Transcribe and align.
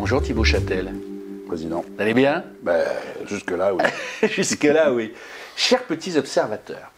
Bonjour 0.00 0.22
Thibaut 0.22 0.44
Châtel. 0.44 0.94
Président. 1.48 1.80
Vous 1.84 2.00
allez 2.00 2.14
bien? 2.14 2.44
Ben, 2.62 2.84
Jusque-là, 3.26 3.74
oui. 3.74 3.82
Jusque-là, 4.28 4.92
oui. 4.92 5.12
Chers 5.56 5.82
petits 5.82 6.16
observateurs, 6.16 6.92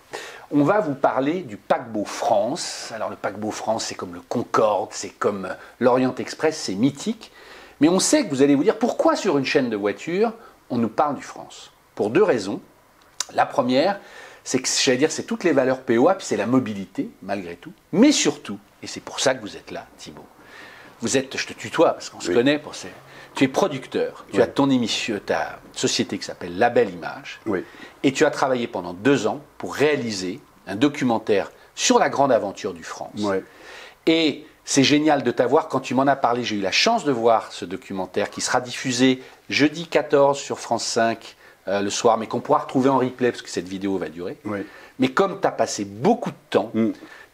on 0.50 0.64
va 0.64 0.80
vous 0.80 0.94
parler 0.94 1.40
du 1.40 1.56
paquebot 1.56 2.04
France. 2.04 2.92
Alors 2.94 3.08
le 3.08 3.16
paquebot 3.16 3.52
France, 3.52 3.86
c'est 3.86 3.94
comme 3.94 4.12
le 4.12 4.20
Concorde, 4.20 4.90
c'est 4.92 5.18
comme 5.18 5.48
l'Orient 5.80 6.14
Express, 6.16 6.58
c'est 6.58 6.74
mythique. 6.74 7.32
Mais 7.80 7.88
on 7.88 8.00
sait 8.00 8.26
que 8.26 8.28
vous 8.28 8.42
allez 8.42 8.54
vous 8.54 8.64
dire 8.64 8.78
pourquoi 8.78 9.16
sur 9.16 9.38
une 9.38 9.46
chaîne 9.46 9.70
de 9.70 9.76
voitures, 9.76 10.34
on 10.68 10.76
nous 10.76 10.90
parle 10.90 11.16
du 11.16 11.22
France? 11.22 11.72
Pour 11.94 12.10
deux 12.10 12.22
raisons. 12.22 12.60
La 13.32 13.46
première, 13.46 13.98
c'est 14.44 14.60
que 14.60 14.68
j'allais 14.68 14.98
dire 14.98 15.10
c'est 15.10 15.22
toutes 15.22 15.44
les 15.44 15.52
valeurs 15.52 15.80
POA, 15.80 16.16
puis 16.16 16.26
c'est 16.26 16.36
la 16.36 16.46
mobilité, 16.46 17.08
malgré 17.22 17.56
tout. 17.56 17.72
Mais 17.92 18.12
surtout, 18.12 18.58
et 18.82 18.86
c'est 18.86 19.00
pour 19.02 19.20
ça 19.20 19.34
que 19.34 19.40
vous 19.40 19.56
êtes 19.56 19.70
là, 19.70 19.86
Thibault, 19.96 20.26
vous 21.02 21.16
êtes, 21.16 21.36
je 21.36 21.46
te 21.46 21.52
tutoie 21.52 21.92
parce 21.92 22.10
qu'on 22.10 22.20
se 22.20 22.30
connaît 22.32 22.58
pour 22.58 22.74
ces. 22.74 22.88
Tu 23.34 23.44
es 23.44 23.48
producteur, 23.48 24.24
tu 24.32 24.42
as 24.42 24.46
ton 24.48 24.70
émission, 24.70 25.18
ta 25.24 25.60
société 25.72 26.18
qui 26.18 26.24
s'appelle 26.24 26.58
La 26.58 26.68
Belle 26.68 26.90
Image, 26.90 27.40
oui. 27.46 27.64
et 28.02 28.12
tu 28.12 28.24
as 28.24 28.30
travaillé 28.30 28.66
pendant 28.66 28.92
deux 28.92 29.28
ans 29.28 29.40
pour 29.56 29.74
réaliser 29.74 30.40
un 30.66 30.74
documentaire 30.74 31.52
sur 31.76 31.98
la 32.00 32.08
grande 32.08 32.32
aventure 32.32 32.74
du 32.74 32.82
France. 32.82 33.12
Oui. 33.18 33.36
Et 34.06 34.44
c'est 34.64 34.82
génial 34.82 35.22
de 35.22 35.30
t'avoir. 35.30 35.68
Quand 35.68 35.80
tu 35.80 35.94
m'en 35.94 36.06
as 36.08 36.16
parlé, 36.16 36.42
j'ai 36.44 36.56
eu 36.56 36.60
la 36.60 36.72
chance 36.72 37.04
de 37.04 37.12
voir 37.12 37.52
ce 37.52 37.64
documentaire 37.64 38.30
qui 38.30 38.40
sera 38.40 38.60
diffusé 38.60 39.22
jeudi 39.48 39.86
14 39.86 40.38
sur 40.38 40.58
France 40.58 40.84
5 40.84 41.36
euh, 41.68 41.82
le 41.82 41.90
soir, 41.90 42.18
mais 42.18 42.26
qu'on 42.26 42.40
pourra 42.40 42.60
retrouver 42.60 42.88
en 42.88 42.98
replay 42.98 43.30
parce 43.30 43.42
que 43.42 43.50
cette 43.50 43.68
vidéo 43.68 43.96
va 43.96 44.08
durer. 44.08 44.38
Oui. 44.44 44.58
Mais 44.98 45.08
comme 45.08 45.40
tu 45.40 45.46
as 45.46 45.52
passé 45.52 45.84
beaucoup 45.84 46.30
de 46.30 46.36
temps, 46.50 46.70
Mm. 46.74 46.90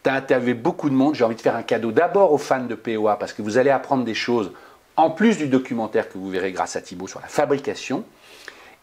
Tu 0.07 0.13
as 0.13 0.15
interviewé 0.15 0.53
beaucoup 0.53 0.89
de 0.89 0.95
monde, 0.95 1.15
j'ai 1.15 1.25
envie 1.25 1.35
de 1.35 1.41
faire 1.41 1.57
un 1.57 1.63
cadeau 1.63 1.91
d'abord 1.91 2.31
aux 2.31 2.37
fans 2.37 2.63
de 2.63 2.75
POA 2.75 3.19
parce 3.19 3.33
que 3.33 3.41
vous 3.41 3.57
allez 3.57 3.69
apprendre 3.69 4.05
des 4.05 4.13
choses 4.13 4.53
en 4.95 5.09
plus 5.09 5.37
du 5.37 5.47
documentaire 5.47 6.07
que 6.07 6.17
vous 6.17 6.29
verrez 6.29 6.53
grâce 6.53 6.77
à 6.77 6.81
Thibaut 6.81 7.07
sur 7.07 7.19
la 7.19 7.27
fabrication. 7.27 8.05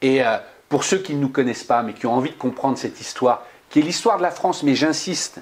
Et 0.03 0.23
euh, 0.23 0.37
pour 0.69 0.85
ceux 0.85 0.99
qui 0.99 1.15
ne 1.15 1.21
nous 1.21 1.31
connaissent 1.31 1.65
pas 1.65 1.83
mais 1.83 1.95
qui 1.95 2.07
ont 2.07 2.13
envie 2.13 2.29
de 2.31 2.37
comprendre 2.37 2.77
cette 2.77 3.01
histoire, 3.01 3.47
qui 3.71 3.79
est 3.79 3.83
l'histoire 3.83 4.19
de 4.19 4.23
la 4.23 4.31
France, 4.31 4.63
mais 4.63 4.75
j'insiste, 4.75 5.41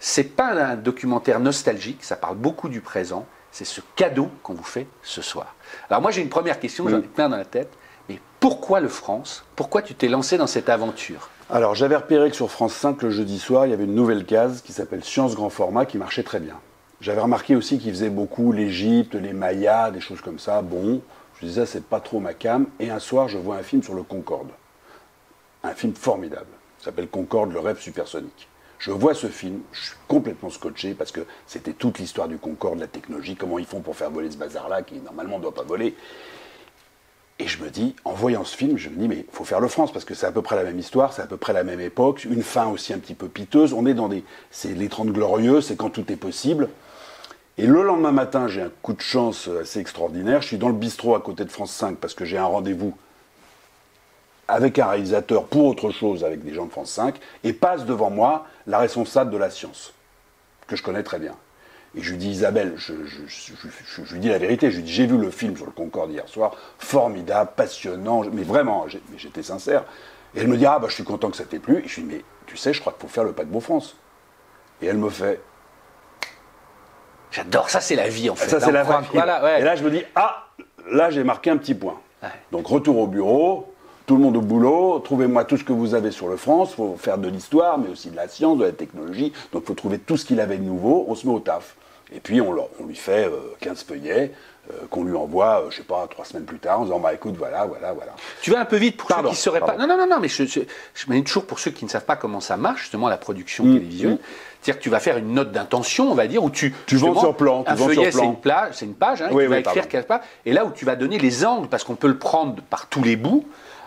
c'est 0.00 0.34
pas 0.34 0.54
un 0.54 0.74
documentaire 0.74 1.38
nostalgique, 1.38 2.02
ça 2.02 2.16
parle 2.16 2.36
beaucoup 2.36 2.68
du 2.68 2.80
présent, 2.80 3.24
c'est 3.52 3.64
ce 3.64 3.80
cadeau 3.94 4.28
qu'on 4.42 4.54
vous 4.54 4.64
fait 4.64 4.88
ce 5.04 5.22
soir. 5.22 5.54
Alors 5.88 6.02
moi 6.02 6.10
j'ai 6.10 6.22
une 6.22 6.30
première 6.30 6.58
question, 6.58 6.88
j'en 6.88 6.98
ai 6.98 7.02
plein 7.02 7.28
dans 7.28 7.36
la 7.36 7.44
tête, 7.44 7.72
pourquoi 8.42 8.80
le 8.80 8.88
France? 8.88 9.44
Pourquoi 9.54 9.82
tu 9.82 9.94
t'es 9.94 10.08
lancé 10.08 10.36
dans 10.36 10.48
cette 10.48 10.68
aventure? 10.68 11.30
Alors, 11.48 11.76
j'avais 11.76 11.94
repéré 11.94 12.28
que 12.28 12.34
sur 12.34 12.50
France 12.50 12.74
5, 12.74 13.00
le 13.02 13.10
jeudi 13.10 13.38
soir, 13.38 13.66
il 13.66 13.70
y 13.70 13.72
avait 13.72 13.84
une 13.84 13.94
nouvelle 13.94 14.24
case 14.24 14.62
qui 14.62 14.72
s'appelle 14.72 15.04
Science 15.04 15.36
Grand 15.36 15.48
Format 15.48 15.86
qui 15.86 15.96
marchait 15.96 16.24
très 16.24 16.40
bien. 16.40 16.58
J'avais 17.00 17.20
remarqué 17.20 17.54
aussi 17.54 17.78
qu'ils 17.78 17.92
faisaient 17.92 18.10
beaucoup 18.10 18.50
l'Égypte, 18.50 19.14
les 19.14 19.32
Mayas, 19.32 19.92
des 19.92 20.00
choses 20.00 20.20
comme 20.20 20.40
ça. 20.40 20.60
Bon, 20.60 21.00
je 21.40 21.46
disais, 21.46 21.66
c'est 21.66 21.84
pas 21.84 22.00
trop 22.00 22.18
ma 22.18 22.34
cam. 22.34 22.66
Et 22.80 22.90
un 22.90 22.98
soir, 22.98 23.28
je 23.28 23.38
vois 23.38 23.54
un 23.54 23.62
film 23.62 23.80
sur 23.80 23.94
le 23.94 24.02
Concorde. 24.02 24.50
Un 25.62 25.74
film 25.74 25.94
formidable. 25.94 26.50
Il 26.80 26.84
s'appelle 26.84 27.06
Concorde, 27.06 27.52
le 27.52 27.60
rêve 27.60 27.78
supersonique. 27.78 28.48
Je 28.80 28.90
vois 28.90 29.14
ce 29.14 29.28
film, 29.28 29.60
je 29.70 29.82
suis 29.82 29.96
complètement 30.08 30.50
scotché 30.50 30.94
parce 30.94 31.12
que 31.12 31.20
c'était 31.46 31.74
toute 31.74 32.00
l'histoire 32.00 32.26
du 32.26 32.38
Concorde, 32.38 32.80
la 32.80 32.88
technologie, 32.88 33.36
comment 33.36 33.60
ils 33.60 33.66
font 33.66 33.82
pour 33.82 33.94
faire 33.94 34.10
voler 34.10 34.32
ce 34.32 34.36
bazar-là 34.36 34.82
qui 34.82 34.96
normalement 34.96 35.36
ne 35.36 35.42
doit 35.42 35.54
pas 35.54 35.62
voler. 35.62 35.94
Et 37.42 37.48
je 37.48 37.60
me 37.60 37.70
dis, 37.70 37.96
en 38.04 38.12
voyant 38.12 38.44
ce 38.44 38.56
film, 38.56 38.78
je 38.78 38.88
me 38.88 38.94
dis, 38.94 39.08
mais 39.08 39.16
il 39.16 39.24
faut 39.32 39.42
faire 39.42 39.58
le 39.58 39.66
France, 39.66 39.92
parce 39.92 40.04
que 40.04 40.14
c'est 40.14 40.26
à 40.26 40.30
peu 40.30 40.42
près 40.42 40.54
la 40.54 40.62
même 40.62 40.78
histoire, 40.78 41.12
c'est 41.12 41.22
à 41.22 41.26
peu 41.26 41.36
près 41.36 41.52
la 41.52 41.64
même 41.64 41.80
époque, 41.80 42.24
une 42.24 42.44
fin 42.44 42.68
aussi 42.68 42.92
un 42.92 42.98
petit 42.98 43.14
peu 43.14 43.26
piteuse. 43.26 43.72
On 43.72 43.84
est 43.84 43.94
dans 43.94 44.08
des. 44.08 44.22
C'est 44.52 44.74
les 44.74 44.88
30 44.88 45.08
glorieux, 45.08 45.60
c'est 45.60 45.74
quand 45.74 45.90
tout 45.90 46.12
est 46.12 46.16
possible. 46.16 46.68
Et 47.58 47.66
le 47.66 47.82
lendemain 47.82 48.12
matin, 48.12 48.46
j'ai 48.46 48.62
un 48.62 48.70
coup 48.82 48.92
de 48.92 49.00
chance 49.00 49.48
assez 49.60 49.80
extraordinaire. 49.80 50.40
Je 50.40 50.46
suis 50.46 50.56
dans 50.56 50.68
le 50.68 50.74
bistrot 50.74 51.16
à 51.16 51.20
côté 51.20 51.44
de 51.44 51.50
France 51.50 51.72
5 51.72 51.96
parce 51.96 52.14
que 52.14 52.24
j'ai 52.24 52.38
un 52.38 52.44
rendez-vous 52.44 52.96
avec 54.46 54.78
un 54.78 54.86
réalisateur 54.86 55.46
pour 55.46 55.64
autre 55.64 55.90
chose 55.90 56.22
avec 56.22 56.44
des 56.44 56.54
gens 56.54 56.66
de 56.66 56.70
France 56.70 56.92
5 56.92 57.16
et 57.42 57.52
passe 57.52 57.86
devant 57.86 58.10
moi 58.10 58.46
la 58.68 58.78
responsable 58.78 59.32
de 59.32 59.36
la 59.36 59.50
science, 59.50 59.94
que 60.68 60.76
je 60.76 60.82
connais 60.84 61.02
très 61.02 61.18
bien. 61.18 61.34
Et 61.94 62.00
je 62.00 62.10
lui 62.12 62.16
dis, 62.18 62.30
Isabelle, 62.30 62.72
je, 62.76 62.94
je- 63.04 63.26
je- 63.26 63.52
je- 63.54 64.04
je 64.04 64.12
lui 64.14 64.20
dis 64.20 64.28
la 64.30 64.38
vérité, 64.38 64.70
je 64.70 64.76
lui 64.76 64.82
dis, 64.82 64.92
j'ai 64.92 65.06
vu 65.06 65.18
le 65.18 65.30
film 65.30 65.56
sur 65.56 65.66
le 65.66 65.72
Concorde 65.72 66.10
hier 66.10 66.26
soir, 66.26 66.52
formidable, 66.78 67.50
passionnant, 67.54 68.22
mais 68.32 68.42
vraiment, 68.44 68.86
mais 69.10 69.18
j'étais 69.18 69.42
sincère. 69.42 69.84
Et 70.34 70.40
elle 70.40 70.48
me 70.48 70.56
dit, 70.56 70.64
ah 70.64 70.78
bah 70.78 70.86
je 70.88 70.94
suis 70.94 71.04
content 71.04 71.30
que 71.30 71.36
ça 71.36 71.44
t'ait 71.44 71.58
plu. 71.58 71.82
Et 71.84 71.88
je 71.88 71.96
lui 72.00 72.08
dis, 72.08 72.14
mais 72.14 72.24
tu 72.46 72.56
sais, 72.56 72.72
je 72.72 72.80
crois 72.80 72.92
qu'il 72.94 73.02
faut 73.02 73.08
faire 73.12 73.24
le 73.24 73.32
paquebot 73.32 73.60
France. 73.60 73.96
Et 74.80 74.86
elle 74.86 74.96
me 74.96 75.10
fait, 75.10 75.40
J'adore, 77.30 77.70
ça 77.70 77.80
c'est 77.80 77.96
la 77.96 78.08
vie 78.08 78.28
en 78.30 78.34
fait. 78.34 78.48
ça, 78.48 78.60
c'est 78.60 78.72
la 78.72 78.82
vie. 78.82 78.90
Voilà, 79.12 79.42
ouais. 79.42 79.60
Et 79.60 79.64
là, 79.64 79.74
je 79.76 79.82
me 79.84 79.90
dis, 79.90 80.02
ah, 80.14 80.46
là, 80.90 81.10
j'ai 81.10 81.24
marqué 81.24 81.50
un 81.50 81.56
petit 81.56 81.74
point. 81.74 81.98
Ouais. 82.22 82.28
Donc, 82.52 82.66
retour 82.66 82.98
au 82.98 83.06
bureau, 83.06 83.72
tout 84.06 84.16
le 84.16 84.22
monde 84.22 84.36
au 84.36 84.42
boulot, 84.42 84.98
trouvez-moi 84.98 85.44
tout 85.44 85.56
ce 85.56 85.64
que 85.64 85.72
vous 85.72 85.94
avez 85.94 86.10
sur 86.10 86.28
le 86.28 86.36
France, 86.36 86.70
il 86.72 86.76
faut 86.76 86.96
faire 86.98 87.16
de 87.18 87.28
l'histoire, 87.28 87.78
mais 87.78 87.88
aussi 87.88 88.10
de 88.10 88.16
la 88.16 88.28
science, 88.28 88.58
de 88.58 88.64
la 88.64 88.72
technologie. 88.72 89.32
Donc, 89.52 89.62
il 89.64 89.66
faut 89.66 89.74
trouver 89.74 89.98
tout 89.98 90.16
ce 90.18 90.24
qu'il 90.26 90.40
avait 90.40 90.58
de 90.58 90.62
nouveau, 90.64 91.06
on 91.08 91.14
se 91.14 91.26
met 91.26 91.32
au 91.32 91.40
taf. 91.40 91.74
Et 92.14 92.20
puis, 92.20 92.40
on, 92.40 92.52
leur- 92.52 92.68
on 92.80 92.86
lui 92.86 92.94
fait 92.96 93.26
euh, 93.26 93.54
15 93.60 93.84
feuillets 93.84 94.32
euh, 94.70 94.74
qu'on 94.90 95.04
lui 95.04 95.16
envoie, 95.16 95.62
euh, 95.62 95.70
je 95.70 95.78
sais 95.78 95.82
pas, 95.82 96.06
trois 96.08 96.24
semaines 96.24 96.44
plus 96.44 96.58
tard, 96.58 96.80
en 96.80 96.84
disant, 96.84 97.00
bah 97.00 97.12
écoute, 97.14 97.34
voilà, 97.36 97.64
voilà, 97.64 97.92
voilà. 97.92 98.12
Tu 98.42 98.50
vas 98.50 98.60
un 98.60 98.64
peu 98.64 98.76
vite 98.76 98.96
pour 98.96 99.08
Pardon, 99.08 99.30
ceux 99.30 99.34
qui 99.34 99.38
ne 99.38 99.42
sauraient 99.42 99.60
pas. 99.60 99.66
pardon. 99.72 99.86
Non, 99.86 99.96
non, 99.96 100.06
non, 100.06 100.14
non, 100.14 100.20
mais 100.20 100.28
je, 100.28 100.44
je, 100.44 100.60
toujours 101.22 101.46
pour 101.46 101.58
ceux 101.58 101.70
qui 101.72 101.84
ne 101.84 101.90
savent 101.90 102.04
pas 102.04 102.16
comment 102.16 102.40
ça 102.40 102.56
marche, 102.56 102.82
justement, 102.82 103.08
la 103.08 103.16
production 103.16 103.64
Mm, 103.64 103.74
télévisuelle. 103.74 104.12
mm. 104.14 104.18
C'est-à-dire 104.60 104.78
que 104.78 104.84
tu 104.84 104.90
vas 104.90 105.00
faire 105.00 105.16
une 105.16 105.34
note 105.34 105.50
d'intention, 105.50 106.12
on 106.12 106.14
va 106.14 106.28
dire, 106.28 106.44
où 106.44 106.48
tu. 106.50 106.72
Tu 106.86 106.96
vends 106.96 107.18
sur 107.18 107.34
plan, 107.36 107.64
tu 107.64 107.70
Un 107.70 107.74
vends 107.74 107.86
feuillet, 107.86 108.10
sur 108.12 108.12
plan. 108.12 108.20
c'est 108.20 108.26
une, 108.26 108.36
pla- 108.40 108.68
c'est 108.72 108.84
une 108.84 108.94
page, 108.94 109.22
hein, 109.22 109.28
Oui, 109.32 109.42
tu 109.44 109.48
vas 109.48 109.54
oui, 109.56 109.60
écrire 109.60 109.74
pardon. 109.74 109.88
quelque 109.90 110.06
part. 110.06 110.20
Et 110.46 110.52
là 110.52 110.64
où 110.64 110.70
tu 110.70 110.84
vas 110.84 110.94
donner 110.94 111.18
les 111.18 111.44
angles, 111.44 111.66
parce 111.68 111.82
qu'on 111.82 111.96
peut 111.96 112.06
le 112.06 112.18
prendre 112.18 112.62
par 112.70 112.86
tous 112.86 113.02
les 113.02 113.16
bouts. 113.16 113.44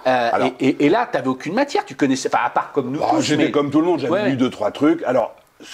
euh, 0.07 0.29
Alors- 0.33 0.49
et, 0.59 0.67
et- 0.67 0.85
et 0.85 0.89
là, 0.89 1.07
tu 1.09 1.15
n'avais 1.17 1.29
aucune 1.29 1.53
matière, 1.53 1.85
tu 1.85 1.95
connaissais, 1.95 2.27
enfin, 2.31 2.43
à 2.45 2.49
part 2.49 2.73
comme 2.73 2.91
nous. 2.91 2.99
Bah, 2.99 3.07
tous, 3.11 3.21
J'étais 3.21 3.45
mais- 3.45 3.51
comme 3.51 3.71
tout 3.71 3.79
le 3.79 3.87
monde, 3.87 3.99
j'avais 4.01 4.11
Ouais. 4.13 4.29
lu 4.31 4.35
deux, 4.35 4.49
trois 4.49 4.71
trucs. 4.71 5.01
Alors, 5.03 5.33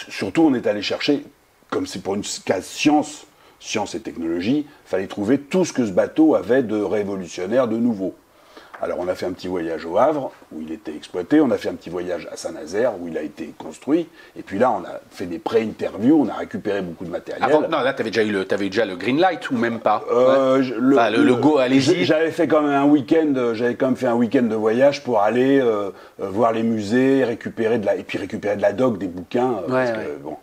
surtout, 0.10 0.44
on 0.44 0.54
est 0.54 0.68
allé 0.68 0.84
chercher, 0.84 1.24
comme 1.72 1.88
c'est 1.88 2.04
pour 2.04 2.14
une 2.16 2.22
case 2.46 2.66
science, 2.66 3.26
science 3.60 3.96
et 3.96 4.02
technologie, 4.02 4.68
fallait 4.86 5.08
trouver 5.08 5.40
tout 5.40 5.66
ce 5.66 5.74
que 5.74 5.86
ce 5.86 5.92
bateau 5.92 6.36
avait 6.36 6.62
de 6.64 6.80
révolutionnaire, 6.80 7.68
de 7.68 7.78
nouveau. 7.78 8.14
Alors, 8.84 8.98
on 9.00 9.08
a 9.08 9.14
fait 9.14 9.28
un 9.28 9.32
petit 9.32 9.48
voyage 9.48 9.86
au 9.86 9.98
Havre, 10.00 10.32
où 10.52 10.60
il 10.60 10.72
était 10.72 10.94
exploité. 10.94 11.40
On 11.40 11.52
a 11.52 11.58
fait 11.58 11.70
un 11.70 11.76
petit 11.76 11.92
voyage 11.92 12.28
à 12.32 12.36
Saint-Nazaire, 12.36 12.94
où 13.00 13.08
il 13.08 13.16
a 13.18 13.22
été 13.22 13.54
construit. 13.58 14.08
Et 14.36 14.42
puis 14.42 14.58
là, 14.58 14.72
on 14.72 14.84
a 14.84 15.00
fait 15.12 15.28
des 15.28 15.38
pré-interviews, 15.38 16.20
on 16.20 16.28
a 16.30 16.34
récupéré 16.34 16.82
beaucoup 16.82 17.06
de 17.06 17.12
matériel. 17.12 17.44
Avant, 17.44 17.62
non, 17.62 17.82
là, 17.82 17.94
tu 17.94 18.02
avais, 18.02 18.10
déjà 18.10 18.24
eu 18.24 18.32
le- 18.32 18.44
t'avais 18.44 18.66
déjà 18.70 18.84
le 18.86 18.96
green 18.96 19.20
light 19.20 19.50
ou 19.52 19.56
même 19.56 19.80
pas? 19.80 20.04
Euh, 20.12 20.58
Ouais. 20.58 20.66
le, 20.80 20.96
Enfin, 20.98 21.10
le, 21.12 21.24
le 21.24 21.36
go, 21.36 21.60
allez-y. 21.60 22.06
J'avais 22.06 22.32
fait 22.32 22.48
quand 22.48 22.64
même 22.64 22.72
un 22.72 22.86
week-end, 22.86 23.52
j'avais 23.54 23.76
quand 23.76 23.86
même 23.86 23.96
fait 23.96 24.08
un 24.08 24.16
week-end 24.16 24.42
de 24.44 24.56
voyage 24.56 25.04
pour 25.04 25.22
aller 25.22 25.60
euh, 25.62 25.92
euh, 26.20 26.30
voir 26.30 26.52
les 26.52 26.64
musées, 26.64 27.24
récupérer 27.24 27.78
de 27.78 27.86
la, 27.86 27.96
et 27.96 28.04
puis 28.04 28.18
récupérer 28.18 28.56
de 28.58 28.64
la 28.64 28.74
doc, 28.74 28.98
des 28.98 29.08
bouquins. 29.08 29.60
euh, 29.60 29.72
Ouais, 29.72 29.86
parce 29.86 29.92
que, 29.92 30.18
bon, 30.24 30.38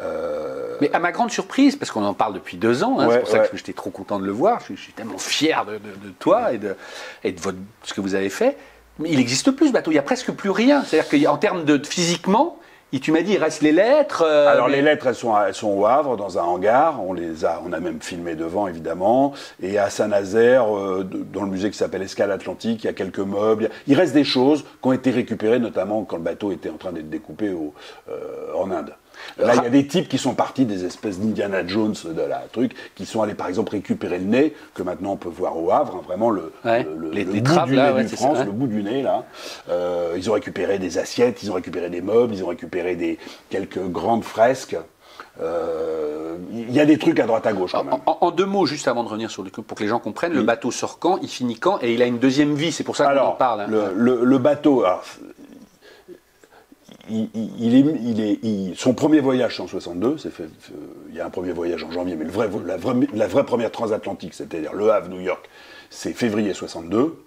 euh, 0.00 0.76
Mais 0.80 0.90
à 0.94 0.98
ma 0.98 1.12
grande 1.12 1.30
surprise, 1.30 1.76
parce 1.76 1.90
qu'on 1.90 2.04
en 2.04 2.14
parle 2.14 2.34
depuis 2.34 2.56
deux 2.56 2.84
ans, 2.84 2.98
hein, 3.00 3.06
Ouais, 3.06 3.14
c'est 3.14 3.20
pour 3.20 3.28
ça 3.28 3.38
ouais. 3.40 3.48
que 3.48 3.56
j'étais 3.56 3.72
trop 3.72 3.90
content 3.90 4.18
de 4.18 4.26
le 4.26 4.32
voir, 4.32 4.60
je, 4.68 4.74
je 4.74 4.80
suis 4.80 4.92
tellement 4.92 5.18
fier 5.18 5.64
de, 5.64 5.72
de- 5.72 5.78
de 6.08 6.12
toi 6.18 6.52
et 6.52 6.58
de, 6.58 6.76
et 7.24 7.32
de 7.32 7.40
votre, 7.40 7.58
ce 7.82 7.94
que 7.94 8.00
vous 8.00 8.14
avez 8.14 8.28
fait. 8.30 8.56
Mais 8.98 9.10
il 9.10 9.16
n'existe 9.18 9.50
plus 9.50 9.68
ce 9.68 9.72
bateau, 9.72 9.90
il 9.90 9.94
n'y 9.94 9.98
a 9.98 10.02
presque 10.02 10.30
plus 10.32 10.50
rien. 10.50 10.82
C'est-à-dire 10.84 11.28
qu'en 11.30 11.36
termes 11.36 11.64
de, 11.64 11.80
physiquement, 11.84 12.58
tu 13.02 13.12
m'as 13.12 13.20
dit, 13.20 13.32
il 13.34 13.38
reste 13.38 13.60
les 13.60 13.72
lettres. 13.72 14.24
euh, 14.26 14.48
alors 14.48 14.68
mais- 14.70 14.76
les 14.76 14.80
lettres, 14.82 15.06
elles 15.06 15.14
sont, 15.14 15.38
elles 15.38 15.52
sont 15.54 15.68
au 15.68 15.84
Havre, 15.84 16.16
dans 16.16 16.38
un 16.38 16.42
hangar. 16.42 17.02
On 17.06 17.12
les 17.12 17.44
a, 17.44 17.60
on 17.66 17.74
a 17.74 17.78
même 17.80 18.00
filmé 18.00 18.34
devant, 18.36 18.68
évidemment. 18.68 19.34
Et 19.60 19.76
à 19.76 19.90
Saint-Nazaire, 19.90 20.74
euh, 20.74 21.04
dans 21.04 21.42
le 21.42 21.50
musée 21.50 21.70
qui 21.70 21.76
s'appelle 21.76 22.00
Escale 22.00 22.32
Atlantique, 22.32 22.84
il 22.84 22.86
y 22.86 22.88
a 22.88 22.94
quelques 22.94 23.18
meubles. 23.18 23.68
Il 23.86 23.96
reste 23.98 24.14
des 24.14 24.24
choses 24.24 24.62
qui 24.62 24.88
ont 24.88 24.92
été 24.92 25.10
récupérées, 25.10 25.58
notamment 25.58 26.04
quand 26.04 26.16
le 26.16 26.22
bateau 26.22 26.52
était 26.52 26.70
en 26.70 26.78
train 26.78 26.92
d'être 26.92 27.10
découpé 27.10 27.50
au- 27.50 27.74
euh, 28.08 28.54
en 28.54 28.70
Inde. 28.70 28.94
Là, 29.38 29.54
il 29.56 29.62
y 29.62 29.66
a 29.66 29.70
des 29.70 29.86
types 29.86 30.08
qui 30.08 30.18
sont 30.18 30.34
partis 30.34 30.64
des 30.64 30.84
espèces 30.84 31.18
d'Indiana 31.20 31.66
Jones 31.66 31.94
de 32.04 32.22
la 32.22 32.42
truc, 32.52 32.72
qui 32.94 33.06
sont 33.06 33.22
allés 33.22 33.34
par 33.34 33.48
exemple 33.48 33.72
récupérer 33.72 34.18
le 34.18 34.24
nez, 34.24 34.54
que 34.74 34.82
maintenant 34.82 35.12
on 35.12 35.16
peut 35.16 35.28
voir 35.28 35.56
au 35.58 35.70
Havre, 35.70 35.96
hein, 35.96 36.02
vraiment 36.06 36.30
le, 36.30 36.52
Ouais, 36.64 36.82
le, 36.84 36.94
le- 36.96 37.10
les- 37.10 37.24
le 37.24 37.32
les 37.32 37.40
bout 37.40 37.58
du 37.66 37.74
là, 37.74 37.88
nez 37.90 37.94
ouais, 37.96 38.04
du 38.04 38.16
France, 38.16 38.34
ça, 38.34 38.40
ouais. 38.40 38.46
le 38.46 38.52
bout 38.52 38.66
du 38.66 38.82
nez 38.82 39.02
là. 39.02 39.24
Euh, 39.68 40.14
ils 40.16 40.30
ont 40.30 40.34
récupéré 40.34 40.78
des 40.78 40.98
assiettes, 40.98 41.42
ils 41.42 41.50
ont 41.50 41.54
récupéré 41.54 41.90
des 41.90 42.00
meubles, 42.00 42.34
ils 42.34 42.42
ont 42.44 42.48
récupéré 42.48 42.96
des, 42.96 43.18
quelques 43.50 43.80
grandes 43.88 44.24
fresques. 44.24 44.76
Euh, 45.42 46.36
Il 46.52 46.70
y 46.72 46.80
a 46.80 46.86
des 46.86 46.98
trucs 46.98 47.18
à 47.20 47.26
droite 47.26 47.46
à 47.46 47.52
gauche 47.52 47.72
quand 47.72 47.84
même. 47.84 47.94
En, 47.94 48.00
en- 48.12 48.18
en 48.26 48.30
deux 48.30 48.44
mots, 48.46 48.66
juste 48.66 48.88
avant 48.88 49.02
de 49.04 49.08
revenir 49.08 49.30
sur 49.30 49.42
le 49.42 49.50
pour 49.50 49.76
que 49.76 49.82
les 49.82 49.88
gens 49.88 49.98
comprennent, 49.98 50.32
le 50.32 50.42
bateau 50.42 50.70
sort 50.70 50.98
quand, 50.98 51.18
il 51.22 51.28
finit 51.28 51.56
quand, 51.58 51.78
et 51.82 51.92
il 51.94 52.02
a 52.02 52.06
une 52.06 52.18
deuxième 52.18 52.54
vie. 52.54 52.72
C'est 52.72 52.84
pour 52.84 52.96
ça 52.96 53.14
qu'on 53.14 53.20
en 53.20 53.32
parle. 53.32 53.62
hein. 53.62 53.66
le, 53.68 53.84
le- 53.94 54.24
le 54.24 54.38
bateau, 54.38 54.84
alors, 54.84 55.02
son 58.74 58.94
premier 58.94 59.20
voyage 59.20 59.60
en 59.60 59.66
62, 59.66 60.18
c'est 60.18 60.30
fait, 60.30 60.44
euh, 60.44 60.76
il 61.08 61.14
y 61.14 61.20
a 61.20 61.26
un 61.26 61.30
premier 61.30 61.52
voyage 61.52 61.82
en 61.84 61.90
janvier, 61.90 62.16
mais 62.16 62.24
la, 62.24 63.26
vraie, 63.26 63.44
première 63.44 63.70
transatlantique, 63.70 64.34
c'est-à-dire 64.34 64.72
Le 64.72 64.90
Havre, 64.90 65.08
New 65.08 65.20
York, 65.20 65.48
c'est 65.90 66.12
février 66.12 66.52
62. 66.52 67.22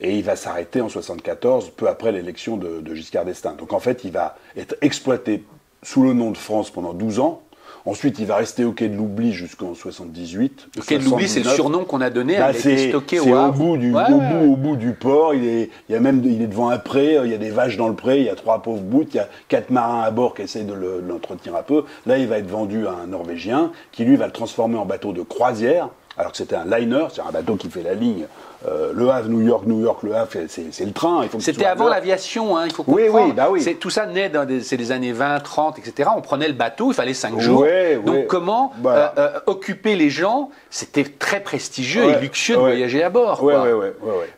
Et 0.00 0.16
il 0.16 0.22
va 0.22 0.36
s'arrêter 0.36 0.80
en 0.80 0.88
74, 0.88 1.70
peu 1.70 1.88
après 1.88 2.12
l'élection 2.12 2.56
de 2.56 2.94
Giscard 2.94 3.24
d'Estaing. 3.24 3.54
Donc 3.54 3.72
en 3.72 3.80
fait, 3.80 4.04
il 4.04 4.12
va 4.12 4.36
être 4.56 4.76
exploité 4.80 5.44
sous 5.82 6.02
le 6.02 6.12
nom 6.12 6.30
de 6.30 6.36
France 6.36 6.70
pendant 6.70 6.92
12 6.92 7.18
ans. 7.18 7.42
Ensuite, 7.86 8.18
il 8.18 8.26
va 8.26 8.36
rester 8.36 8.64
au 8.64 8.72
quai 8.72 8.88
de 8.88 8.96
l'oubli 8.96 9.32
jusqu'en 9.32 9.74
78. 9.74 10.68
Le 10.76 10.82
quai 10.82 10.98
de 10.98 11.04
l'oubli, 11.04 11.28
c'est 11.28 11.40
le 11.40 11.44
79. 11.44 11.54
surnom 11.54 11.84
qu'on 11.84 12.00
a 12.00 12.10
donné. 12.10 12.36
Bah, 12.38 12.52
c'est 12.52 12.88
stocké 12.88 13.20
au 13.20 13.34
au, 13.36 13.52
bout 13.52 13.76
du, 13.76 13.92
Ouais, 13.94 14.02
au, 14.10 14.16
ouais, 14.18 14.32
bout, 14.46 14.52
au 14.52 14.56
bout 14.56 14.76
du 14.76 14.92
port. 14.92 15.34
Il 15.34 15.44
est, 15.46 15.70
il 15.88 15.92
y 15.92 15.94
a 15.96 16.00
même, 16.00 16.22
il 16.24 16.42
est 16.42 16.46
devant 16.46 16.68
un 16.70 16.78
pré. 16.78 17.18
Il 17.24 17.30
y 17.30 17.34
a 17.34 17.38
des 17.38 17.50
vaches 17.50 17.76
dans 17.76 17.88
le 17.88 17.94
pré. 17.94 18.18
Il 18.18 18.24
y 18.24 18.28
a 18.28 18.34
trois 18.34 18.62
pauvres 18.62 18.82
bouts. 18.82 19.06
Il 19.10 19.16
y 19.16 19.20
a 19.20 19.28
quatre 19.48 19.70
marins 19.70 20.02
à 20.02 20.10
bord 20.10 20.34
qui 20.34 20.42
essayent 20.42 20.64
de 20.64 20.74
le- 20.74 21.00
de 21.02 21.08
l'entretenir 21.08 21.56
un 21.56 21.62
peu. 21.62 21.84
Là, 22.06 22.18
il 22.18 22.26
va 22.28 22.38
être 22.38 22.48
vendu 22.50 22.86
à 22.86 22.92
un 23.02 23.06
Norvégien 23.06 23.70
qui 23.92 24.04
lui 24.04 24.16
va 24.16 24.26
le 24.26 24.32
transformer 24.32 24.76
en 24.76 24.84
bateau 24.84 25.12
de 25.12 25.22
croisière. 25.22 25.88
Alors 26.18 26.32
que 26.32 26.38
c'était 26.38 26.56
un 26.56 26.64
liner, 26.64 27.06
c'est 27.14 27.20
un 27.20 27.30
bateau 27.30 27.54
qui 27.54 27.70
fait 27.70 27.82
la 27.82 27.94
ligne 27.94 28.26
euh, 28.66 28.90
Le 28.92 29.08
Havre, 29.08 29.28
New 29.28 29.40
York, 29.40 29.64
New 29.66 29.80
York, 29.80 30.02
Le 30.02 30.16
Havre, 30.16 30.30
c'est 30.48 30.72
c'est 30.72 30.84
le 30.84 30.90
train. 30.92 31.24
C'était 31.38 31.64
avant 31.64 31.88
l'aviation, 31.88 32.56
hein, 32.56 32.64
il 32.66 32.72
faut 32.72 32.82
Oui, 32.88 33.04
comprendre. 33.06 33.26
oui, 33.26 33.32
bah 33.32 33.46
oui. 33.50 33.62
C'est- 33.62 33.74
Tout 33.74 33.90
ça 33.90 34.04
naît 34.06 34.28
dans 34.28 34.44
des, 34.44 34.60
c'est 34.62 34.76
les 34.76 34.90
années 34.90 35.12
20, 35.12 35.38
30, 35.38 35.78
etc. 35.78 36.10
On 36.16 36.20
prenait 36.20 36.48
le 36.48 36.54
bateau, 36.54 36.90
il 36.90 36.94
fallait 36.94 37.14
5 37.14 37.38
jours. 37.38 37.60
Ouais, 37.60 37.94
Donc 38.04 38.14
ouais. 38.16 38.26
comment 38.28 38.72
euh, 38.84 39.08
euh, 39.16 39.38
occuper 39.46 39.94
les 39.94 40.10
gens 40.10 40.50
C'était 40.70 41.04
très 41.04 41.38
prestigieux 41.40 42.04
et 42.04 42.18
luxueux 42.20 42.56
de 42.56 42.60
voyager 42.60 43.04
à 43.04 43.10
bord. 43.10 43.38
Quoi. 43.38 43.64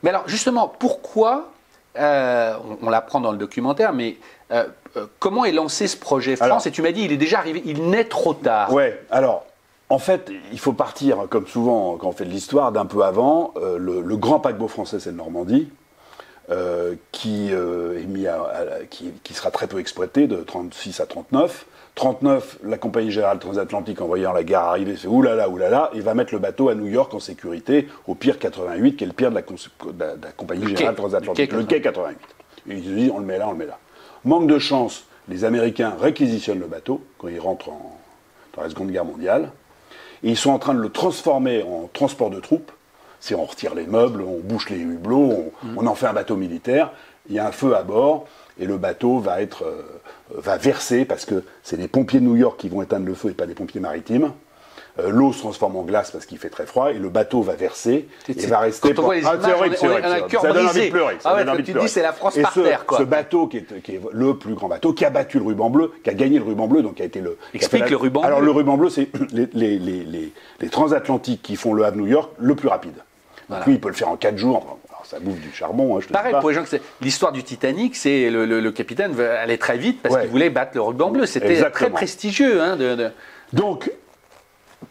Mais 0.03 0.11
alors 0.11 0.25
justement, 0.27 0.69
pourquoi, 0.69 1.49
on, 1.99 2.53
on 2.83 2.91
l'apprend 2.91 3.21
dans 3.21 3.33
le 3.33 3.39
documentaire, 3.39 3.95
mais 3.95 4.17
comment 5.19 5.47
est 5.47 5.53
lancé 5.53 5.87
ce 5.87 5.97
projet 5.97 6.37
France? 6.37 6.45
Alors- 6.47 6.67
Et 6.67 6.71
tu 6.71 6.83
m'as 6.83 6.93
dit, 6.93 7.05
il 7.05 7.13
est 7.13 7.17
déjà 7.17 7.39
arrivé, 7.39 7.63
il 7.65 7.89
naît 7.89 8.05
trop 8.05 8.35
tard. 8.35 8.71
Ouais, 8.73 9.01
alors, 9.11 9.47
en 9.91 9.99
fait, 9.99 10.31
il 10.53 10.59
faut 10.59 10.73
partir, 10.73 11.27
comme 11.29 11.47
souvent 11.47 11.97
quand 11.97 12.09
on 12.09 12.13
fait 12.13 12.25
de 12.25 12.31
l'histoire, 12.31 12.73
d'un 12.73 12.87
peu 12.87 13.03
avant. 13.03 13.53
Euh, 13.57 13.77
le, 13.79 14.01
le 14.01 14.17
grand 14.17 14.41
paquebot 14.41 14.69
français, 14.69 15.01
c'est 15.01 15.11
le 15.11 15.17
Normandie, 15.17 15.69
euh, 16.51 16.95
qui, 17.13 17.49
euh, 17.53 18.01
est 18.01 18.07
mis 18.07 18.27
à- 18.27 18.43
à- 18.43 18.85
qui, 18.89 19.13
qui 19.23 19.35
sera 19.35 19.51
très 19.51 19.67
peu 19.67 19.79
exploité, 19.79 20.27
de 20.27 20.37
36 20.37 21.01
à 21.01 21.07
39. 21.07 21.67
39, 21.97 22.59
la 22.65 22.79
Compagnie 22.79 23.11
Générale 23.11 23.39
Transatlantique, 23.41 24.01
en 24.01 24.07
voyant 24.07 24.33
la 24.33 24.43
guerre 24.45 24.61
arriver, 24.61 24.95
fait 24.97 25.09
oulala, 25.09 25.49
oulala, 25.49 25.91
il 25.95 26.03
va 26.03 26.15
mettre 26.15 26.33
le 26.33 26.39
bateau 26.39 26.69
à 26.69 26.75
New 26.75 26.87
York 26.87 27.13
en 27.13 27.21
sécurité, 27.21 27.89
au 28.07 28.15
pire 28.15 28.39
88, 28.39 28.97
qui 28.97 29.05
est 29.05 29.07
le 29.09 29.13
pire 29.13 29.31
de 29.31 29.35
la, 29.35 29.43
cons- 29.43 29.55
de 29.93 29.99
la- 30.05 30.17
de 30.17 30.25
la 30.25 30.33
Compagnie 30.33 30.63
Le 30.63 30.69
quai. 30.71 30.77
Générale 30.77 30.95
Transatlantique. 30.97 31.53
Le 31.53 31.59
quai 31.65 31.77
Le 31.77 31.81
quai 31.81 31.83
88. 31.83 32.19
Et 32.69 32.75
ils 32.77 32.85
se 32.85 32.89
disent, 32.91 33.11
on 33.15 33.19
le 33.19 33.27
met 33.27 33.39
là, 33.39 33.49
on 33.49 33.53
le 33.53 33.59
met 33.59 33.67
là. 33.67 33.79
Manque 34.25 34.47
de 34.47 34.59
chance, 34.59 35.05
les 35.29 35.45
Américains 35.45 35.95
réquisitionnent 36.01 36.61
le 36.61 36.67
bateau 36.67 37.01
quand 37.19 37.29
ils 37.29 37.41
rentrent 37.41 37.69
en- 37.71 37.99
dans 38.57 38.63
la 38.63 38.69
Seconde 38.71 38.91
Guerre 38.91 39.05
mondiale. 39.05 39.51
Et 40.23 40.31
ils 40.31 40.37
sont 40.37 40.51
en 40.51 40.59
train 40.59 40.75
de 40.75 40.81
le 40.81 40.91
transformer 40.91 41.63
en 41.63 41.89
transport 41.93 42.31
de 42.31 42.41
troupes. 42.41 42.73
C'est 43.21 43.35
on 43.35 43.45
retire 43.45 43.75
les 43.75 43.87
meubles, 43.87 44.23
on 44.23 44.39
bouche 44.39 44.71
les 44.71 44.79
hublots, 44.79 45.53
on, 45.65 45.77
on 45.77 45.87
en 45.87 45.95
fait 45.95 46.07
un 46.07 46.13
bateau 46.13 46.37
militaire. 46.37 46.93
Il 47.29 47.35
y 47.35 47.39
a 47.39 47.47
un 47.47 47.53
feu 47.53 47.77
à 47.77 47.83
bord 47.83 48.27
et 48.59 48.67
le 48.67 48.77
bateau 48.77 49.19
va 49.19 49.43
être 49.43 49.65
euh, 49.65 49.83
va 50.35 50.57
verser 50.57 51.05
parce 51.05 51.25
que 51.25 51.45
c'est 51.63 51.77
les 51.77 51.89
pompiers 51.89 52.21
de 52.21 52.25
New 52.25 52.37
York 52.37 52.59
qui 52.59 52.69
vont 52.69 52.83
éteindre 52.83 53.07
le 53.07 53.15
feu 53.15 53.31
et 53.31 53.35
pas 53.35 53.47
les 53.47 53.55
pompiers 53.55 53.81
maritimes. 53.81 54.33
Euh, 55.01 55.11
L'eau 55.11 55.33
se 55.33 55.39
transforme 55.41 55.77
en 55.77 55.83
glace 55.83 56.11
parce 56.11 56.27
qu'il 56.27 56.39
fait 56.39 56.49
très 56.51 56.67
froid 56.67 56.91
et 56.91 56.99
le 56.99 57.09
bateau 57.09 57.43
va 57.43 57.55
verser 57.55 58.07
et 58.29 58.47
va 58.47 58.59
rester. 58.61 58.93
quand 58.95 59.03
on 59.03 59.05
voit 59.07 59.15
les 59.17 59.21
images, 59.23 59.39
on 59.41 59.45
a 59.49 59.55
horrible. 59.57 59.77
cœur 60.29 60.43
Ça 60.43 60.53
donne 60.53 60.67
envie 60.67 60.87
de 60.87 60.91
pleurer. 60.91 61.17
Ah 61.25 61.35
ouais, 61.35 61.45
de 61.45 61.63
tu 61.63 61.73
dis, 61.73 61.89
c'est 61.89 62.03
la 62.03 62.13
France 62.13 62.39
par 62.41 62.53
terre, 62.53 62.87
quoi. 62.87 62.99
Ce 62.99 63.03
bateau 63.05 63.47
qui 63.47 63.59
est, 63.59 64.01
le 64.13 64.35
plus 64.37 64.55
grand 64.55 64.69
bateau, 64.69 64.93
qui 64.93 65.05
a 65.05 65.11
battu 65.11 65.39
le 65.39 65.45
ruban 65.45 65.71
bleu, 65.71 65.93
qui 66.05 66.11
a 66.11 66.15
gagné 66.15 66.39
le 66.39 66.45
ruban 66.45 66.67
bleu, 66.67 66.83
donc 66.83 66.97
qui 66.97 67.03
a 67.03 67.07
été 67.07 67.21
le. 67.21 67.37
Explique 67.55 67.89
le 67.91 67.97
ruban 67.97 68.21
Alors 68.23 68.39
bleu. 68.41 68.47
le 68.47 68.53
ruban 68.53 68.77
bleu, 68.77 68.91
c'est 68.91 69.09
les, 69.33 70.33
transatlantiques 70.71 71.43
qui 71.43 71.57
font 71.57 71.75
le 71.75 71.85
Havre 71.85 71.97
New 71.97 72.07
York 72.07 72.31
le 72.39 72.55
plus 72.55 72.69
rapide. 72.69 72.95
Donc 72.95 73.03
Voilà. 73.49 73.65
lui, 73.67 73.75
il 73.75 73.81
peut 73.81 73.89
le 73.89 73.95
faire 73.95 74.09
en 74.09 74.17
4 74.17 74.37
jours. 74.39 74.57
Enfin, 74.59 74.77
alors, 74.91 75.07
ça 75.07 75.19
bouffe 75.19 75.41
du 75.41 75.53
charbon, 75.53 75.97
hein, 75.97 76.01
je 76.01 76.05
te 76.07 76.09
dis 76.09 76.13
Pareil, 76.15 76.33
pas. 76.33 76.41
pour 76.41 76.51
les 76.51 76.55
gens 76.55 76.63
que 76.63 76.69
c'est 76.69 76.83
l'histoire 77.01 77.33
du 77.33 77.43
Titanic, 77.43 77.97
c'est 77.97 78.31
le, 78.31 78.45
le- 78.47 78.61
le 78.61 78.71
capitaine 78.73 79.19
aller 79.21 79.59
très 79.59 79.77
vite 79.77 80.01
parce 80.03 80.15
Ouais. 80.15 80.21
qu'il 80.23 80.31
voulait 80.31 80.51
battre 80.51 80.73
le 80.75 80.83
ruban 80.83 81.11
bleu. 81.11 81.27
C'était 81.27 81.61
très 81.71 81.91
prestigieux. 81.91 82.61
hein, 82.61 82.77
de, 82.77 82.95
de- 82.95 83.11
Donc, 83.53 83.91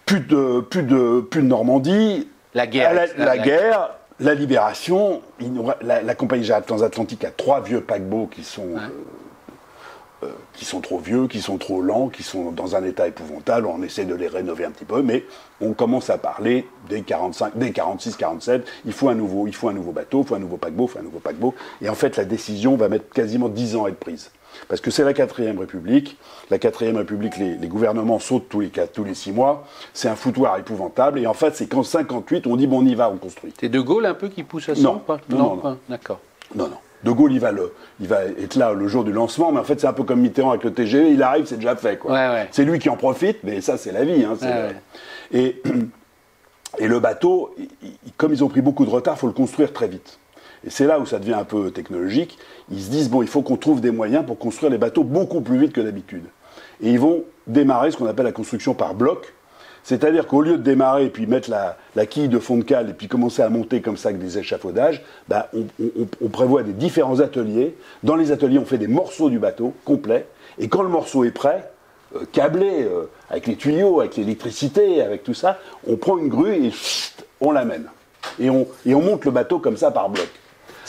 plus 0.10 0.22
de, 0.22 0.60
plus 0.62 0.84
de, 0.84 1.22
plus 1.22 1.42
de 1.44 1.48
Normandie. 1.48 2.28
La 2.56 2.66
guerre. 2.66 2.94
La, 2.94 3.06
La- 3.26 3.38
guerre, 3.38 3.90
la 4.20 4.34
libération. 4.34 5.22
il 5.40 5.54
nous- 5.54 5.70
la, 5.82 6.02
la 6.02 6.16
compagnie 6.16 6.50
transatlantique 6.66 7.24
a 7.24 7.30
trois 7.32 7.62
vieux 7.62 7.82
paquebots 7.82 8.26
qui 8.32 8.44
sont, 8.44 8.70
euh, 8.76 10.26
euh, 10.26 10.28
qui 10.54 10.66
sont 10.66 10.82
trop 10.82 10.98
vieux, 10.98 11.28
qui 11.28 11.42
sont 11.42 11.58
trop 11.60 11.80
lents, 11.82 12.08
qui 12.10 12.24
sont 12.24 12.52
dans 12.52 12.76
un 12.76 12.84
état 12.84 13.08
épouvantable. 13.08 13.68
On 13.68 13.84
essaie 13.84 14.06
de 14.06 14.16
les 14.16 14.28
rénover 14.28 14.66
un 14.66 14.72
petit 14.72 14.84
peu, 14.86 15.04
mais 15.04 15.26
on 15.62 15.74
commence 15.74 16.10
à 16.10 16.18
parler 16.18 16.68
dès 16.90 17.02
45, 17.02 17.52
dès 17.56 17.70
46, 17.72 18.16
47. 18.18 18.66
Il 18.86 18.94
faut 18.94 19.10
un 19.10 19.16
nouveau, 19.16 19.46
il 19.46 19.54
faut 19.54 19.70
un 19.70 19.74
nouveau 19.74 19.92
bateau, 19.92 20.24
il 20.24 20.28
faut 20.28 20.36
un 20.36 20.40
nouveau 20.40 20.58
paquebot, 20.58 20.86
il 20.86 20.90
faut 20.92 21.00
un 21.00 21.04
nouveau 21.04 21.20
paquebot. 21.20 21.54
Et 21.84 21.88
en 21.90 21.96
fait, 21.96 22.18
la 22.18 22.26
décision 22.26 22.76
va 22.78 22.90
mettre 22.90 23.10
quasiment 23.14 23.48
10 23.48 23.76
ans 23.76 23.86
à 23.86 23.90
être 23.90 24.00
prise. 24.00 24.32
Parce 24.68 24.82
que 24.82 24.92
c'est 24.92 25.04
la 25.04 25.14
quatrième 25.14 25.58
République. 25.60 26.18
La 26.50 26.60
quatrième 26.60 26.98
République, 26.98 27.38
les, 27.38 27.56
les 27.56 27.68
gouvernements 27.68 28.20
sautent 28.20 28.50
tous 28.50 28.60
les, 28.60 28.70
quatre- 28.70 28.92
tous 28.94 29.04
les 29.04 29.14
six 29.16 29.32
mois. 29.32 29.66
C'est 29.94 30.10
un 30.10 30.16
foutoir 30.16 30.58
épouvantable. 30.58 31.20
Et 31.20 31.28
en 31.28 31.34
fait, 31.34 31.56
c'est 31.56 31.68
qu'en 31.68 31.84
58, 31.84 32.46
on 32.48 32.56
dit 32.56 32.68
bon, 32.68 32.82
on 32.84 32.86
y 32.86 32.96
va, 32.96 33.10
on 33.10 33.18
construit. 33.18 33.54
C'est 33.60 33.70
De 33.70 33.80
Gaulle 33.80 34.06
un 34.06 34.14
peu 34.14 34.28
qui 34.30 34.44
pousse 34.44 34.70
à 34.70 34.76
ça 34.76 34.82
Non. 34.82 35.02
Non, 35.30 35.56
non. 35.64 35.78
D'accord. 35.88 36.20
Non, 36.56 36.66
non. 36.68 36.78
De 37.04 37.12
Gaulle, 37.12 37.32
il 37.32 37.40
va, 37.40 37.54
le, 37.54 37.72
il 38.02 38.08
va 38.08 38.26
être 38.26 38.56
là 38.56 38.74
le 38.74 38.88
jour 38.90 39.06
du 39.06 39.14
lancement, 39.14 39.54
mais 39.54 39.60
en 39.60 39.64
fait, 39.64 39.80
c'est 39.80 39.88
un 39.88 39.94
peu 39.94 40.04
comme 40.04 40.20
Mitterrand 40.20 40.50
avec 40.50 40.66
le 40.66 40.74
TGV, 40.74 41.12
il 41.12 41.24
arrive, 41.24 41.46
c'est 41.46 41.56
déjà 41.56 41.76
fait. 41.78 41.98
Quoi. 41.98 42.12
Ouais, 42.12 42.28
ouais. 42.28 42.48
C'est 42.52 42.66
lui 42.66 42.78
qui 42.78 42.90
en 42.90 42.98
profite, 42.98 43.38
mais 43.46 43.62
ça, 43.62 43.78
c'est 43.78 43.94
la 43.94 44.04
vie. 44.04 44.26
hein, 44.26 44.36
Ouais, 44.42 44.74
le- 45.32 45.40
Et, 45.40 45.62
et 46.78 46.88
le 46.88 47.00
bateau, 47.00 47.56
il- 47.58 47.70
il- 47.84 48.12
comme 48.18 48.34
ils 48.34 48.44
ont 48.44 48.50
pris 48.50 48.62
beaucoup 48.62 48.84
de 48.86 48.90
retard, 48.90 49.16
il 49.16 49.20
faut 49.20 49.28
le 49.28 49.34
construire 49.34 49.72
très 49.72 49.88
vite. 49.88 50.19
Et 50.66 50.70
c'est 50.70 50.86
là 50.86 51.00
où 51.00 51.06
ça 51.06 51.20
devient 51.20 51.34
un 51.34 51.46
peu 51.46 51.72
technologique. 51.72 52.38
Ils 52.72 52.82
se 52.82 52.90
disent, 52.90 53.10
bon, 53.10 53.22
il 53.22 53.28
faut 53.28 53.42
qu'on 53.42 53.58
trouve 53.58 53.82
des 53.82 53.92
moyens 53.92 54.26
pour 54.26 54.38
construire 54.38 54.72
les 54.72 54.78
bateaux 54.78 55.04
beaucoup 55.04 55.42
plus 55.42 55.58
vite 55.58 55.74
que 55.74 55.82
d'habitude. 55.82 56.26
Et 56.82 56.92
ils 56.92 57.00
vont 57.00 57.24
démarrer 57.48 57.92
ce 57.92 57.98
qu'on 57.98 58.06
appelle 58.06 58.26
la 58.26 58.32
construction 58.32 58.74
par 58.74 58.94
bloc. 58.94 59.34
C'est-à-dire 59.84 60.28
qu'au 60.28 60.42
lieu 60.42 60.58
de 60.58 60.64
démarrer 60.64 61.06
et 61.06 61.10
puis 61.10 61.26
mettre 61.26 61.50
la, 61.50 62.06
quille 62.06 62.28
de 62.28 62.40
fond 62.40 62.58
de 62.58 62.64
cale 62.64 62.90
et 62.90 62.94
puis 62.94 63.08
commencer 63.08 63.42
à 63.42 63.50
monter 63.50 63.82
comme 63.82 63.98
ça 63.98 64.10
avec 64.10 64.22
des 64.22 64.38
échafaudages, 64.38 65.02
bah, 65.28 65.50
on, 65.54 66.28
prévoit 66.28 66.64
des 66.64 66.74
différents 66.74 67.22
ateliers. 67.22 67.76
Dans 68.04 68.16
les 68.16 68.32
ateliers, 68.32 68.60
on 68.60 68.66
fait 68.66 68.78
des 68.78 68.88
morceaux 68.88 69.30
du 69.30 69.40
bateau 69.40 69.74
complets. 69.86 70.28
Et 70.60 70.68
quand 70.68 70.84
le 70.84 70.90
morceau 70.90 71.24
est 71.24 71.32
prêt, 71.32 71.72
euh, 72.16 72.26
câblé, 72.32 72.84
euh, 72.84 73.10
avec 73.30 73.48
les 73.48 73.56
tuyaux, 73.56 74.02
avec 74.02 74.18
l'électricité, 74.18 75.02
avec 75.02 75.24
tout 75.24 75.34
ça, 75.34 75.60
on 75.88 75.96
prend 75.96 76.18
une 76.18 76.28
grue 76.28 76.54
et 76.54 76.72
on 77.40 77.52
l'amène. 77.52 77.86
Et 78.40 78.48
et 78.86 78.96
on 78.96 79.02
monte 79.02 79.26
le 79.26 79.32
bateau 79.32 79.60
comme 79.60 79.78
ça 79.78 79.92
par 79.92 80.10
bloc. 80.10 80.30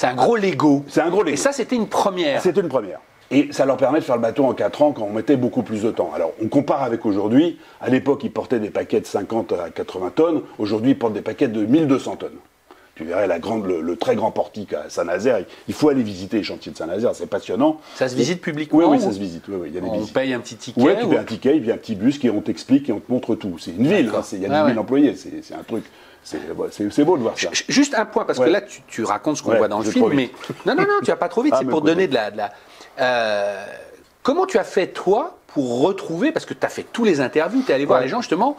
C'est 0.00 0.06
un 0.06 0.14
gros 0.14 0.36
Lego. 0.36 0.82
C'est 0.88 1.02
un 1.02 1.10
gros 1.10 1.20
Et 1.26 1.32
Lego. 1.32 1.36
ça, 1.36 1.52
c'était 1.52 1.76
une 1.76 1.86
première. 1.86 2.40
C'est 2.40 2.56
une 2.56 2.68
première. 2.68 3.00
Et 3.30 3.48
ça 3.52 3.66
leur 3.66 3.76
permet 3.76 3.98
de 3.98 4.04
faire 4.04 4.14
le 4.16 4.22
bateau 4.22 4.46
en 4.46 4.54
4 4.54 4.80
ans 4.80 4.92
quand 4.92 5.02
on 5.02 5.12
mettait 5.12 5.36
beaucoup 5.36 5.62
plus 5.62 5.82
de 5.82 5.90
temps. 5.90 6.10
Alors, 6.14 6.32
on 6.42 6.48
compare 6.48 6.82
avec 6.82 7.04
aujourd'hui. 7.04 7.58
À 7.82 7.90
l'époque, 7.90 8.24
ils 8.24 8.30
portaient 8.32 8.60
des 8.60 8.70
paquets 8.70 9.00
de 9.02 9.06
50 9.06 9.52
à 9.52 9.68
80 9.68 10.12
tonnes. 10.14 10.40
Aujourd'hui, 10.58 10.92
ils 10.92 10.98
portent 10.98 11.12
des 11.12 11.20
paquets 11.20 11.48
de 11.48 11.66
1200 11.66 12.16
tonnes. 12.16 12.30
Tu 12.94 13.04
verrais 13.04 13.26
la 13.26 13.38
grande, 13.40 13.66
le, 13.66 13.82
le 13.82 13.96
très 13.96 14.16
grand 14.16 14.30
portique 14.30 14.72
à 14.72 14.88
Saint-Nazaire. 14.88 15.44
Il 15.68 15.74
faut 15.74 15.90
aller 15.90 16.02
visiter 16.02 16.38
les 16.38 16.44
chantiers 16.44 16.72
de 16.72 16.78
Saint-Nazaire, 16.78 17.14
c'est 17.14 17.26
passionnant. 17.28 17.76
Ça 17.94 18.08
se 18.08 18.14
visite 18.16 18.40
publiquement 18.40 18.78
Oui, 18.78 18.84
oui, 18.88 18.96
ou- 18.96 19.00
ça 19.00 19.12
se 19.12 19.18
visite. 19.18 19.42
Oui, 19.48 19.56
oui, 19.60 19.68
il 19.68 19.74
y 19.74 19.78
a 19.78 19.82
des 19.82 19.86
On 19.86 19.98
visites. 19.98 20.14
paye 20.14 20.32
un 20.32 20.40
petit 20.40 20.56
ticket. 20.56 20.80
Oui, 20.80 20.92
tu 20.98 21.04
ou- 21.04 21.10
payes 21.10 21.18
un 21.18 21.24
ticket, 21.24 21.56
il 21.58 21.66
y 21.66 21.70
a 21.70 21.74
un 21.74 21.78
petit 21.78 21.94
bus 21.94 22.18
qui 22.18 22.30
on 22.30 22.40
t'explique 22.40 22.88
et 22.88 22.92
on 22.92 23.00
te 23.00 23.12
montre 23.12 23.34
tout. 23.34 23.58
C'est 23.58 23.72
une 23.72 23.86
ville, 23.86 24.10
hein, 24.14 24.22
il 24.32 24.38
y 24.40 24.46
a 24.46 24.48
Ouais, 24.48 24.54
10 24.54 24.64
000 24.64 24.66
ouais. 24.66 24.78
employés, 24.78 25.14
c'est 25.14 25.54
un 25.54 25.62
truc. 25.62 25.84
C'est 26.22 26.38
c'est- 26.92 27.04
beau 27.04 27.16
de 27.16 27.22
voir 27.22 27.38
ça. 27.38 27.48
Juste 27.68 27.94
un 27.94 28.04
point, 28.04 28.24
parce 28.24 28.38
que 28.38 28.44
là, 28.44 28.60
tu, 28.60 28.82
tu 28.86 29.04
racontes 29.04 29.38
ce 29.38 29.42
qu'on 29.42 29.52
Ouais, 29.52 29.58
voit 29.58 29.68
dans 29.68 29.78
le 29.80 29.90
film, 29.90 30.12
mais. 30.12 30.30
Non, 30.66 30.74
non, 30.74 30.82
non, 30.82 30.98
tu 31.02 31.06
vas 31.10 31.16
pas 31.16 31.28
trop 31.28 31.42
vite, 31.42 31.54
Ah, 31.56 31.60
c'est 31.62 31.68
pour 31.68 31.80
donner 31.82 32.06
de 32.08 32.14
la. 32.14 32.30
de 32.30 32.36
la- 32.36 32.52
Euh, 33.00 33.64
comment 34.22 34.44
tu 34.46 34.58
as 34.58 34.64
fait, 34.64 34.88
toi, 34.88 35.38
pour 35.48 35.80
retrouver, 35.80 36.30
parce 36.32 36.44
que 36.44 36.54
tu 36.54 36.64
as 36.66 36.68
fait 36.68 36.84
tous 36.92 37.04
les 37.04 37.20
interviews, 37.20 37.62
tu 37.64 37.72
es 37.72 37.74
allé 37.74 37.86
voir 37.86 37.98
Ouais. 38.00 38.04
les 38.04 38.10
gens, 38.10 38.20
justement, 38.20 38.56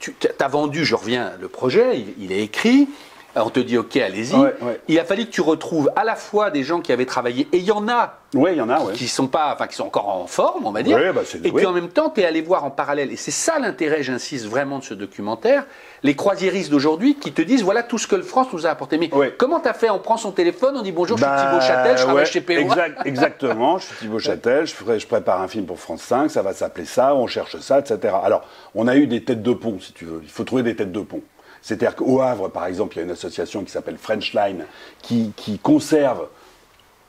tu 0.00 0.14
as 0.40 0.48
vendu, 0.48 0.84
je 0.84 0.94
reviens, 0.94 1.32
le 1.40 1.48
projet, 1.48 1.98
il, 2.00 2.24
il 2.24 2.32
est 2.32 2.42
écrit. 2.42 2.88
On 3.36 3.50
te 3.50 3.60
dit, 3.60 3.76
OK, 3.78 3.96
allez-y. 3.96 4.34
Ouais, 4.34 4.54
ouais. 4.62 4.80
Il 4.88 4.98
a 5.00 5.04
fallu 5.04 5.26
que 5.26 5.30
tu 5.30 5.40
retrouves 5.40 5.90
à 5.96 6.04
la 6.04 6.14
fois 6.14 6.50
des 6.50 6.62
gens 6.62 6.80
qui 6.80 6.92
avaient 6.92 7.06
travaillé, 7.06 7.48
et 7.52 7.58
il 7.58 7.64
y 7.64 7.72
en 7.72 7.88
a 7.88 8.18
Oui, 8.34 8.50
il 8.52 8.58
y 8.58 8.60
en 8.60 8.68
a, 8.70 8.80
ouais. 8.80 8.92
qui 8.92 9.08
sont 9.08 9.26
pas, 9.26 9.52
enfin, 9.54 9.66
qui 9.66 9.74
sont 9.74 9.84
encore 9.86 10.08
en 10.08 10.26
forme, 10.26 10.66
on 10.66 10.70
va 10.70 10.82
dire. 10.82 10.98
Bah, 11.12 11.22
et 11.42 11.50
puis 11.52 11.66
en 11.66 11.72
même 11.72 11.88
temps, 11.88 12.10
tu 12.10 12.20
es 12.20 12.24
allé 12.24 12.42
voir 12.42 12.64
en 12.64 12.70
parallèle, 12.70 13.10
et 13.12 13.16
c'est 13.16 13.30
ça 13.32 13.58
l'intérêt, 13.58 14.02
j'insiste 14.02 14.46
vraiment 14.46 14.78
de 14.78 14.84
ce 14.84 14.94
documentaire, 14.94 15.66
les 16.04 16.14
croisiéristes 16.14 16.70
d'aujourd'hui 16.70 17.16
qui 17.16 17.32
te 17.32 17.40
disent 17.42 17.62
voilà 17.62 17.82
tout 17.82 17.96
ce 17.98 18.06
que 18.06 18.14
le 18.16 18.22
France 18.22 18.48
nous 18.52 18.66
a 18.66 18.70
apporté. 18.70 18.98
Mais 18.98 19.10
comment 19.38 19.58
tu 19.58 19.68
as 19.68 19.72
fait? 19.74 19.88
On 19.90 19.98
prend 19.98 20.16
son 20.16 20.30
téléphone, 20.32 20.76
on 20.76 20.82
dit 20.82 20.92
bonjour, 20.92 21.16
je 21.16 21.24
suis 21.24 21.30
Bah, 21.32 21.44
Thibaut 21.50 21.60
Châtel, 21.60 21.96
je 21.98 22.02
travaille 22.02 22.26
chez 22.26 22.40
PO. 22.40 22.52
exact- 22.52 23.00
exactement, 23.06 23.78
je 23.78 23.86
suis 23.86 23.94
Thibaut 23.96 24.18
Châtel, 24.18 24.66
je, 24.66 24.74
ferai- 24.74 24.98
je 25.00 25.06
prépare 25.06 25.40
un 25.40 25.48
film 25.48 25.64
pour 25.66 25.78
France 25.80 26.02
5, 26.02 26.30
ça 26.30 26.42
va 26.42 26.52
s'appeler 26.52 26.84
ça, 26.86 27.14
on 27.14 27.26
cherche 27.26 27.58
ça, 27.60 27.78
etc. 27.80 28.14
Alors, 28.22 28.42
on 28.74 28.86
a 28.86 28.96
eu 28.96 29.06
des 29.06 29.24
têtes 29.24 29.42
de 29.42 29.52
pont, 29.54 29.78
si 29.80 29.92
tu 29.92 30.04
veux. 30.04 30.20
Il 30.22 30.28
faut 30.28 30.44
trouver 30.44 30.62
des 30.62 30.76
têtes 30.76 30.92
de 30.92 31.00
pont. 31.00 31.22
C'est-à-dire 31.64 31.96
qu'au 31.96 32.20
Havre, 32.20 32.50
par 32.50 32.66
exemple, 32.66 32.94
il 32.94 32.98
y 32.98 33.00
a 33.00 33.04
une 33.04 33.10
association 33.10 33.64
qui 33.64 33.70
s'appelle 33.70 33.96
French 33.96 34.34
Line, 34.34 34.66
qui, 35.00 35.32
conserve 35.62 36.28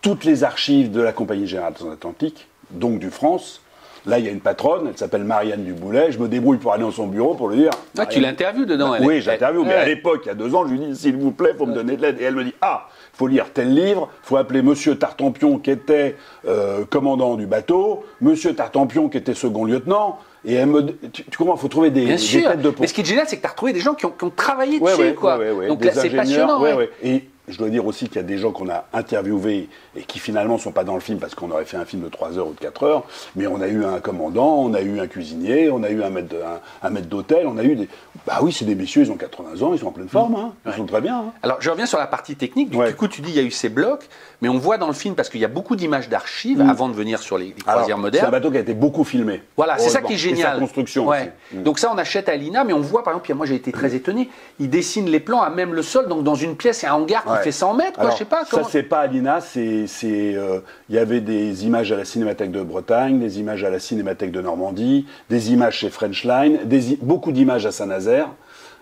toutes 0.02 0.24
les 0.24 0.46
archives 0.46 0.92
de 0.92 1.02
la 1.02 1.12
Compagnie 1.12 1.46
Générale 1.46 1.74
Transatlantique, 1.74 2.48
donc 2.72 3.00
du 3.00 3.12
France, 3.12 3.60
Là, 4.06 4.20
il 4.20 4.26
y 4.26 4.28
a 4.28 4.32
une 4.32 4.40
patronne, 4.40 4.88
elle 4.90 4.98
s'appelle 4.98 5.24
Marianne 5.24 5.64
Duboulet. 5.64 6.12
Je 6.12 6.20
me 6.20 6.28
débrouille 6.28 6.58
pour 6.58 6.74
aller 6.74 6.84
dans 6.84 6.92
son 6.92 7.08
bureau 7.08 7.34
pour 7.34 7.50
lui 7.50 7.58
dire. 7.58 7.72
Ah, 7.98 8.06
tu 8.06 8.20
l'interviews 8.20 8.66
dedans, 8.66 8.94
elle 8.94 9.04
Oui, 9.06 9.22
j'interviewe, 9.22 9.64
mais 9.66 9.74
à 9.74 9.86
l'époque, 9.86 10.22
il 10.26 10.28
y 10.28 10.32
a 10.32 10.36
deux 10.36 10.54
ans, 10.54 10.66
je 10.68 10.72
lui 10.74 10.80
dis 10.80 10.96
s'il 10.96 11.18
vous 11.18 11.32
plaît, 11.32 11.54
faut 11.58 11.66
me 11.66 11.74
donner 11.74 11.98
de 11.98 12.02
l'aide. 12.04 12.18
Et 12.22 12.24
elle 12.26 12.36
me 12.36 12.44
dit 12.44 12.54
ah, 12.62 12.88
faut 13.14 13.28
lire 13.28 13.48
tel 13.54 13.74
livre, 13.74 14.10
faut 14.22 14.38
appeler 14.38 14.62
Monsieur 14.62 14.96
Tartampion 14.98 15.58
qui 15.58 15.72
était 15.72 16.16
euh, 16.48 16.86
commandant 16.90 17.36
du 17.36 17.48
bateau, 17.48 18.04
Monsieur 18.22 18.54
Tartampion 18.54 19.10
qui 19.10 19.18
était 19.18 19.34
second 19.34 19.66
lieutenant. 19.66 20.20
Et 20.48 20.54
elle 20.54 20.68
me, 20.68 20.84
tu, 21.12 21.24
tu 21.24 21.38
comprends, 21.38 21.56
faut 21.56 21.68
trouver 21.68 21.90
des, 21.90 22.02
Bien 22.06 22.12
des 22.12 22.18
sûr. 22.20 22.52
têtes 22.52 22.62
de 22.62 22.70
pont. 22.70 22.82
Mais 22.82 22.88
ce 22.88 22.94
qui 22.94 23.02
est 23.02 23.06
génial, 23.06 23.26
c'est 23.28 23.38
que 23.38 23.42
tu 23.42 23.48
as 23.48 23.52
retrouvé 23.52 23.74
des 23.74 23.80
gens 23.80 23.96
qui 23.96 24.06
ont, 24.06 24.12
qui 24.16 24.26
ont 24.26 24.30
travaillé 24.30 24.78
Ouais, 24.80 24.92
dessus, 24.92 25.02
ouais, 25.02 25.14
quoi. 25.16 25.40
ouais, 25.40 25.68
Donc 25.68 25.84
là, 25.84 25.92
c'est 25.94 26.12
passionnant. 26.12 26.64
Et 27.04 27.28
je 27.48 27.58
dois 27.58 27.70
dire 27.70 27.86
aussi 27.86 28.08
qu'il 28.08 28.16
y 28.18 28.20
a 28.20 28.24
des 28.24 28.38
gens 28.38 28.52
qu'on 28.52 28.70
a 28.70 28.86
interviewés 28.94 29.70
et 29.96 30.02
qui 30.04 30.20
finalement 30.20 30.58
sont 30.58 30.72
pas 30.72 30.84
dans 30.84 30.96
le 30.96 31.00
film 31.00 31.20
parce 31.20 31.36
qu'on 31.36 31.52
aurait 31.52 31.66
fait 31.66 31.78
un 31.78 31.86
film 31.86 32.02
de 32.04 32.10
3 32.10 32.38
heures 32.38 32.48
ou 32.48 32.54
de 32.54 32.60
4 32.60 32.84
heures. 32.84 33.04
Mais 33.36 33.48
on 33.48 33.62
a 33.62 33.68
eu 33.68 33.86
un 33.86 34.00
commandant, 34.00 34.56
on 34.60 34.74
a 34.74 34.82
eu 34.82 35.00
un 35.00 35.08
cuisinier, 35.08 35.70
on 35.70 35.84
a 35.84 35.90
eu 35.90 36.04
un 36.04 36.10
maître, 36.10 36.30
de- 36.30 36.38
un, 36.42 36.60
un 36.88 36.90
maître 36.90 37.08
d'hôtel, 37.08 37.48
on 37.48 37.58
a 37.58 37.64
eu 37.64 37.76
des. 37.76 37.90
Bah 38.26 38.40
oui, 38.42 38.52
c'est 38.52 38.66
des 38.66 38.76
messieurs, 38.76 39.04
ils 39.04 39.12
ont 39.12 39.16
80 39.18 39.62
ans, 39.62 39.74
ils 39.74 39.80
sont 39.80 39.88
en 39.88 39.92
pleine 39.92 40.10
forme, 40.10 40.36
hein. 40.36 40.54
ils 40.66 40.70
Ouais. 40.72 40.78
sont 40.78 40.86
très 40.86 41.02
bien. 41.02 41.18
hein. 41.18 41.34
Alors, 41.44 41.58
je 41.62 41.70
reviens 41.70 41.86
sur 41.86 42.00
la 42.00 42.08
partie 42.08 42.36
technique. 42.36 42.70
Du, 42.72 42.78
Ouais. 42.78 42.94
coup, 42.94 43.08
tu 43.08 43.22
dis 43.22 43.30
il 43.30 43.36
y 43.36 43.40
a 43.40 43.44
eu 43.44 43.52
ces 43.52 43.70
blocs, 43.70 44.08
mais 44.42 44.50
on 44.50 44.58
voit 44.58 44.78
dans 44.78 44.88
le 44.88 44.94
film, 44.94 45.14
parce 45.16 45.30
qu'il 45.30 45.40
y 45.42 45.46
a 45.46 45.50
beaucoup 45.50 45.76
d'images 45.76 46.10
d'archives 46.10 46.64
Mm. 46.64 46.70
avant 46.70 46.90
de 46.90 46.94
venir 46.94 47.20
sur 47.20 47.38
les, 47.38 47.46
les 47.46 47.52
Alors, 47.66 47.82
croisières 47.82 47.86
C'est 47.98 48.00
un 48.00 48.02
modernes. 48.02 48.32
bateau 48.32 48.52
qui 48.52 48.58
a 48.58 48.62
été 48.62 48.74
beaucoup 48.74 49.04
filmé. 49.04 49.44
Voilà, 49.58 49.78
c'est 49.78 49.90
ça 49.90 50.02
qui 50.02 50.14
est 50.14 50.16
Et 50.16 50.20
génial. 50.20 50.54
sa 50.56 50.60
construction 50.60 51.08
Ouais. 51.08 51.32
aussi. 51.52 51.60
Mm. 51.60 51.64
Donc 51.64 51.80
ça, 51.80 51.92
on 51.94 51.98
achète 51.98 52.28
à 52.30 52.36
l'INA, 52.36 52.64
mais 52.64 52.74
on 52.74 52.80
voit, 52.80 53.04
par 53.04 53.14
exemple, 53.14 53.34
moi 53.36 53.46
j'ai 53.46 53.56
été 53.56 53.72
très 53.72 53.94
étonné, 53.96 54.30
il 54.60 54.70
dessine 54.70 55.08
les 55.10 55.20
plans 55.20 55.42
à 55.42 55.50
même 55.50 55.74
le 55.74 55.82
sol, 55.84 56.08
donc 56.08 56.24
dans 56.24 56.36
une 56.36 56.56
pièce, 56.56 56.82
il 56.82 56.86
y 56.86 56.88
a 56.88 56.94
un 56.94 56.96
hangar 56.96 57.24
qui 57.36 57.40
Ouais. 57.40 57.44
fait 57.46 57.52
100 57.52 57.74
mètres, 57.74 57.94
quoi, 57.94 58.04
Alors, 58.04 58.14
je 58.14 58.18
sais 58.20 58.26
pas. 58.26 58.46
Ça, 58.46 58.64
c'est 58.70 58.84
pas 58.84 59.00
à 59.00 59.08
l'INA, 59.08 59.42
c'est. 59.42 59.88
c'est, 59.88 60.36
euh, 60.36 60.60
Il 60.90 60.96
y 60.96 61.00
avait 61.00 61.22
des 61.22 61.66
images 61.66 61.92
à 61.92 61.96
la 61.98 62.06
Cinémathèque 62.06 62.52
de 62.52 62.62
Bretagne, 62.64 63.20
des 63.20 63.40
images 63.40 63.64
à 63.64 63.70
la 63.70 63.80
Cinémathèque 63.80 64.32
de 64.32 64.42
Normandie, 64.42 65.06
des 65.30 65.52
images 65.52 65.78
chez 65.78 65.90
Frenchline, 65.90 66.60
des 66.66 66.98
beaucoup 67.02 67.32
d'images 67.32 67.66
à 67.66 67.72
Saint-Nazaire. 67.72 68.30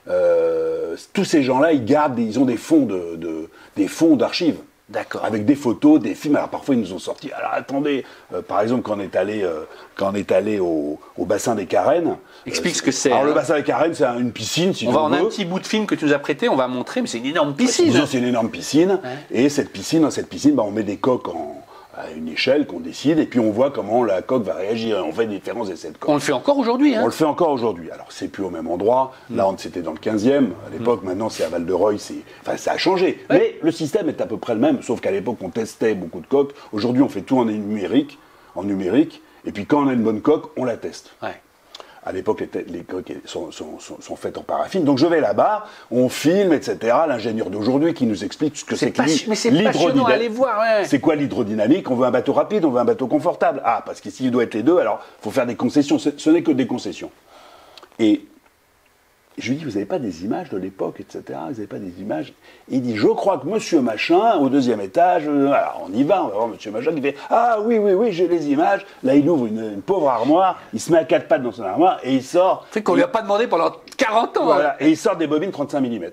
Euh, 0.10 0.96
tous 1.14 1.24
ces 1.26 1.44
gens-là, 1.44 1.72
ils 1.74 1.86
gardent, 1.86 2.20
ils 2.20 2.40
ont 2.40 2.46
des 2.46 2.58
fonds 2.58 2.86
de, 2.86 3.16
de- 3.16 3.50
des 3.78 3.88
fonds 3.88 4.16
d'archives. 4.16 4.58
D'accord. 4.90 5.24
Avec 5.24 5.46
des 5.46 5.56
photos, 5.56 6.00
des 6.00 6.14
films. 6.14 6.36
Alors 6.36 6.50
parfois 6.50 6.76
ils 6.76 6.82
nous 6.82 6.94
ont 6.94 7.00
sorti. 7.00 7.32
Alors 7.32 7.52
attendez, 7.54 8.04
euh, 8.34 8.42
par 8.42 8.60
exemple 8.62 8.82
quand 8.84 8.98
on 8.98 9.00
est 9.00 9.16
allé, 9.16 9.42
euh, 9.42 9.62
quand 9.96 10.12
on 10.12 10.16
est 10.16 10.30
allé 10.32 10.60
au, 10.60 11.00
au 11.18 11.26
bassin 11.26 11.56
des 11.56 11.66
Carènes. 11.66 12.18
Explique 12.46 12.74
euh, 12.76 12.78
ce 12.78 12.82
que 12.84 12.92
c'est, 12.92 13.10
Alors 13.12 13.24
hein. 13.24 13.28
le 13.28 13.34
bassin 13.34 13.56
des 13.56 13.64
Carènes, 13.64 13.94
c'est 13.94 14.04
un- 14.04 14.20
une 14.20 14.34
piscine. 14.34 14.74
Si 14.74 14.86
On 14.88 14.92
va 14.92 15.02
en 15.02 15.14
un 15.14 15.24
petit 15.26 15.46
bout 15.46 15.60
de 15.60 15.66
film 15.66 15.86
que 15.86 15.96
tu 15.96 16.04
nous 16.06 16.14
as 16.14 16.20
prêté, 16.20 16.50
on 16.50 16.58
va 16.58 16.68
montrer, 16.68 17.02
mais 17.02 17.08
c'est 17.08 17.18
une 17.20 17.26
énorme 17.28 17.54
piscine. 17.56 17.86
Disons, 17.86 18.06
C'est 18.06 18.18
une 18.18 18.26
énorme 18.26 18.50
piscine. 18.50 19.00
Ouais. 19.04 19.10
Et 19.46 19.50
cette 19.50 19.72
piscine, 19.72 20.02
dans 20.02 20.12
cette 20.12 20.28
piscine, 20.28 20.54
bah, 20.54 20.64
on 20.68 20.72
met 20.72 20.84
des 20.84 20.98
coques 20.98 21.30
en- 21.30 21.63
à 21.96 22.12
une 22.12 22.28
échelle 22.28 22.66
qu'on 22.66 22.80
décide, 22.80 23.20
et 23.20 23.26
puis 23.26 23.40
on 23.40 23.52
voit 23.52 23.70
comment 23.72 24.04
la 24.04 24.22
coque 24.22 24.44
va 24.44 24.56
réagir. 24.56 25.04
On 25.08 25.12
fait 25.12 25.28
différents 25.28 25.68
essais 25.68 25.92
de 25.92 25.98
coque. 25.98 26.10
On 26.10 26.16
le 26.16 26.20
fait 26.20 26.32
encore 26.34 26.58
aujourd'hui. 26.58 26.96
On 26.98 27.02
Hein. 27.02 27.06
le 27.06 27.12
fait 27.12 27.26
encore 27.26 27.50
aujourd'hui. 27.52 27.92
Alors, 27.92 28.08
c'est 28.10 28.28
plus 28.28 28.44
au 28.44 28.50
même 28.50 28.68
endroit. 28.68 29.14
Là, 29.30 29.48
on 29.48 29.58
c'était 29.58 29.82
dans 29.82 29.92
le 29.92 29.98
15e. 30.00 30.52
À 30.68 30.70
l'époque, 30.72 31.04
maintenant, 31.04 31.30
c'est 31.30 31.44
à 31.44 31.50
Val-de-Reuil. 31.50 32.00
c'est- 32.00 32.16
Enfin, 32.42 32.58
ça 32.58 32.72
a 32.74 32.78
changé. 32.78 33.24
Mais 33.30 33.58
le 33.62 33.72
système 33.72 34.10
est 34.10 34.22
à 34.22 34.26
peu 34.26 34.38
près 34.38 34.54
le 34.56 34.60
même, 34.60 34.82
sauf 34.82 35.00
qu'à 35.02 35.12
l'époque, 35.12 35.38
on 35.42 35.50
testait 35.50 35.94
beaucoup 35.96 36.20
de 36.20 36.28
coques. 36.28 36.54
Aujourd'hui, 36.72 37.04
on 37.04 37.10
fait 37.10 37.22
tout 37.22 37.38
en 37.38 37.46
numérique. 37.46 38.18
En 38.56 38.64
numérique. 38.64 39.22
Et 39.46 39.52
puis, 39.52 39.66
quand 39.66 39.84
on 39.84 39.88
a 39.88 39.94
une 39.94 40.04
bonne 40.04 40.22
coque, 40.22 40.52
on 40.58 40.64
la 40.66 40.78
teste. 40.78 41.12
Ouais. 41.22 41.40
À 42.06 42.12
l'époque, 42.12 42.42
les, 42.54 42.64
les 42.68 42.82
coques 42.84 43.14
sont, 43.26 43.52
sont- 43.52 43.80
sont- 43.80 44.02
sont 44.02 44.16
faites 44.16 44.38
en 44.38 44.44
paraffine. 44.44 44.84
Donc 44.84 44.98
je 44.98 45.06
vais 45.06 45.22
là-bas, 45.22 45.66
on 45.90 46.10
filme, 46.10 46.52
etc. 46.54 46.78
L'ingénieur 47.08 47.50
d'aujourd'hui 47.50 47.94
qui 47.94 48.06
nous 48.06 48.24
explique 48.26 48.58
ce 48.58 48.66
que 48.66 48.76
C'est 48.76 48.92
que 48.92 49.02
l'hydrodynamique. 49.52 50.40
ouais. 50.60 50.86
C'est 50.86 51.00
quoi 51.00 51.16
l'hydrodynamique? 51.16 51.90
On 51.90 51.96
veut 51.96 52.06
un 52.06 52.12
bateau 52.12 52.34
rapide, 52.34 52.66
on 52.66 52.72
veut 52.72 52.80
un 52.82 52.86
bateau 52.86 53.08
confortable. 53.08 53.62
Ah, 53.64 53.82
parce 53.86 54.02
qu'ici, 54.02 54.26
il 54.26 54.32
doit 54.32 54.44
être 54.44 54.54
les 54.54 54.64
deux, 54.64 54.78
alors 54.80 55.00
il 55.20 55.24
faut 55.24 55.32
faire 55.32 55.46
des 55.46 55.56
concessions. 55.56 55.98
Ce, 55.98 56.10
ce 56.18 56.30
n'est 56.30 56.44
que 56.44 56.52
des 56.52 56.68
concessions. 56.68 57.12
Et 58.00 58.26
je 59.38 59.50
lui 59.50 59.58
dis, 59.58 59.64
vous 59.66 59.72
n'avez 59.72 59.86
pas 59.86 60.00
des 60.00 60.24
images 60.26 60.50
de 60.50 60.58
l'époque, 60.58 61.00
etc. 61.00 61.22
Vous 61.48 61.52
n'avez 61.54 61.68
pas 61.68 61.80
des 61.80 62.02
images 62.02 62.34
Et 62.72 62.76
il 62.76 62.82
dit, 62.82 62.96
je 62.96 63.08
crois 63.08 63.38
que 63.40 63.48
monsieur 63.48 63.82
machin, 63.82 64.36
au 64.38 64.50
deuxième 64.50 64.80
étage, 64.82 65.24
euh, 65.28 65.52
alors 65.52 65.88
on 65.90 65.94
y 65.94 66.04
va, 66.04 66.24
on 66.24 66.28
va 66.28 66.34
voir 66.36 66.48
monsieur 66.48 66.72
machin 66.72 66.94
qui 66.94 67.02
fait, 67.02 67.16
ah 67.30 67.58
oui, 67.62 67.78
oui, 67.80 67.94
oui, 67.94 68.12
j'ai 68.12 68.28
les 68.28 68.50
images. 68.50 68.86
Là, 69.04 69.16
il 69.16 69.28
ouvre 69.30 69.48
une, 69.48 69.74
une 69.74 69.82
pauvre 69.82 70.10
armoire, 70.10 70.60
il 70.74 70.80
se 70.80 70.92
met 70.92 70.98
à 71.00 71.04
quatre 71.06 71.28
pattes 71.28 71.42
dans 71.44 71.52
son 71.52 71.64
armoire 71.64 72.00
et 72.04 72.14
il 72.14 72.24
sort. 72.24 72.66
C'est 72.72 72.84
qu'on 72.84 72.96
lui 72.96 73.04
a 73.04 73.08
pas 73.08 73.22
demandé 73.22 73.48
pendant 73.48 73.72
40 73.98 74.38
ans. 74.38 74.52
hein. 74.52 74.74
Et 74.80 74.90
il 74.90 74.98
sort 74.98 75.16
des 75.16 75.28
bobines 75.28 75.52
35 75.52 75.80
mm. 75.82 75.90
Génial. 75.90 76.12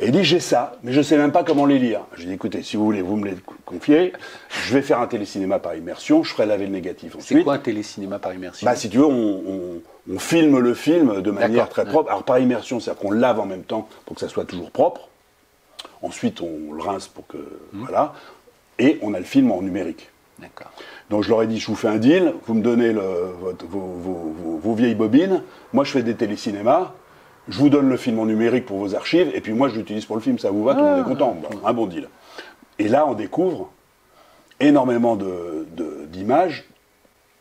Et 0.00 0.06
il 0.06 0.12
dit 0.12 0.22
j'ai 0.22 0.38
ça, 0.38 0.76
mais 0.84 0.92
je 0.92 1.02
sais 1.02 1.16
même 1.16 1.32
pas 1.32 1.42
comment 1.42 1.66
les 1.66 1.78
lire. 1.78 2.02
Je 2.16 2.24
dis 2.26 2.32
écoutez, 2.32 2.62
si 2.62 2.76
vous 2.76 2.84
voulez, 2.84 3.02
vous 3.02 3.16
me 3.16 3.26
les 3.28 3.36
confiez. 3.64 4.12
Je 4.48 4.74
vais 4.74 4.82
faire 4.82 5.00
un 5.00 5.08
télécinéma 5.08 5.58
par 5.58 5.74
immersion, 5.74 6.22
je 6.22 6.32
ferai 6.32 6.46
laver 6.46 6.66
le 6.66 6.72
négatif 6.72 7.12
C'est 7.14 7.18
ensuite. 7.18 7.44
quoi 7.44 7.54
un 7.54 7.58
télécinéma 7.58 8.18
par 8.20 8.32
immersion? 8.32 8.64
Bah, 8.64 8.76
si 8.76 8.88
tu 8.88 8.98
veux, 8.98 9.06
on, 9.06 9.42
on- 9.46 9.82
on 10.10 10.18
filme 10.18 10.58
le 10.58 10.72
film 10.74 11.20
de 11.20 11.30
manière 11.32 11.68
très 11.68 11.82
ouais. 11.82 11.88
propre. 11.90 12.10
Alors 12.10 12.22
par 12.22 12.38
immersion, 12.38 12.78
c'est-à-dire 12.80 13.00
qu'on 13.02 13.10
lave 13.10 13.40
en 13.40 13.46
même 13.46 13.64
temps 13.64 13.88
pour 14.06 14.14
que 14.14 14.20
ça 14.20 14.28
soit 14.28 14.44
toujours 14.44 14.70
propre. 14.70 15.08
Ensuite, 16.02 16.40
on 16.40 16.72
le 16.72 16.80
rince 16.82 17.08
pour 17.08 17.26
que 17.26 17.36
Mmh. 17.36 17.82
voilà. 17.82 18.14
Et 18.78 18.98
on 19.02 19.12
a 19.14 19.18
le 19.18 19.24
film 19.24 19.50
en 19.50 19.60
numérique. 19.62 20.08
D'accord. 20.38 20.70
Donc 21.10 21.24
je 21.24 21.30
leur 21.30 21.42
ai 21.42 21.48
dit, 21.48 21.58
je 21.58 21.66
vous 21.66 21.74
fais 21.74 21.88
un 21.88 21.96
deal, 21.96 22.32
vous 22.46 22.54
me 22.54 22.62
donnez 22.62 22.92
le- 22.92 23.32
votre- 23.40 23.66
vos, 23.66 23.80
vos- 23.80 24.34
vos- 24.38 24.58
vos 24.58 24.74
vieilles 24.74 24.94
bobines, 24.94 25.42
moi 25.72 25.82
je 25.82 25.90
fais 25.90 26.04
des 26.04 26.14
télécinémas, 26.14 26.92
je 27.48 27.58
vous 27.58 27.68
donne 27.70 27.88
le 27.88 27.96
film 27.96 28.18
en 28.18 28.26
numérique 28.26 28.66
pour 28.66 28.78
vos 28.78 28.94
archives, 28.94 29.30
et 29.34 29.40
puis 29.40 29.52
moi 29.52 29.68
je 29.68 29.76
l'utilise 29.76 30.04
pour 30.04 30.16
le 30.16 30.22
film, 30.22 30.38
ça 30.38 30.50
vous 30.50 30.64
va, 30.64 30.74
tout 30.74 30.80
le 30.80 30.86
monde 30.86 31.00
est 31.00 31.04
content. 31.08 31.34
Bon, 31.40 31.48
un 31.66 31.72
bon 31.72 31.86
deal. 31.86 32.08
Et 32.78 32.88
là 32.88 33.06
on 33.08 33.14
découvre 33.14 33.70
énormément 34.60 35.16
de- 35.16 35.66
de- 35.76 36.04
d'images 36.06 36.64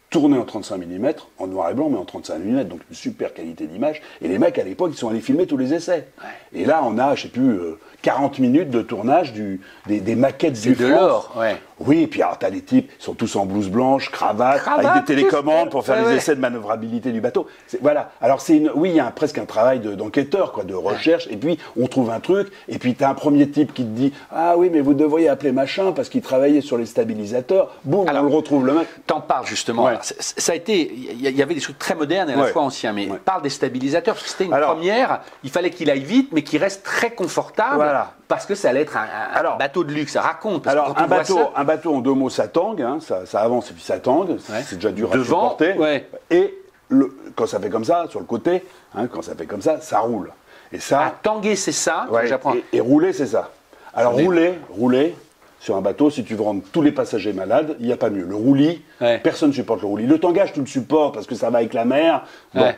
tournées 0.10 0.38
en 0.38 0.46
35 0.46 0.78
mm, 0.78 1.12
en 1.40 1.48
noir 1.48 1.70
et 1.70 1.74
blanc, 1.74 1.90
mais 1.90 1.98
en 1.98 2.06
35 2.06 2.40
mm, 2.40 2.64
donc 2.64 2.80
une 2.90 2.96
super 2.96 3.34
qualité 3.34 3.68
d'image. 3.68 4.02
Et 4.22 4.28
les 4.30 4.40
mecs 4.40 4.58
à 4.58 4.64
l'époque, 4.64 4.92
ils 4.94 4.98
sont 4.98 5.10
allés 5.10 5.20
filmer 5.20 5.48
tous 5.48 5.58
les 5.58 5.74
essais. 5.74 6.08
Et 6.54 6.64
là 6.66 6.82
on 6.86 6.98
a, 6.98 7.16
je 7.16 7.24
sais 7.24 7.28
plus, 7.28 7.50
euh, 7.50 7.78
40 8.02 8.40
minutes 8.40 8.70
de 8.70 8.82
tournage 8.82 9.34
du, 9.34 9.60
des, 9.88 10.00
des 10.00 10.16
maquettes 10.16 10.60
du 10.62 10.74
de 10.76 10.88
l'or, 10.88 11.34
ouais. 11.38 11.58
Oui, 11.80 12.02
et 12.02 12.08
puis 12.08 12.24
alors 12.24 12.40
t'as 12.40 12.50
des 12.50 12.62
types, 12.62 12.92
ils 13.00 13.04
sont 13.04 13.14
tous 13.14 13.36
en 13.36 13.46
blouse 13.46 13.70
blanche, 13.70 14.10
cravate, 14.12 14.62
Cravate, 14.62 14.86
avec 14.86 15.06
des 15.06 15.16
télécommandes 15.16 15.70
pour 15.70 15.86
faire 15.86 15.98
les 16.02 16.08
Ouais, 16.08 16.16
essais 16.16 16.36
de 16.36 16.40
manœuvrabilité 16.42 17.12
du 17.12 17.22
bateau. 17.22 17.46
Voilà. 17.82 18.10
Alors 18.20 18.42
c'est 18.42 18.58
une, 18.58 18.72
oui, 18.74 18.90
il 18.90 18.96
y 18.96 19.00
a 19.00 19.06
un- 19.06 19.12
presque 19.12 19.38
un 19.38 19.46
travail 19.46 19.80
de- 19.80 19.94
d'enquêteur, 19.94 20.54
quoi, 20.54 20.64
de 20.64 20.74
recherche. 20.74 21.28
Et 21.30 21.38
puis 21.38 21.60
on 21.80 21.86
trouve 21.86 22.10
un 22.10 22.20
truc, 22.20 22.48
et 22.68 22.80
puis 22.80 22.96
t'as 22.96 23.10
un 23.10 23.14
premier 23.14 23.48
type 23.50 23.76
qui 23.76 23.84
te 23.84 23.90
dit, 23.90 24.12
ah 24.32 24.56
oui, 24.58 24.70
mais 24.72 24.82
vous 24.82 24.96
devriez 24.96 25.30
appeler 25.30 25.52
machin 25.52 25.92
parce 25.92 26.10
qu'il 26.10 26.22
travaillait 26.22 26.62
sur 26.62 26.80
les 26.80 26.88
stabilisateurs. 26.88 27.76
Boum, 27.84 28.08
Alors- 28.08 28.24
on 28.24 28.28
le 28.28 28.34
retrouve 28.36 28.66
le 28.66 28.74
mec. 28.74 28.88
T'en 29.06 29.22
parles 29.22 29.46
justement. 29.46 29.84
Ouais. 29.84 29.92
Alors, 29.92 30.04
Ça 30.04 30.54
a 30.54 30.56
été, 30.56 30.92
il 30.92 31.22
y, 31.22 31.42
avait 31.44 31.54
des 31.54 31.62
trucs 31.62 31.78
très 31.78 31.94
modernes 31.94 32.30
et 32.32 32.34
à 32.34 32.38
la 32.38 32.46
fois 32.46 32.64
anciens, 32.64 32.92
mais 32.94 33.08
parle 33.24 33.44
des 33.44 33.50
stabilisateurs 33.52 34.16
parce 34.16 34.24
que 34.26 34.32
c'était 34.32 34.46
une 34.46 34.54
Alors- 34.54 34.74
première. 34.76 35.22
Il 35.44 35.52
fallait 35.52 35.70
qu'il 35.70 35.92
aille 35.92 36.00
vite, 36.04 36.30
mais 36.32 36.42
qu'il 36.42 36.60
reste 36.60 36.84
très 36.84 37.12
confortable 37.12 37.84
Voilà. 37.90 38.12
parce 38.28 38.46
que 38.46 38.56
ça 38.56 38.70
allait 38.70 38.82
être 38.82 38.96
un, 38.98 39.02
un- 39.02 39.34
un 39.34 39.40
Alors- 39.40 39.58
bateau 39.58 39.84
de 39.84 39.92
luxe. 39.92 40.16
Raconte. 40.18 40.64
parce 40.64 40.76
Alors 40.76 40.94
un 40.98 41.08
bateau, 41.08 41.38
ça- 41.38 41.52
un 41.56 41.64
bateau 41.64 41.96
en 41.96 42.00
deux 42.00 42.14
mots, 42.14 42.30
ça 42.30 42.48
tangue, 42.48 42.82
hein, 42.82 43.00
ça, 43.02 43.26
ça 43.26 43.42
avance 43.42 43.72
et 43.72 43.74
puis 43.74 43.84
ça 43.84 44.00
tangue. 44.00 44.30
Ouais. 44.50 44.64
C'est 44.66 44.76
déjà 44.76 44.92
dur 44.92 45.10
à 45.14 45.18
supporter. 45.24 45.78
ouais. 45.78 46.10
Et 46.30 46.54
le- 46.90 47.16
quand 47.36 47.48
ça 47.48 47.60
fait 47.60 47.70
comme 47.70 47.84
ça, 47.86 48.06
sur 48.10 48.20
le 48.20 48.26
côté, 48.26 48.64
hein, 48.96 49.08
quand 49.08 49.22
ça 49.22 49.36
fait 49.36 49.46
comme 49.46 49.62
ça, 49.62 49.80
ça 49.82 50.00
roule. 50.00 50.32
Et 50.72 50.80
ça, 50.80 51.02
à 51.02 51.10
tanguer, 51.12 51.56
c'est 51.56 51.72
ça. 51.72 52.06
que 52.10 52.14
Ouais, 52.14 52.28
J'apprends. 52.28 52.54
et, 52.54 52.64
et 52.74 52.80
rouler, 52.82 53.14
c'est 53.14 53.26
ça. 53.28 53.52
Alors 53.94 54.12
Attendez. 54.12 54.26
rouler, 54.26 54.60
rouler 54.70 55.16
sur 55.60 55.76
un 55.76 55.82
bateau, 55.82 56.10
si 56.10 56.24
tu 56.24 56.36
veux 56.36 56.44
rendre 56.44 56.62
tous 56.72 56.82
les 56.82 56.92
passagers 56.92 57.34
malades, 57.34 57.76
il 57.80 57.88
n'y 57.88 57.94
a 57.94 57.98
pas 57.98 58.10
mieux. 58.10 58.24
Le 58.26 58.36
roulis, 58.36 58.84
Ouais. 59.02 59.18
personne 59.20 59.50
ne 59.50 59.54
supporte 59.56 59.82
le 59.82 59.88
roulis. 59.88 60.06
Le 60.06 60.20
tangage, 60.20 60.54
tu 60.54 60.60
le 60.60 60.66
supportes 60.68 61.14
parce 61.16 61.26
que 61.26 61.36
ça 61.36 61.50
va 61.50 61.60
avec 61.60 61.74
la 61.74 61.86
mer. 61.86 62.24
Bon. 62.54 62.62
Ouais. 62.62 62.78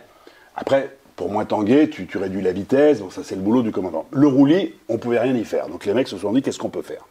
Après, 0.56 0.96
pour 1.19 1.29
moins 1.29 1.43
tanguer, 1.43 1.89
tu, 1.89 2.07
tu 2.07 2.17
réduis 2.17 2.41
la 2.41 2.53
vitesse. 2.53 3.01
Bon, 3.01 3.09
ça, 3.09 3.23
c'est 3.25 3.35
le 3.35 3.41
boulot 3.41 3.61
du 3.61 3.73
commandant. 3.73 4.05
Le 4.11 4.25
roulis, 4.25 4.73
on 4.88 4.97
pouvait 4.97 5.19
rien 5.19 5.35
y 5.35 5.43
faire. 5.43 5.67
Donc 5.67 5.85
les 5.85 5.93
mecs 5.93 6.07
se 6.07 6.17
sont 6.17 6.31
dit, 6.31 6.41
qu'est-ce 6.41 6.57
qu'on 6.59 6.69
peut 6.69 6.81
faire? 6.81 7.05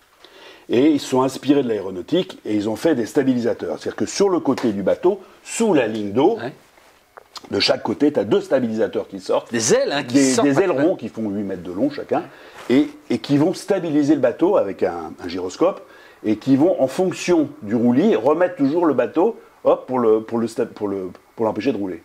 Et 0.70 0.86
ils 0.92 0.98
se 0.98 1.08
sont 1.08 1.20
inspirés 1.20 1.62
de 1.62 1.68
l'aéronautique 1.68 2.38
et 2.46 2.54
ils 2.54 2.70
ont 2.70 2.76
fait 2.76 2.94
des 2.94 3.04
stabilisateurs. 3.04 3.76
C'est-à-dire 3.78 3.96
que 3.96 4.06
sur 4.06 4.30
le 4.30 4.40
côté 4.40 4.72
du 4.72 4.82
bateau, 4.82 5.20
sous 5.44 5.74
la 5.74 5.86
ligne 5.86 6.12
d'eau, 6.12 6.38
Ouais. 6.38 6.54
de 7.50 7.60
chaque 7.60 7.82
côté, 7.82 8.10
tu 8.10 8.18
as 8.18 8.24
deux 8.24 8.40
stabilisateurs 8.40 9.08
qui 9.08 9.20
sortent 9.20 9.52
Des 9.52 9.74
ailes 9.74 9.92
hein, 9.92 10.02
qui 10.04 10.14
des, 10.14 10.32
sortent. 10.32 10.48
des 10.48 10.58
ailerons 10.62 10.96
qui 10.96 11.10
font 11.10 11.28
8 11.28 11.42
mètres 11.42 11.62
de 11.62 11.72
long 11.72 11.90
chacun, 11.90 12.22
et, 12.70 12.88
et 13.10 13.18
qui 13.18 13.36
vont 13.36 13.52
stabiliser 13.52 14.14
le 14.14 14.20
bateau 14.22 14.56
avec 14.56 14.82
un, 14.84 15.12
un 15.22 15.28
gyroscope, 15.28 15.82
et 16.24 16.36
qui 16.36 16.56
vont, 16.56 16.80
en 16.82 16.86
fonction 16.88 17.50
du 17.60 17.74
roulis, 17.74 18.16
remettre 18.16 18.56
toujours 18.56 18.86
le 18.86 18.94
bateau 18.94 19.36
hop, 19.64 19.86
pour 19.86 19.98
le 19.98 20.22
pour 20.22 20.38
le 20.38 20.46
sta- 20.46 20.64
pour 20.66 20.88
le 20.88 21.10
pour 21.36 21.44
l'empêcher 21.44 21.72
de 21.72 21.76
rouler. 21.76 22.02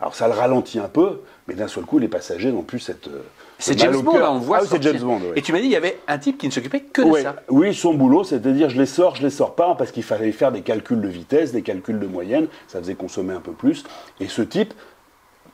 Alors 0.00 0.14
ça 0.14 0.26
le 0.26 0.34
ralentit 0.34 0.78
un 0.80 0.88
peu, 0.88 1.20
mais 1.48 1.54
d'un 1.54 1.68
seul 1.68 1.84
coup, 1.84 1.98
les 1.98 2.08
passagers 2.08 2.50
n'ont 2.50 2.62
plus 2.62 2.78
cette. 2.80 3.08
euh, 3.08 3.20
C'est 3.58 3.78
James 3.78 4.00
Bond, 4.00 4.18
là, 4.18 4.32
on 4.32 4.38
voit. 4.38 4.60
Ah 4.62 4.66
c'est. 4.66 4.82
James 4.82 4.98
Bond. 5.00 5.20
oui. 5.22 5.32
Et 5.36 5.42
tu 5.42 5.52
m'as 5.52 5.58
dit, 5.60 5.66
il 5.66 5.72
y 5.72 5.76
avait 5.76 5.98
un 6.08 6.18
type 6.18 6.38
qui 6.38 6.46
ne 6.46 6.52
s'occupait 6.52 6.80
que 6.80 7.02
de 7.02 7.22
ça. 7.22 7.36
Oui, 7.48 7.74
son 7.74 7.94
boulot, 7.94 8.24
c'est-à-dire 8.24 8.70
je 8.70 8.78
les 8.78 8.86
sors, 8.86 9.16
je 9.16 9.22
les 9.22 9.30
sors 9.30 9.54
pas, 9.54 9.74
parce 9.74 9.90
qu'il 9.92 10.02
fallait 10.02 10.32
faire 10.32 10.52
des 10.52 10.62
calculs 10.62 11.00
de 11.00 11.08
vitesse, 11.08 11.52
des 11.52 11.62
calculs 11.62 11.98
de 12.00 12.06
moyenne, 12.06 12.48
ça 12.68 12.78
faisait 12.78 12.94
consommer 12.94 13.34
un 13.34 13.40
peu 13.40 13.52
plus. 13.52 13.84
Et 14.20 14.28
ce 14.28 14.42
type, 14.42 14.72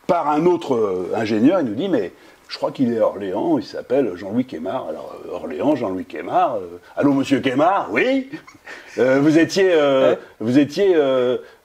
par 0.07 0.29
un 0.29 0.47
autre 0.47 0.75
euh, 0.75 1.13
ingénieur, 1.15 1.61
il 1.61 1.67
nous 1.67 1.75
dit, 1.75 1.89
mais 1.89 2.13
je 2.51 2.57
crois 2.57 2.73
qu'il 2.73 2.93
est 2.93 2.99
à 2.99 3.07
Orléans, 3.07 3.59
il 3.59 3.65
s'appelle 3.65 4.11
Jean-Louis 4.17 4.45
Quémar. 4.45 4.89
Alors, 4.89 5.17
euh, 5.25 5.33
Orléans, 5.35 5.77
Jean-Louis 5.77 6.05
Quémar. 6.05 6.57
euh, 6.57 6.79
allô, 6.97 7.13
monsieur 7.13 7.39
Quémar 7.39 7.89
Oui. 7.93 8.29
Euh, 8.99 9.21
Vous 9.21 9.39
étiez, 9.39 9.71
euh, 9.73 10.17
vous 10.41 10.59
étiez 10.59 10.97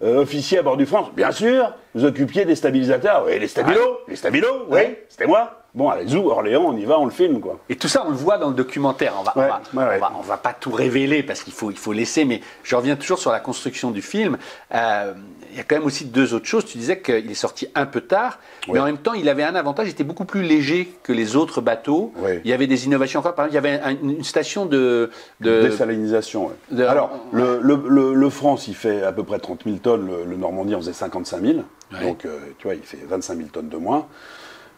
officier 0.01 0.59
à 0.59 0.61
bord 0.61 0.77
du 0.77 0.85
France. 0.85 1.07
Bien 1.15 1.31
sûr 1.31 1.73
Vous 1.95 2.05
occupiez 2.05 2.45
des 2.45 2.55
stabilisateurs. 2.55 3.23
Oui, 3.25 3.39
les 3.39 3.47
stabilos 3.47 3.99
Les 4.07 4.15
stabilos 4.15 4.65
Oui, 4.69 4.81
c'était 5.09 5.25
moi 5.25 5.64
Bon, 5.75 5.89
allez, 5.89 6.07
zou, 6.07 6.29
Orléans, 6.29 6.63
on 6.67 6.77
y 6.77 6.85
va, 6.85 6.97
on 6.97 7.03
le 7.05 7.11
filme, 7.11 7.41
quoi. 7.41 7.59
Et 7.67 7.75
tout 7.75 7.89
ça, 7.89 8.03
on 8.07 8.09
le 8.11 8.15
voit 8.15 8.37
dans 8.37 8.47
le 8.47 8.55
documentaire. 8.55 9.13
On 9.19 9.23
va, 9.23 9.33
on 9.35 9.39
va, 9.41 9.61
ouais, 9.73 9.83
ouais. 9.89 9.95
on 9.97 9.99
va- 9.99 10.11
on 10.19 10.21
va 10.21 10.37
pas 10.37 10.53
tout 10.53 10.71
révéler 10.71 11.21
parce 11.21 11.43
qu'il 11.43 11.51
faut, 11.51 11.69
il 11.69 11.77
faut 11.77 11.91
laisser, 11.91 12.23
mais 12.23 12.39
je 12.63 12.75
reviens 12.77 12.95
toujours 12.95 13.19
sur 13.19 13.29
la 13.31 13.41
construction 13.41 13.91
du 13.91 14.01
film. 14.01 14.37
Euh, 14.73 15.13
il 15.51 15.57
y 15.57 15.59
a 15.59 15.63
quand 15.63 15.75
même 15.75 15.85
aussi 15.85 16.05
deux 16.05 16.33
autres 16.33 16.45
choses. 16.45 16.63
Tu 16.65 16.77
disais 16.77 17.01
qu'il 17.01 17.29
est 17.29 17.33
sorti 17.33 17.67
un 17.75 17.85
peu 17.85 17.99
tard, 18.01 18.39
mais 18.71 18.79
en 18.79 18.85
même 18.85 18.97
temps, 18.99 19.13
il 19.13 19.27
avait 19.27 19.43
un 19.43 19.55
avantage, 19.55 19.87
il 19.87 19.91
était 19.91 20.03
beaucoup 20.05 20.23
plus 20.25 20.43
léger 20.43 20.89
que 21.03 21.11
les 21.11 21.35
autres 21.35 21.59
bateaux. 21.59 22.13
Il 22.45 22.49
y 22.49 22.53
avait 22.53 22.67
des 22.67 22.85
innovations 22.85 23.19
encore. 23.19 23.35
Par 23.35 23.47
exemple, 23.47 23.65
il 23.67 23.71
y 23.71 23.75
avait 23.75 23.83
un- 23.83 23.97
une 24.01 24.23
station 24.23 24.65
de... 24.65 25.09
de 25.41 25.61
Désalinisation, 25.63 26.51
de- 26.71 26.83
Alors, 26.85 27.11
le, 27.33 27.59
le- 27.61 27.83
le- 27.87 28.13
le 28.13 28.29
France, 28.29 28.67
il 28.69 28.75
fait 28.75 29.03
à 29.03 29.11
peu 29.11 29.23
près 29.23 29.39
30 29.39 29.63
000 29.65 29.77
tonnes, 29.77 30.09
le, 30.25 30.35
Normandie 30.37 30.73
en 30.75 30.79
faisait 30.79 30.93
55 30.93 31.41
000, 31.41 31.53
Ouais. 31.93 31.99
donc 32.01 32.25
euh, 32.25 32.37
tu 32.57 32.67
vois, 32.67 32.75
il 32.75 32.81
fait 32.81 32.99
25 33.07 33.35
000 33.37 33.49
tonnes 33.49 33.69
de 33.69 33.77
moins. 33.77 34.07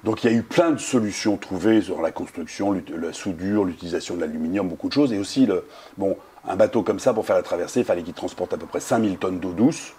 Donc 0.03 0.23
il 0.23 0.31
y 0.31 0.33
a 0.33 0.37
eu 0.37 0.43
plein 0.43 0.71
de 0.71 0.77
solutions 0.77 1.37
trouvées 1.37 1.81
sur 1.81 2.01
la 2.01 2.11
construction, 2.11 2.73
la 2.73 3.13
soudure, 3.13 3.65
l'utilisation 3.65 4.15
de 4.15 4.21
l'aluminium, 4.21 4.67
beaucoup 4.67 4.87
de 4.87 4.93
choses, 4.93 5.11
et 5.11 5.17
aussi, 5.17 5.45
le, 5.45 5.65
bon, 5.97 6.17
un 6.47 6.55
bateau 6.55 6.83
comme 6.83 6.99
ça, 6.99 7.13
pour 7.13 7.25
faire 7.25 7.35
la 7.35 7.43
traversée, 7.43 7.81
il 7.81 7.85
fallait 7.85 8.03
qu'il 8.03 8.13
transporte 8.13 8.53
à 8.53 8.57
peu 8.57 8.67
près 8.67 8.79
5 8.79 9.03
000 9.03 9.15
tonnes 9.15 9.39
d'eau 9.39 9.53
douce. 9.53 9.93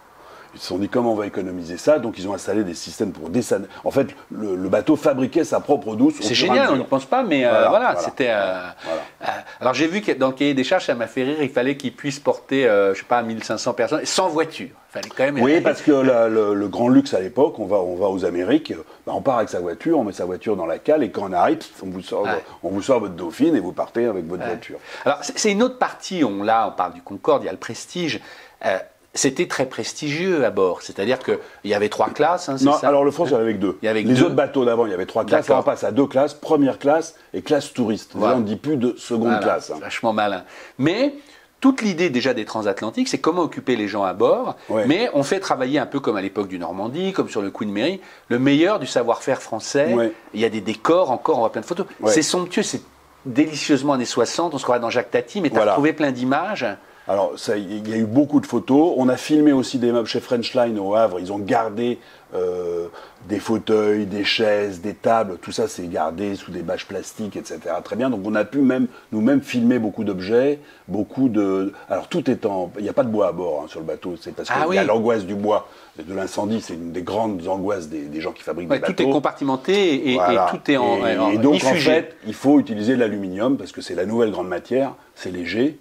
Ils 0.54 0.60
se 0.60 0.66
sont 0.66 0.78
dit 0.78 0.88
comment 0.88 1.12
on 1.12 1.16
va 1.16 1.26
économiser 1.26 1.76
ça, 1.76 1.98
donc 1.98 2.18
ils 2.18 2.26
ont 2.28 2.34
installé 2.34 2.64
des 2.64 2.74
systèmes 2.74 3.12
pour 3.12 3.28
dessaliner. 3.28 3.68
En 3.84 3.90
fait, 3.90 4.08
le, 4.30 4.56
le 4.56 4.68
bateau 4.68 4.96
fabriquait 4.96 5.44
sa 5.44 5.60
propre 5.60 5.94
douce. 5.94 6.14
C'est 6.20 6.34
génial, 6.34 6.70
on 6.72 6.76
n'y 6.76 6.84
pense 6.84 7.04
pas, 7.04 7.22
mais 7.22 7.44
euh, 7.44 7.68
Voilà, 7.68 7.96
c'était. 7.96 8.30
euh, 8.30 8.60
voilà. 8.84 9.02
euh, 9.22 9.40
alors 9.60 9.74
j'ai 9.74 9.86
vu 9.86 10.00
que 10.00 10.12
dans 10.12 10.28
le 10.28 10.32
cahier 10.32 10.54
des 10.54 10.64
charges, 10.64 10.86
ça 10.86 10.94
m'a 10.94 11.06
fait 11.06 11.22
rire, 11.24 11.36
il 11.42 11.50
fallait 11.50 11.76
qu'il 11.76 11.94
puisse 11.94 12.18
porter, 12.18 12.62
je 12.64 12.98
sais 12.98 13.04
pas, 13.04 13.22
1500 13.22 13.72
personnes, 13.74 14.04
sans 14.04 14.28
voiture. 14.28 14.68
Il 14.90 14.92
fallait 14.92 15.08
quand 15.14 15.24
même. 15.24 15.40
Oui, 15.42 15.60
parce 15.60 15.82
que 15.82 15.92
la- 15.92 16.28
le, 16.28 16.54
le 16.54 16.68
grand 16.68 16.88
luxe 16.88 17.12
à 17.12 17.20
l'époque, 17.20 17.58
on 17.58 17.66
va, 17.66 17.76
on 17.76 17.96
va 17.96 18.06
aux 18.08 18.24
Amériques, 18.24 18.72
bah, 19.06 19.12
on 19.14 19.20
part 19.20 19.36
avec 19.36 19.50
sa 19.50 19.60
voiture, 19.60 19.98
on 19.98 20.04
met 20.04 20.12
sa 20.12 20.24
voiture 20.24 20.56
dans 20.56 20.64
la 20.66 20.78
cale 20.78 21.02
et 21.02 21.10
quand 21.10 21.28
on 21.28 21.32
arrive, 21.32 21.58
on 21.82 21.86
vous 21.90 22.00
sort, 22.02 22.22
Ouais. 22.22 22.42
on 22.62 22.70
vous 22.70 22.82
sort 22.82 23.00
votre 23.00 23.14
Dauphine 23.14 23.54
et 23.54 23.60
vous 23.60 23.72
partez 23.72 24.06
avec 24.06 24.24
votre 24.26 24.44
voiture. 24.46 24.78
Alors, 25.04 25.18
c'est 25.22 25.38
c'est 25.38 25.52
une 25.52 25.62
autre 25.62 25.78
partie. 25.78 26.24
On, 26.24 26.42
là, 26.42 26.68
on 26.72 26.76
parle 26.76 26.94
du 26.94 27.02
Concorde, 27.02 27.42
il 27.42 27.46
y 27.46 27.48
a 27.50 27.52
le 27.52 27.58
prestige. 27.58 28.20
Euh, 28.64 28.78
C'était 29.14 29.46
très 29.48 29.66
prestigieux 29.66 30.44
à 30.44 30.50
bord. 30.50 30.82
C'est-à-dire 30.82 31.18
qu'il 31.18 31.38
y 31.64 31.74
avait 31.74 31.88
trois 31.88 32.10
classes, 32.10 32.48
hein, 32.48 32.56
Non, 32.60 32.74
ça 32.74 32.88
alors 32.88 33.04
le 33.04 33.10
France, 33.10 33.28
il 33.30 33.32
y 33.32 33.36
en 33.36 33.40
avait 33.40 33.54
que 33.54 33.58
deux. 33.58 33.78
Il 33.82 33.86
y 33.86 33.88
avait 33.88 34.02
Les 34.02 34.14
deux. 34.14 34.24
autres 34.24 34.34
bateaux 34.34 34.64
d'avant, 34.64 34.86
il 34.86 34.90
y 34.90 34.94
avait 34.94 35.06
trois 35.06 35.24
classes. 35.24 35.48
Là, 35.48 35.58
on 35.58 35.62
passe 35.62 35.82
à 35.82 35.90
deux 35.92 36.06
classes, 36.06 36.34
première 36.34 36.78
classe 36.78 37.14
et 37.34 37.42
classe 37.42 37.72
touriste. 37.72 38.14
Là, 38.14 38.34
on 38.36 38.40
ne 38.40 38.44
dit 38.44 38.56
plus 38.56 38.76
de 38.76 38.94
seconde 38.98 39.28
Voilà, 39.28 39.40
classe. 39.42 39.70
hein. 39.70 39.78
Vachement 39.80 40.12
malin. 40.12 40.44
Mais 40.78 41.14
toute 41.60 41.82
l'idée 41.82 42.10
déjà 42.10 42.34
des 42.34 42.44
transatlantiques, 42.44 43.08
c'est 43.08 43.18
comment 43.18 43.42
occuper 43.42 43.74
les 43.76 43.88
gens 43.88 44.04
à 44.04 44.12
bord. 44.12 44.56
Ouais. 44.68 44.84
Mais 44.86 45.10
on 45.14 45.22
fait 45.24 45.40
travailler 45.40 45.78
un 45.80 45.86
peu 45.86 45.98
comme 46.00 46.16
à 46.16 46.20
l'époque 46.22 46.46
du 46.48 46.58
Normandie, 46.58 47.12
comme 47.12 47.28
sur 47.30 47.40
le 47.42 47.50
Queen 47.50 47.72
Mary, 47.72 48.00
le 48.28 48.38
meilleur 48.38 48.78
du 48.78 48.86
savoir-faire 48.86 49.42
français. 49.42 49.94
Ouais. 49.94 50.12
Il 50.34 50.40
y 50.40 50.44
a 50.44 50.50
des 50.50 50.60
décors 50.60 51.10
encore, 51.10 51.38
on 51.38 51.40
voit 51.40 51.50
plein 51.50 51.62
de 51.62 51.66
photos. 51.66 51.86
Ouais. 52.00 52.12
C'est 52.12 52.22
somptueux, 52.22 52.62
c'est 52.62 52.82
délicieusement 53.26 53.94
années 53.94 54.04
60. 54.04 54.54
On 54.54 54.58
se 54.58 54.62
croirait 54.62 54.80
dans 54.80 54.90
Jacques 54.90 55.10
Tati, 55.10 55.40
mais 55.40 55.48
tu 55.48 55.56
as 55.56 55.58
Voilà. 55.58 55.72
retrouvé 55.72 55.92
plein 55.92 56.12
d'images. 56.12 56.66
Alors, 57.08 57.38
ça, 57.38 57.56
il 57.56 57.88
y 57.88 57.94
a 57.94 57.96
eu 57.96 58.04
beaucoup 58.04 58.38
de 58.38 58.44
photos. 58.46 58.92
On 58.98 59.08
a 59.08 59.16
filmé 59.16 59.50
aussi 59.52 59.78
des 59.78 59.92
meubles 59.92 60.06
chez 60.06 60.20
Frenchline 60.20 60.78
au 60.78 60.94
Havre. 60.94 61.18
Ils 61.20 61.32
ont 61.32 61.38
gardé 61.38 61.98
euh, 62.34 62.88
des 63.30 63.38
fauteuils, 63.40 64.04
des 64.04 64.24
chaises, 64.24 64.82
des 64.82 64.92
tables. 64.92 65.38
Tout 65.40 65.50
ça, 65.50 65.68
c'est 65.68 65.88
gardé 65.88 66.34
sous 66.34 66.50
des 66.50 66.60
bâches 66.60 66.86
plastiques, 66.86 67.36
etc. 67.36 67.60
Très 67.82 67.96
bien. 67.96 68.10
Donc, 68.10 68.20
on 68.26 68.34
a 68.34 68.44
pu 68.44 68.58
même 68.58 68.88
nous-mêmes 69.10 69.40
filmer 69.40 69.78
beaucoup 69.78 70.04
d'objets, 70.04 70.58
beaucoup 70.86 71.30
de. 71.30 71.72
Alors, 71.88 72.08
tout 72.08 72.30
est 72.30 72.44
en. 72.44 72.70
Il 72.76 72.82
n'y 72.82 72.90
a 72.90 72.92
pas 72.92 73.04
de 73.04 73.08
bois 73.08 73.28
à 73.28 73.32
bord 73.32 73.62
hein, 73.64 73.68
sur 73.68 73.80
le 73.80 73.86
bateau. 73.86 74.16
C'est 74.20 74.34
parce 74.34 74.50
qu'il 74.50 74.58
Ah 74.60 74.74
y 74.74 74.76
a 74.76 74.84
l'angoisse 74.84 75.24
du 75.24 75.34
bois, 75.34 75.66
de 75.98 76.12
l'incendie. 76.14 76.60
C'est 76.60 76.74
une 76.74 76.92
des 76.92 77.02
grandes 77.02 77.48
angoisses 77.48 77.88
des, 77.88 78.02
des 78.02 78.20
gens 78.20 78.32
qui 78.32 78.42
fabriquent 78.42 78.70
Ouais, 78.70 78.80
des 78.80 78.84
tout 78.84 78.92
bateaux. 78.92 79.08
est 79.08 79.12
compartimenté 79.12 80.12
et, 80.12 80.18
tout 80.50 80.70
est 80.70 80.76
en, 80.76 81.06
Et, 81.06 81.36
et 81.36 81.38
donc, 81.38 81.54
en 81.64 81.74
fait, 81.74 82.16
il 82.26 82.34
faut 82.34 82.60
utiliser 82.60 82.96
de 82.96 83.00
l'aluminium 83.00 83.56
parce 83.56 83.72
que 83.72 83.80
c'est 83.80 83.94
la 83.94 84.04
nouvelle 84.04 84.30
grande 84.30 84.48
matière, 84.48 84.92
c'est 85.14 85.30
léger. 85.30 85.78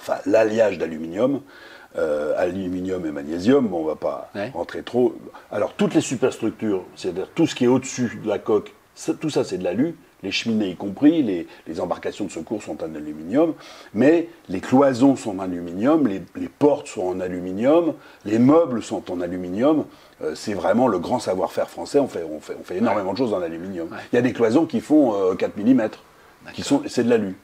Enfin, 0.00 0.16
l'alliage 0.26 0.78
d'aluminium, 0.78 1.40
euh, 1.98 2.34
aluminium 2.38 3.04
et 3.06 3.10
magnésium, 3.10 3.66
bon, 3.66 3.80
on 3.82 3.84
va 3.84 3.96
pas 3.96 4.30
Ouais. 4.34 4.50
rentrer 4.54 4.82
trop. 4.82 5.14
Alors, 5.50 5.74
toutes 5.74 5.94
les 5.94 6.00
superstructures, 6.00 6.84
c'est-à-dire 6.96 7.28
tout 7.34 7.46
ce 7.46 7.54
qui 7.54 7.64
est 7.64 7.68
au-dessus 7.68 8.18
de 8.22 8.28
la 8.28 8.38
coque, 8.38 8.72
ça- 8.94 9.14
tout 9.14 9.30
ça, 9.30 9.44
c'est 9.44 9.58
de 9.58 9.64
l'alu. 9.64 9.96
Les 10.22 10.30
cheminées 10.30 10.68
y 10.68 10.76
compris, 10.76 11.22
les, 11.22 11.46
les 11.66 11.80
embarcations 11.80 12.26
de 12.26 12.30
secours 12.30 12.62
sont 12.62 12.82
en 12.84 12.94
aluminium, 12.94 13.54
mais 13.94 14.28
les 14.50 14.60
cloisons 14.60 15.16
sont 15.16 15.38
en 15.38 15.42
aluminium, 15.42 16.06
les, 16.06 16.20
les 16.36 16.48
portes 16.48 16.88
sont 16.88 17.02
en 17.06 17.20
aluminium, 17.20 17.94
les 18.26 18.38
meubles 18.38 18.82
sont 18.82 19.10
en 19.10 19.20
aluminium. 19.22 19.84
Euh, 20.22 20.34
c'est 20.34 20.52
vraiment 20.52 20.88
le 20.88 20.98
grand 20.98 21.20
savoir-faire 21.20 21.70
français. 21.70 21.98
On 21.98 22.06
fait, 22.08 22.22
on 22.30 22.38
fait, 22.40 22.54
on 22.60 22.64
fait 22.64 22.76
énormément 22.76 23.12
de 23.12 23.18
choses 23.18 23.32
en 23.32 23.40
aluminium. 23.40 23.88
Il 24.12 24.16
y 24.16 24.18
a 24.18 24.22
des 24.22 24.34
cloisons 24.34 24.66
qui 24.66 24.80
font 24.80 25.14
euh, 25.14 25.34
4 25.34 25.56
mm, 25.56 25.88
qui 26.52 26.62
sont, 26.62 26.82
c'est 26.86 27.04
de 27.04 27.08
l'alu. 27.08 27.34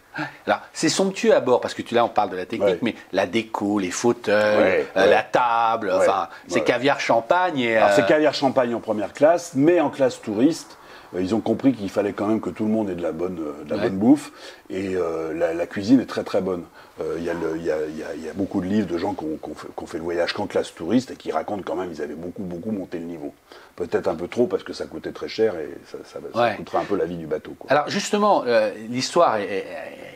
Alors, 0.46 0.60
c'est 0.72 0.88
somptueux 0.88 1.34
à 1.34 1.40
bord 1.40 1.60
parce 1.60 1.74
que 1.74 1.82
tu 1.82 1.94
là, 1.94 2.04
on 2.04 2.08
parle 2.08 2.30
de 2.30 2.36
la 2.36 2.46
technique, 2.46 2.68
Ouais. 2.74 2.78
mais 2.82 2.94
la 3.12 3.26
déco, 3.26 3.78
les 3.78 3.90
fauteuils, 3.90 4.56
Ouais, 4.58 4.86
euh, 4.96 5.04
ouais. 5.04 5.10
la 5.10 5.22
table, 5.22 5.92
enfin, 5.94 6.28
c'est 6.48 6.62
caviar 6.64 7.00
champagne 7.00 7.58
et. 7.58 7.76
Alors 7.76 7.90
euh, 7.90 7.92
c'est 7.96 8.06
caviar 8.06 8.34
champagne 8.34 8.74
en 8.74 8.80
première 8.80 9.12
classe, 9.12 9.52
mais 9.54 9.80
en 9.80 9.90
classe 9.90 10.20
touriste, 10.20 10.78
euh, 11.14 11.20
ils 11.22 11.34
ont 11.34 11.40
compris 11.40 11.72
qu'il 11.74 11.90
fallait 11.90 12.12
quand 12.12 12.26
même 12.26 12.40
que 12.40 12.50
tout 12.50 12.64
le 12.64 12.70
monde 12.70 12.90
ait 12.90 12.94
de 12.94 13.02
la 13.02 13.12
bonne, 13.12 13.36
de 13.64 13.70
la 13.70 13.76
bonne 13.76 13.96
bouffe. 13.96 14.32
Et 14.70 14.96
la, 15.34 15.54
la 15.54 15.66
cuisine 15.66 16.00
est 16.00 16.06
très 16.06 16.24
très 16.24 16.40
bonne. 16.40 16.64
Euh, 17.00 17.16
Il 17.18 17.24
y, 17.24 17.28
a 17.30 17.34
le- 17.34 17.56
il 17.56 17.64
y, 17.64 17.70
a, 17.70 17.76
y 18.16 18.20
y 18.26 18.30
beaucoup 18.34 18.60
de 18.62 18.66
livres 18.66 18.86
de 18.86 18.96
gens 18.96 19.12
qui 19.12 19.24
ont, 19.24 19.36
qui 19.36 19.50
ont 19.50 19.54
fait, 19.54 19.68
qui 19.76 19.82
ont 19.82 19.86
fait 19.86 19.98
le 19.98 20.04
voyage 20.04 20.32
qu'en 20.32 20.46
classe 20.46 20.74
touriste 20.74 21.10
et 21.10 21.16
qui 21.16 21.30
racontent 21.30 21.62
quand 21.62 21.76
même 21.76 21.90
qu'ils 21.92 22.00
avaient 22.02 22.14
beaucoup 22.14 22.42
beaucoup 22.42 22.70
monté 22.70 22.98
le 22.98 23.04
niveau. 23.04 23.34
Peut-être 23.76 24.08
un 24.08 24.14
peu 24.14 24.28
trop 24.28 24.46
parce 24.46 24.62
que 24.62 24.72
ça 24.72 24.86
coûtait 24.86 25.12
très 25.12 25.28
cher 25.28 25.54
et 25.58 25.68
ça, 25.86 25.98
ça, 26.04 26.20
ça 26.32 26.40
Ouais. 26.40 26.56
coûterait 26.56 26.78
un 26.78 26.84
peu 26.84 26.96
la 26.96 27.04
vie 27.04 27.18
du 27.18 27.26
bateau. 27.26 27.54
quoi. 27.58 27.70
Alors 27.70 27.88
justement, 27.90 28.44
euh, 28.46 28.70
l'histoire 28.88 29.36
est, 29.36 29.44
est- 29.44 29.66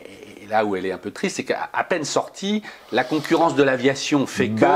là 0.51 0.65
où 0.65 0.75
elle 0.75 0.85
est 0.85 0.91
un 0.91 0.97
peu 0.97 1.09
triste, 1.11 1.37
c'est 1.37 1.43
qu'à 1.43 1.69
peine 1.89 2.03
sortie, 2.03 2.61
la 2.91 3.03
concurrence 3.03 3.55
de 3.55 3.63
l'aviation 3.63 4.27
fait 4.27 4.49
que. 4.49 4.59
Bah, 4.61 4.67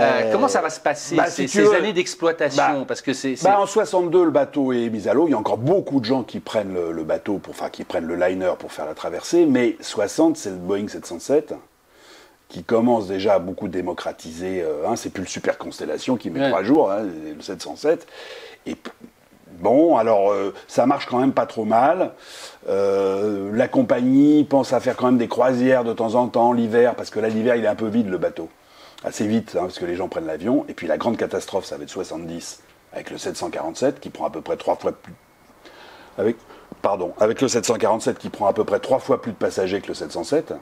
euh, 0.00 0.32
comment 0.32 0.48
ça 0.48 0.60
va 0.62 0.70
se 0.70 0.80
passer 0.80 1.14
bah, 1.16 1.26
ces, 1.26 1.46
si 1.46 1.52
tu 1.52 1.58
ces 1.58 1.62
veux- 1.62 1.74
années 1.76 1.92
d'exploitation 1.92 2.80
bah, 2.80 2.84
Parce 2.88 3.02
que 3.02 3.12
c'est. 3.12 3.36
en 3.46 3.66
62, 3.66 4.24
le 4.24 4.30
bateau 4.30 4.72
est 4.72 4.88
mis 4.88 5.06
à 5.08 5.14
l'eau. 5.14 5.28
Il 5.28 5.30
y 5.30 5.34
a 5.34 5.38
encore 5.38 5.58
beaucoup 5.58 6.00
de 6.00 6.04
gens 6.06 6.22
qui 6.24 6.40
prennent 6.40 6.74
le, 6.74 6.90
le 6.90 7.04
bateau, 7.04 7.38
pour, 7.38 7.52
enfin 7.54 7.68
qui 7.68 7.84
prennent 7.84 8.06
le 8.06 8.16
liner 8.16 8.52
pour 8.58 8.72
faire 8.72 8.86
la 8.86 8.94
traversée. 8.94 9.46
Mais 9.46 9.76
60, 9.80 10.36
c'est 10.36 10.50
le 10.50 10.56
Boeing 10.56 10.88
707 10.88 11.54
qui 12.48 12.64
commence 12.64 13.06
déjà 13.06 13.34
à 13.34 13.38
beaucoup 13.38 13.68
démocratiser. 13.68 14.62
euh, 14.62 14.88
hein, 14.88 14.96
c'est 14.96 15.10
plus 15.10 15.22
le 15.22 15.28
Super 15.28 15.56
Constellation 15.58 16.16
qui 16.16 16.30
met 16.30 16.40
Ouais. 16.40 16.48
trois 16.48 16.64
jours, 16.64 16.90
hein, 16.90 17.02
le 17.36 17.40
707. 17.40 18.06
Et 18.66 18.76
bon, 19.60 19.96
alors 19.96 20.32
euh, 20.32 20.52
ça 20.68 20.86
marche 20.86 21.06
quand 21.06 21.18
même 21.18 21.32
pas 21.32 21.46
trop 21.46 21.64
mal. 21.64 22.12
Euh, 22.68 23.50
la 23.54 23.68
compagnie 23.68 24.44
pense 24.44 24.72
à 24.72 24.80
faire 24.80 24.96
quand 24.96 25.06
même 25.06 25.18
des 25.18 25.28
croisières 25.28 25.84
de 25.84 25.92
temps 25.92 26.14
en 26.14 26.28
temps 26.28 26.52
l'hiver, 26.52 26.94
parce 26.94 27.10
que 27.10 27.20
là 27.20 27.28
l'hiver 27.28 27.56
il 27.56 27.64
est 27.64 27.68
un 27.68 27.74
peu 27.74 27.86
vide 27.88 28.08
le 28.08 28.18
bateau. 28.18 28.48
Assez 29.02 29.26
vite, 29.26 29.56
hein, 29.56 29.62
parce 29.62 29.78
que 29.78 29.86
les 29.86 29.96
gens 29.96 30.08
prennent 30.08 30.26
l'avion. 30.26 30.66
Et 30.68 30.74
puis 30.74 30.86
la 30.86 30.98
grande 30.98 31.16
catastrophe, 31.16 31.64
ça 31.64 31.76
va 31.78 31.84
être 31.84 31.88
70 31.88 32.60
avec 32.92 33.10
le 33.10 33.16
747 33.18 33.98
qui 34.00 34.10
prend 34.10 34.26
à 34.26 34.30
peu 34.30 34.42
près 34.42 34.56
trois 34.56 34.76
fois 34.76 34.92
plus. 34.92 35.14
Avec, 36.18 36.36
pardon, 36.82 37.14
avec 37.18 37.40
le 37.40 37.48
747 37.48 38.18
qui 38.18 38.28
prend 38.28 38.46
à 38.46 38.52
peu 38.52 38.64
près 38.64 38.78
trois 38.78 38.98
fois 38.98 39.22
plus 39.22 39.32
de 39.32 39.36
passagers 39.38 39.80
que 39.80 39.88
le 39.88 39.94
707. 39.94 40.52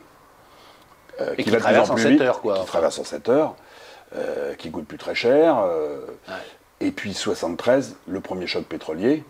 euh, 1.20 1.34
Et 1.36 1.42
qui 1.42 1.50
va 1.50 1.58
traverse 1.58 1.90
en 1.90 1.94
plus 1.94 2.02
7 2.04 2.12
vite, 2.12 2.20
heures, 2.20 2.40
quoi. 2.40 2.60
Qui 2.60 2.66
traverse 2.66 2.98
en 3.00 3.04
7 3.04 3.28
heures, 3.28 3.56
euh, 4.14 4.54
qui 4.54 4.70
coûte 4.70 4.86
plus 4.86 4.98
très 4.98 5.16
cher. 5.16 5.58
euh, 5.58 5.98
Et 6.80 6.90
puis 6.90 7.14
73, 7.14 7.96
le 8.06 8.20
premier 8.20 8.46
choc 8.46 8.64
pétrolier. 8.64 9.24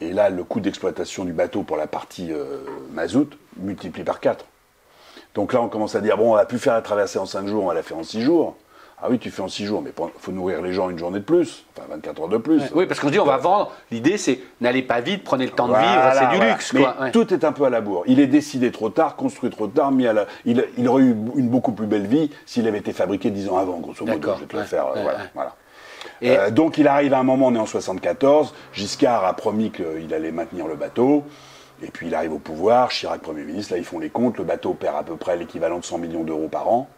Et 0.00 0.12
là, 0.12 0.30
le 0.30 0.44
coût 0.44 0.60
d'exploitation 0.60 1.24
du 1.24 1.32
bateau 1.32 1.62
pour 1.62 1.76
la 1.76 1.86
partie 1.86 2.32
euh, 2.32 2.58
mazout 2.92 3.28
multiplie 3.58 4.02
par 4.04 4.20
4. 4.20 4.46
Donc 5.34 5.52
là, 5.52 5.60
on 5.60 5.68
commence 5.68 5.94
à 5.94 6.00
dire, 6.00 6.16
bon, 6.16 6.32
on 6.32 6.34
va 6.36 6.46
plus 6.46 6.58
faire 6.58 6.72
la 6.72 6.82
traversée 6.82 7.18
en 7.18 7.26
5 7.26 7.46
jours, 7.46 7.64
on 7.64 7.68
va 7.68 7.74
la 7.74 7.82
faire 7.82 7.98
en 7.98 8.02
6 8.02 8.22
jours. 8.22 8.56
Ah 9.02 9.06
oui, 9.08 9.18
tu 9.18 9.30
fais 9.30 9.40
en 9.40 9.48
6 9.48 9.64
jours, 9.64 9.80
mais 9.80 9.92
il 9.96 10.10
faut 10.18 10.32
nourrir 10.32 10.60
les 10.60 10.74
gens 10.74 10.90
une 10.90 10.98
journée 10.98 11.20
de 11.20 11.24
plus, 11.24 11.64
enfin 11.74 11.86
24 11.90 12.22
heures 12.22 12.28
de 12.28 12.36
plus. 12.36 12.62
Oui, 12.74 12.84
parce 12.86 13.00
qu'on 13.00 13.08
dit 13.08 13.18
on 13.18 13.24
va 13.24 13.38
vendre. 13.38 13.72
L'idée, 13.90 14.18
c'est 14.18 14.40
n'allez 14.60 14.82
pas 14.82 15.00
vite, 15.00 15.24
prenez 15.24 15.46
le 15.46 15.52
temps 15.52 15.68
de 15.68 15.72
vivre, 15.74 16.10
c'est 16.12 16.28
du 16.28 16.36
voilà. 16.36 16.52
luxe, 16.52 16.72
Mais 16.74 16.82
quoi. 16.82 16.96
Ouais. 17.00 17.10
Tout 17.10 17.32
est 17.32 17.44
un 17.44 17.52
peu 17.52 17.64
à 17.64 17.70
la 17.70 17.80
bourre. 17.80 18.04
Il 18.06 18.20
est 18.20 18.26
décidé 18.26 18.70
trop 18.70 18.90
tard, 18.90 19.16
construit 19.16 19.48
trop 19.48 19.68
tard, 19.68 19.90
mis 19.90 20.06
à 20.06 20.12
la... 20.12 20.26
il, 20.44 20.66
il 20.76 20.86
aurait 20.86 21.02
eu 21.04 21.16
une 21.34 21.48
beaucoup 21.48 21.72
plus 21.72 21.86
belle 21.86 22.06
vie 22.06 22.30
s'il 22.44 22.68
avait 22.68 22.78
été 22.78 22.92
fabriqué 22.92 23.30
10 23.30 23.48
ans 23.48 23.56
avant, 23.56 23.78
grosso 23.78 24.04
modo. 24.04 24.34
Je 24.34 24.40
vais 24.40 24.46
te 24.46 24.52
le 24.56 24.62
ouais, 24.62 24.68
faire. 24.68 24.86
ouais, 24.88 25.02
voilà, 25.02 25.18
ouais. 25.18 25.24
voilà. 25.34 25.56
Et- 26.22 26.36
Euh, 26.36 26.50
donc 26.50 26.78
il 26.78 26.86
arrive 26.88 27.14
à 27.14 27.18
un 27.18 27.22
moment, 27.24 27.46
on 27.48 27.54
est 27.54 27.58
en 27.58 27.66
74, 27.66 28.54
Giscard 28.72 29.24
a 29.24 29.34
promis 29.34 29.70
qu'il 29.70 30.12
allait 30.14 30.32
maintenir 30.32 30.66
le 30.66 30.74
bateau, 30.74 31.24
et 31.82 31.88
puis 31.90 32.08
il 32.08 32.14
arrive 32.14 32.32
au 32.32 32.38
pouvoir, 32.38 32.88
Chirac 32.90 33.20
Premier 33.20 33.42
ministre, 33.44 33.72
là 33.72 33.78
ils 33.78 33.84
font 33.84 33.98
les 33.98 34.10
comptes, 34.10 34.38
le 34.38 34.44
bateau 34.44 34.74
perd 34.74 34.96
à 34.96 35.02
peu 35.02 35.16
près 35.16 35.36
l'équivalent 35.36 35.78
de 35.78 35.84
100 35.84 35.98
millions 35.98 36.24
d'euros 36.24 36.48
par 36.48 36.68
an, 36.68 36.88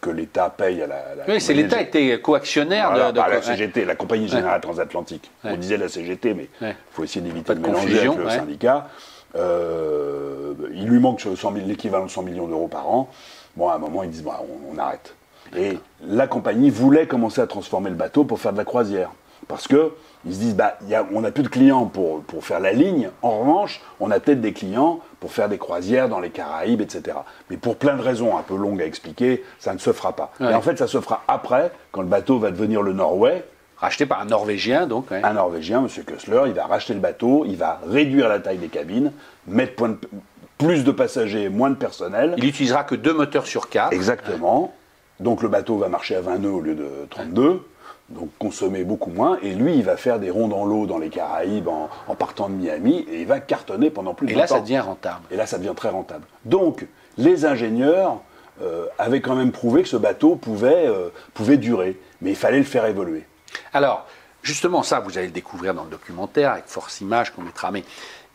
que 0.00 0.10
l'État 0.10 0.48
paye 0.48 0.80
à 0.82 0.86
la. 0.86 1.02
la 1.16 1.24
Oui, 1.26 1.40
c'est 1.40 1.54
l'État 1.54 1.80
était 1.80 2.20
coactionnaire 2.20 2.90
Voilà, 2.90 3.06
de, 3.06 3.12
de- 3.12 3.16
bah, 3.20 3.26
la 3.28 3.36
ouais. 3.38 3.42
CGT, 3.42 3.84
la 3.84 3.96
Compagnie 3.96 4.28
Générale 4.28 4.60
Transatlantique. 4.60 5.28
Ouais. 5.44 5.50
On 5.54 5.56
disait 5.56 5.76
la 5.76 5.88
CGT, 5.88 6.34
mais 6.34 6.48
il 6.62 6.72
faut 6.92 7.02
essayer 7.02 7.20
d'éviter 7.20 7.52
de, 7.54 7.58
de 7.60 7.66
mélanger 7.66 7.98
avec 8.06 8.16
le 8.16 8.30
syndicat. 8.30 8.86
Euh, 9.34 10.54
il 10.72 10.86
lui 10.86 11.00
manque 11.00 11.20
100 11.20 11.34
000 11.36 11.66
l'équivalent 11.66 12.06
de 12.06 12.10
100 12.10 12.22
millions 12.22 12.46
d'euros 12.46 12.68
par 12.68 12.88
an. 12.88 13.08
Bon, 13.56 13.68
à 13.68 13.74
un 13.74 13.78
moment, 13.78 14.02
ils 14.04 14.10
disent, 14.10 14.22
bah, 14.22 14.40
on, 14.42 14.74
on 14.76 14.78
arrête. 14.78 15.14
Et 15.56 15.78
la 16.06 16.26
compagnie 16.26 16.70
voulait 16.70 17.06
commencer 17.06 17.40
à 17.40 17.46
transformer 17.46 17.90
le 17.90 17.96
bateau 17.96 18.24
pour 18.24 18.40
faire 18.40 18.52
de 18.52 18.58
la 18.58 18.64
croisière. 18.64 19.10
Parce 19.46 19.68
que 19.68 19.92
ils 20.26 20.34
se 20.34 20.40
disent, 20.40 20.56
bah, 20.56 20.76
y 20.88 20.94
a- 20.94 21.06
on 21.14 21.20
n'a 21.20 21.30
plus 21.30 21.44
de 21.44 21.48
clients 21.48 21.86
pour, 21.86 22.22
pour 22.22 22.44
faire 22.44 22.58
la 22.60 22.72
ligne. 22.72 23.08
En 23.22 23.38
revanche, 23.40 23.80
on 24.00 24.10
a 24.10 24.18
peut-être 24.20 24.40
des 24.40 24.52
clients 24.52 24.98
pour 25.20 25.32
faire 25.32 25.48
des 25.48 25.58
croisières 25.58 26.08
dans 26.08 26.18
les 26.20 26.30
Caraïbes, 26.30 26.80
etc. 26.80 27.16
Mais 27.48 27.56
pour 27.56 27.76
plein 27.76 27.96
de 27.96 28.02
raisons 28.02 28.36
un 28.36 28.42
peu 28.42 28.56
longues 28.56 28.82
à 28.82 28.84
expliquer, 28.84 29.44
ça 29.60 29.72
ne 29.72 29.78
se 29.78 29.92
fera 29.92 30.12
pas. 30.14 30.32
Ouais. 30.40 30.50
Et 30.50 30.54
en 30.54 30.60
fait, 30.60 30.76
ça 30.76 30.86
se 30.88 31.00
fera 31.00 31.22
après, 31.28 31.70
quand 31.92 32.02
le 32.02 32.08
bateau 32.08 32.38
va 32.38 32.50
devenir 32.50 32.82
le 32.82 32.92
Norway. 32.92 33.44
Racheté 33.76 34.06
par 34.06 34.20
un 34.20 34.24
Norvégien, 34.24 34.88
donc. 34.88 35.08
ouais. 35.12 35.20
Un 35.22 35.34
Norvégien, 35.34 35.78
M. 35.78 36.04
Kessler, 36.04 36.42
il 36.46 36.52
va 36.52 36.66
racheter 36.66 36.94
le 36.94 37.00
bateau, 37.00 37.44
il 37.46 37.56
va 37.56 37.80
réduire 37.88 38.28
la 38.28 38.40
taille 38.40 38.58
des 38.58 38.66
cabines, 38.68 39.12
mettre 39.46 39.76
point 39.76 39.90
de- 39.90 39.98
plus 40.58 40.82
de 40.82 40.90
passagers, 40.90 41.48
moins 41.48 41.70
de 41.70 41.76
personnel. 41.76 42.34
Il 42.38 42.44
utilisera 42.44 42.82
que 42.82 42.96
deux 42.96 43.12
moteurs 43.14 43.46
sur 43.46 43.68
quatre. 43.68 43.92
Exactement. 43.92 44.74
Donc 45.20 45.42
le 45.42 45.48
bateau 45.48 45.76
va 45.78 45.88
marcher 45.88 46.16
à 46.16 46.20
20 46.20 46.38
nœuds 46.38 46.50
au 46.50 46.60
lieu 46.60 46.74
de 46.74 47.06
32, 47.10 47.66
donc 48.10 48.30
consommer 48.38 48.84
beaucoup 48.84 49.10
moins. 49.10 49.38
Et 49.42 49.54
lui, 49.54 49.76
il 49.76 49.82
va 49.82 49.96
faire 49.96 50.18
des 50.18 50.30
ronds 50.30 50.48
dans 50.48 50.64
l'eau 50.64 50.86
dans 50.86 50.98
les 50.98 51.08
Caraïbes 51.08 51.68
en, 51.68 51.88
en 52.06 52.14
partant 52.14 52.48
de 52.48 52.54
Miami 52.54 53.06
et 53.10 53.22
il 53.22 53.26
va 53.26 53.40
cartonner 53.40 53.90
pendant 53.90 54.14
plus 54.14 54.26
de 54.26 54.32
Et 54.32 54.34
20 54.34 54.40
là, 54.40 54.46
ça 54.46 54.60
devient 54.60 54.80
rentable. 54.80 55.24
Et 55.30 55.36
là, 55.36 55.46
ça 55.46 55.58
devient 55.58 55.74
très 55.76 55.88
rentable. 55.90 56.24
Donc, 56.44 56.86
les 57.16 57.44
ingénieurs 57.44 58.20
euh, 58.62 58.86
avaient 58.98 59.20
quand 59.20 59.36
même 59.36 59.52
prouvé 59.52 59.82
que 59.82 59.88
ce 59.88 59.96
bateau 59.96 60.34
pouvait, 60.34 60.86
euh, 60.88 61.10
pouvait 61.32 61.58
durer, 61.58 61.96
mais 62.20 62.30
il 62.30 62.36
fallait 62.36 62.58
le 62.58 62.64
faire 62.64 62.86
évoluer. 62.86 63.24
Alors, 63.72 64.06
justement, 64.42 64.82
ça, 64.82 64.98
vous 64.98 65.16
allez 65.16 65.28
le 65.28 65.32
découvrir 65.32 65.74
dans 65.74 65.84
le 65.84 65.90
documentaire 65.90 66.52
avec 66.52 66.64
Force 66.66 67.00
Image 67.00 67.32
qu'on 67.32 67.42
mettra. 67.42 67.70
Mais 67.70 67.84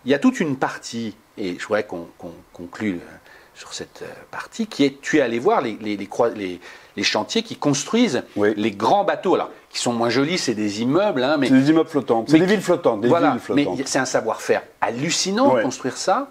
il 0.06 0.12
y 0.12 0.13
a 0.13 0.19
toute 0.19 0.39
une 0.39 0.56
partie, 0.56 1.17
et 1.38 1.58
je 1.60 1.65
voudrais 1.65 1.84
qu'on 1.84 2.08
qu'on 2.17 2.32
conclue 2.54 3.02
euh, 3.04 3.15
sur 3.56 3.74
cette 3.74 4.02
euh, 4.04 4.12
partie, 4.32 4.68
qui 4.68 4.84
est 4.86 5.00
tu 5.02 5.18
es 5.18 5.22
allé 5.22 5.39
voir 5.39 5.62
les, 5.62 5.78
les, 5.82 6.60
les 6.96 7.04
chantiers 7.04 7.44
qui 7.44 7.56
construisent 7.56 8.24
Oui. 8.36 8.54
les 8.56 8.72
grands 8.72 9.04
bateaux. 9.04 9.36
Alors, 9.36 9.50
qui 9.70 9.80
sont 9.80 9.94
moins 9.94 10.10
jolis, 10.10 10.38
c'est 10.38 10.54
des 10.54 10.82
immeubles, 10.82 11.24
hein, 11.24 11.38
mais 11.39 11.48
C'est 11.48 11.54
des 11.56 11.70
immeubles 11.72 11.89
flottants, 11.89 12.24
c'est 12.28 12.34
mais 12.34 12.39
des 12.42 12.46
villes 12.46 12.62
flottantes, 12.62 13.02
des 13.02 13.08
voilà, 13.08 13.32
villes 13.32 13.42
mais 13.56 13.63
flottantes. 13.63 13.88
c'est 13.88 14.00
un 14.00 14.06
savoir-faire 14.06 14.62
hallucinant 14.82 15.56
de 15.56 15.62
construire 15.63 15.98
ça. 15.98 16.30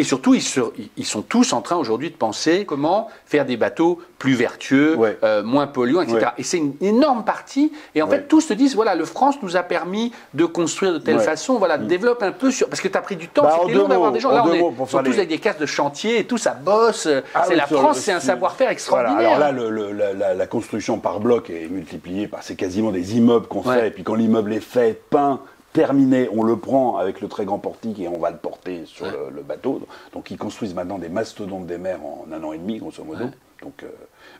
Et 0.00 0.04
surtout, 0.04 0.32
ils, 0.32 0.40
se- 0.40 0.60
ils 0.96 1.04
sont 1.04 1.20
tous 1.20 1.52
en 1.52 1.60
train 1.60 1.76
aujourd'hui 1.76 2.08
de 2.10 2.16
penser 2.16 2.64
comment 2.64 3.08
faire 3.26 3.44
des 3.44 3.58
bateaux 3.58 3.98
plus 4.18 4.32
vertueux, 4.32 4.96
Ouais. 4.96 5.18
euh, 5.22 5.42
moins 5.42 5.66
polluants, 5.66 6.00
etc. 6.00 6.16
Ouais. 6.18 6.26
Et 6.38 6.42
c'est 6.42 6.56
une 6.56 6.72
énorme 6.80 7.22
partie. 7.22 7.70
Et 7.94 8.00
en 8.00 8.08
Ouais. 8.08 8.16
fait, 8.16 8.28
tous 8.28 8.40
se 8.40 8.54
disent 8.54 8.74
voilà, 8.74 8.94
le 8.94 9.04
France 9.04 9.34
nous 9.42 9.58
a 9.58 9.62
permis 9.62 10.10
de 10.32 10.46
construire 10.46 10.94
de 10.94 10.98
telle 10.98 11.20
façon. 11.20 11.58
Voilà, 11.58 11.76
développe 11.76 12.22
un 12.22 12.32
peu 12.32 12.50
sur. 12.50 12.68
Parce 12.70 12.80
que 12.80 12.88
tu 12.88 12.96
as 12.96 13.02
pris 13.02 13.16
du 13.16 13.28
temps, 13.28 13.42
Bah, 13.42 13.58
c'était 13.60 13.74
long 13.74 13.88
d'avoir 13.88 14.10
des 14.10 14.20
gens. 14.20 14.30
en 14.30 14.34
Là, 14.36 14.44
on 14.46 14.52
est 14.54 14.72
pour 14.74 14.88
sont 14.88 14.98
tous 15.02 15.10
les- 15.10 15.16
avec 15.18 15.28
des 15.28 15.38
cases 15.38 15.58
de 15.58 15.66
chantier 15.66 16.18
et 16.20 16.24
tout, 16.24 16.38
ça 16.38 16.54
bosse. 16.54 17.06
Ah 17.34 17.42
c'est 17.44 17.50
oui, 17.50 17.56
la 17.56 17.66
France, 17.66 17.96
le- 17.96 18.02
c'est 18.02 18.12
un 18.12 18.20
savoir-faire 18.20 18.68
Voilà, 18.68 18.72
extraordinaire. 18.72 19.26
alors 19.34 19.38
là, 19.38 19.52
le- 19.52 19.68
le- 19.68 19.92
la, 20.34 20.46
construction 20.46 20.98
par 20.98 21.20
bloc 21.20 21.50
est 21.50 21.68
multipliée 21.70 22.26
par 22.26 22.42
c'est 22.42 22.54
quasiment 22.56 22.90
des 22.90 23.18
immeubles 23.18 23.48
qu'on 23.48 23.62
fait. 23.62 23.88
Et 23.88 23.90
puis 23.90 24.02
quand 24.02 24.14
l'immeuble 24.14 24.54
est 24.54 24.60
fait, 24.60 24.98
peint, 25.10 25.40
terminé, 25.72 26.28
on 26.32 26.42
le 26.42 26.56
prend 26.56 26.96
avec 26.96 27.20
le 27.20 27.28
très 27.28 27.44
grand 27.44 27.58
portique 27.58 27.98
et 28.00 28.08
on 28.08 28.18
va 28.18 28.30
le 28.30 28.36
porter 28.36 28.82
sur 28.86 29.06
Ouais. 29.06 29.12
le, 29.12 29.36
le 29.36 29.42
bateau. 29.42 29.80
Donc 30.12 30.30
ils 30.30 30.38
construisent 30.38 30.74
maintenant 30.74 30.98
des 30.98 31.08
mastodontes 31.08 31.66
des 31.66 31.78
mers 31.78 32.00
en 32.04 32.26
un 32.32 32.42
an 32.44 32.52
et 32.52 32.58
demi, 32.58 32.78
grosso 32.78 33.04
modo. 33.04 33.24
Ouais. 33.24 33.30
Donc, 33.62 33.82
euh, 33.82 33.88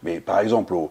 mais 0.03 0.21
par 0.21 0.41
exemple, 0.41 0.75
au- 0.75 0.91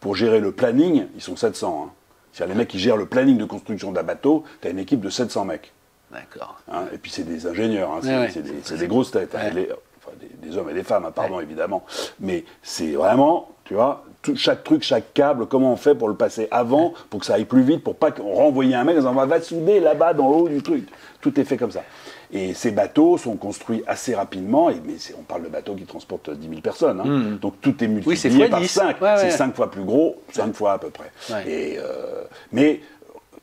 pour 0.00 0.14
gérer 0.16 0.40
le 0.40 0.52
planning, 0.52 1.06
ils 1.14 1.20
sont 1.22 1.36
700. 1.36 1.86
hein. 1.88 1.92
C'est-à-dire 2.32 2.54
les 2.54 2.58
mecs 2.58 2.68
qui 2.68 2.78
gèrent 2.78 2.96
le 2.96 3.06
planning 3.06 3.38
de 3.38 3.44
construction 3.44 3.90
d'un 3.92 4.02
bateau, 4.02 4.44
tu 4.60 4.68
as 4.68 4.70
une 4.70 4.78
équipe 4.78 5.00
de 5.00 5.10
700 5.10 5.44
mecs. 5.44 5.72
D'accord. 6.12 6.60
Hein, 6.72 6.84
et 6.92 6.98
puis 6.98 7.10
c'est 7.10 7.24
des 7.24 7.46
ingénieurs, 7.46 7.90
hein, 7.92 7.98
c'est 8.02 8.40
Ouais, 8.40 8.76
des, 8.78 8.86
grosses 8.86 9.10
têtes, 9.10 9.34
les- 9.54 9.68
enfin, 10.08 10.16
des, 10.20 10.48
des 10.48 10.56
hommes 10.56 10.70
et 10.70 10.74
des 10.74 10.82
femmes, 10.84 11.04
hein, 11.06 11.12
pardon 11.14 11.40
évidemment. 11.40 11.84
Mais 12.20 12.44
c'est 12.62 12.92
vraiment, 12.92 13.50
tu 13.64 13.74
vois, 13.74 14.04
tout- 14.22 14.36
chaque 14.36 14.64
truc, 14.64 14.82
chaque 14.82 15.12
câble, 15.14 15.46
comment 15.46 15.72
on 15.72 15.76
fait 15.76 15.94
pour 15.94 16.08
le 16.08 16.14
passer 16.14 16.48
avant, 16.50 16.92
pour 17.10 17.20
que 17.20 17.26
ça 17.26 17.34
aille 17.34 17.44
plus 17.44 17.62
vite, 17.62 17.84
pour 17.84 17.94
pas 17.96 18.10
qu'on 18.10 18.32
renvoie 18.34 18.64
un 18.64 18.84
mec 18.84 18.96
en 18.96 18.98
disant 19.00 19.12
va 19.14 19.40
souder 19.40 19.80
là-bas 19.80 20.14
dans 20.14 20.28
le 20.30 20.36
haut 20.36 20.48
du 20.48 20.62
truc. 20.62 20.88
Tout 21.20 21.38
est 21.38 21.44
fait 21.44 21.56
comme 21.56 21.70
ça. 21.70 21.82
Et 22.30 22.52
ces 22.52 22.70
bateaux 22.72 23.16
sont 23.16 23.36
construits 23.36 23.82
assez 23.86 24.14
rapidement, 24.14 24.68
et, 24.68 24.74
mais 24.84 24.94
on 25.18 25.22
parle 25.22 25.44
de 25.44 25.48
bateaux 25.48 25.74
qui 25.74 25.84
transportent 25.84 26.28
10 26.30 26.48
000 26.48 26.60
personnes. 26.60 27.00
hein. 27.00 27.38
Donc 27.40 27.60
tout 27.62 27.82
est 27.82 27.88
multiplié 27.88 28.48
par 28.50 28.60
10. 28.60 28.68
5. 28.68 29.00
Ouais, 29.00 29.16
c'est 29.16 29.24
ouais. 29.24 29.30
5 29.30 29.54
fois 29.54 29.70
plus 29.70 29.82
gros, 29.84 30.20
5 30.32 30.52
fois 30.54 30.72
à 30.72 30.78
peu 30.78 30.90
près. 30.90 31.10
Et, 31.48 31.78
euh, 31.78 32.24
mais 32.52 32.80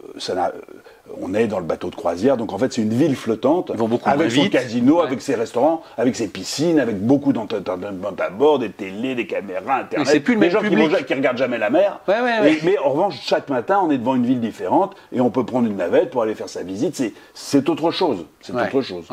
euh, 0.03 0.07
ça 0.19 0.35
n'a- 0.35 0.53
on 1.21 1.33
est 1.33 1.47
dans 1.47 1.59
le 1.59 1.65
bateau 1.65 1.89
de 1.89 1.95
croisière, 1.95 2.35
donc 2.37 2.51
en 2.51 2.57
fait 2.57 2.73
c'est 2.73 2.81
une 2.81 2.93
ville 2.93 3.15
flottante 3.15 3.69
Ils 3.73 3.77
vont 3.79 3.87
beaucoup 3.87 4.09
avec 4.09 4.31
son 4.31 4.41
vite. 4.43 4.51
casino, 4.53 4.97
Ouais. 4.97 5.03
avec 5.07 5.21
ses 5.21 5.35
restaurants, 5.35 5.81
avec 5.97 6.15
ses 6.15 6.27
piscines, 6.27 6.79
avec 6.79 6.99
beaucoup 6.99 7.31
d'entertainment 7.33 8.09
à 8.19 8.29
bord, 8.29 8.59
des 8.59 8.71
télés, 8.71 9.13
des 9.15 9.27
caméras, 9.27 9.81
internet. 9.81 10.07
c'est 10.07 10.19
plus 10.19 10.33
le 10.33 10.39
des 10.39 10.45
même 10.47 10.51
gens 10.53 10.59
qui, 10.61 10.75
vont 10.75 10.87
qui 11.05 11.13
regardent 11.13 11.37
jamais 11.37 11.57
la 11.57 11.69
mer. 11.69 11.99
Ouais, 12.07 12.15
ouais, 12.21 12.39
ouais. 12.41 12.53
Et- 12.53 12.59
mais 12.63 12.77
en 12.79 12.89
revanche, 12.89 13.15
chaque 13.23 13.49
matin, 13.49 13.81
on 13.83 13.91
est 13.91 13.97
devant 13.97 14.15
une 14.15 14.25
ville 14.25 14.39
différente 14.41 14.95
et 15.11 15.21
on 15.21 15.29
peut 15.29 15.45
prendre 15.45 15.67
une 15.67 15.77
navette 15.77 16.09
pour 16.09 16.23
aller 16.23 16.35
faire 16.35 16.49
sa 16.49 16.63
visite. 16.63 16.95
C'est- 17.33 17.69
autre 17.69 17.91
chose. 17.91 18.25
C'est 18.41 18.53
autre 18.53 18.81
chose. 18.81 19.05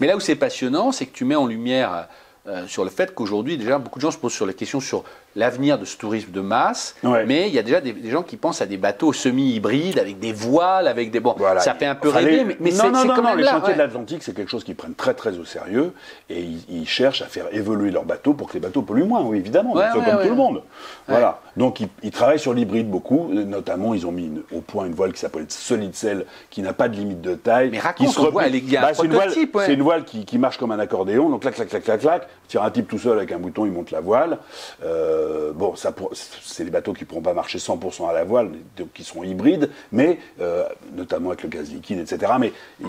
Mais 0.00 0.06
là 0.06 0.16
où 0.16 0.20
c'est 0.20 0.36
passionnant, 0.36 0.92
c'est 0.92 1.06
que 1.06 1.12
tu 1.14 1.24
mets 1.24 1.34
en 1.36 1.46
lumière 1.46 2.08
euh, 2.48 2.66
sur 2.66 2.84
le 2.84 2.90
fait 2.90 3.14
qu'aujourd'hui, 3.14 3.56
déjà, 3.58 3.78
beaucoup 3.78 3.98
de 3.98 4.02
gens 4.02 4.10
se 4.10 4.18
posent 4.18 4.32
sur 4.32 4.46
la 4.46 4.52
question 4.52 4.80
sur 4.80 5.04
l'avenir 5.36 5.78
de 5.78 5.84
ce 5.84 5.96
tourisme 5.96 6.32
de 6.32 6.40
masse. 6.40 6.96
Ouais. 7.04 7.24
Mais 7.26 7.48
il 7.48 7.54
y 7.54 7.58
a 7.58 7.62
déjà 7.62 7.80
des, 7.80 7.92
des 7.92 8.10
gens 8.10 8.22
qui 8.22 8.36
pensent 8.36 8.60
à 8.62 8.66
des 8.66 8.76
bateaux 8.78 9.12
semi-hybrides, 9.12 9.98
avec 9.98 10.18
des 10.18 10.32
voiles, 10.32 10.88
avec 10.88 11.10
des. 11.10 11.20
Bon, 11.20 11.34
Voilà. 11.38 11.60
ça 11.60 11.74
fait 11.74 11.86
un 11.86 11.94
peu 11.94 12.08
Enfin, 12.08 12.18
rêver, 12.18 12.36
les- 12.38 12.44
mais, 12.44 12.56
mais 12.60 12.70
non, 12.70 12.76
c'est 12.76 12.90
non, 12.90 12.98
c'est 13.02 13.06
non, 13.08 13.14
quand 13.14 13.22
non, 13.22 13.28
même 13.28 13.38
les 13.38 13.44
là. 13.44 13.50
chantiers 13.52 13.68
ouais. 13.68 13.74
de 13.74 13.78
l'Atlantique, 13.78 14.22
c'est 14.22 14.34
quelque 14.34 14.50
chose 14.50 14.64
qu'ils 14.64 14.74
prennent 14.74 14.94
très 14.94 15.14
très 15.14 15.38
au 15.38 15.44
sérieux 15.44 15.92
et 16.30 16.40
ils, 16.40 16.64
ils 16.68 16.88
cherchent 16.88 17.22
à 17.22 17.26
faire 17.26 17.44
évoluer 17.52 17.90
leurs 17.90 18.04
bateaux 18.04 18.32
pour 18.32 18.48
que 18.48 18.54
les 18.54 18.60
bateaux 18.60 18.82
polluent 18.82 19.04
moins, 19.04 19.22
oui, 19.22 19.38
évidemment, 19.38 19.74
Ouais, 19.74 19.84
comme 19.92 20.04
tout 20.04 20.28
le 20.28 20.34
monde. 20.34 20.62
Voilà. 21.06 21.40
Donc 21.56 21.80
ils, 21.80 21.88
ils 22.02 22.10
travaillent 22.10 22.38
sur 22.38 22.54
l'hybride 22.54 22.88
beaucoup, 22.90 23.30
euh, 23.32 23.44
notamment 23.44 23.94
ils 23.94 24.06
ont 24.06 24.12
mis 24.12 24.26
une- 24.26 24.42
au 24.52 24.60
point 24.60 24.86
une 24.86 24.94
voile 24.94 25.12
qui 25.12 25.20
s'appelle 25.20 25.44
Solid 25.48 25.94
Cell, 25.94 26.24
qui 26.50 26.62
n'a 26.62 26.72
pas 26.72 26.88
de 26.88 26.96
limite 26.96 27.20
de 27.20 27.34
taille. 27.34 27.70
Mais 27.70 27.78
qui 27.78 27.82
raconte, 27.82 28.08
se 28.08 28.18
on 28.20 28.22
replie- 28.24 28.32
voit, 28.32 28.46
elle 28.46 28.54
est- 28.56 28.76
un 28.76 28.82
ouais. 28.86 28.92
c'est 29.66 29.74
une 29.74 29.82
voile 29.82 30.04
qui, 30.04 30.24
qui 30.24 30.38
marche 30.38 30.56
comme 30.58 30.72
un 30.72 30.78
accordéon, 30.78 31.28
donc 31.28 31.42
clac, 31.42 31.54
clac, 31.54 31.68
clac, 31.68 31.82
clac, 31.84 32.00
clac, 32.00 32.28
tire 32.46 32.62
un 32.62 32.70
type 32.70 32.88
tout 32.88 32.98
seul 32.98 33.18
avec 33.18 33.32
un 33.32 33.38
bouton, 33.38 33.66
il 33.66 33.72
monte 33.72 33.90
la 33.90 34.00
voile. 34.00 34.38
Euh, 34.84 35.52
bon, 35.52 35.74
ça 35.76 35.92
pour- 35.92 36.10
c'est 36.14 36.64
des 36.64 36.70
bateaux 36.70 36.92
qui 36.92 37.04
ne 37.04 37.08
pourront 37.08 37.22
pas 37.22 37.34
marcher 37.34 37.58
100% 37.58 38.08
à 38.08 38.12
la 38.12 38.24
voile, 38.24 38.50
donc 38.76 38.92
qui 38.92 39.04
sont 39.04 39.22
hybrides, 39.24 39.70
mais 39.92 40.18
euh, 40.40 40.64
notamment 40.94 41.30
avec 41.30 41.42
le 41.42 41.48
gaz 41.48 41.70
liquide, 41.70 41.98
etc. 41.98 42.32
Mais 42.38 42.52
il- 42.80 42.86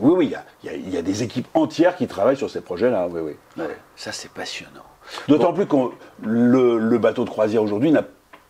oui, 0.00 0.12
oui, 0.16 0.26
il 0.62 0.66
y 0.68 0.70
a, 0.70 0.74
y 0.74 0.96
y 0.98 1.02
des 1.02 1.22
équipes 1.22 1.48
entières 1.54 1.96
qui 1.96 2.06
travaillent 2.06 2.36
sur 2.36 2.50
ces 2.50 2.60
projets-là, 2.60 3.08
oui, 3.10 3.20
oui. 3.22 3.32
Ouais. 3.62 3.76
Ça, 3.96 4.12
c'est 4.12 4.30
passionnant. 4.30 4.82
D'autant 5.26 5.52
plus 5.54 5.66
que 5.66 5.76
le, 6.22 6.78
le 6.78 6.98
bateau 6.98 7.24
de 7.24 7.30
croisière 7.30 7.62
aujourd'hui 7.62 7.90
n'a 7.90 8.04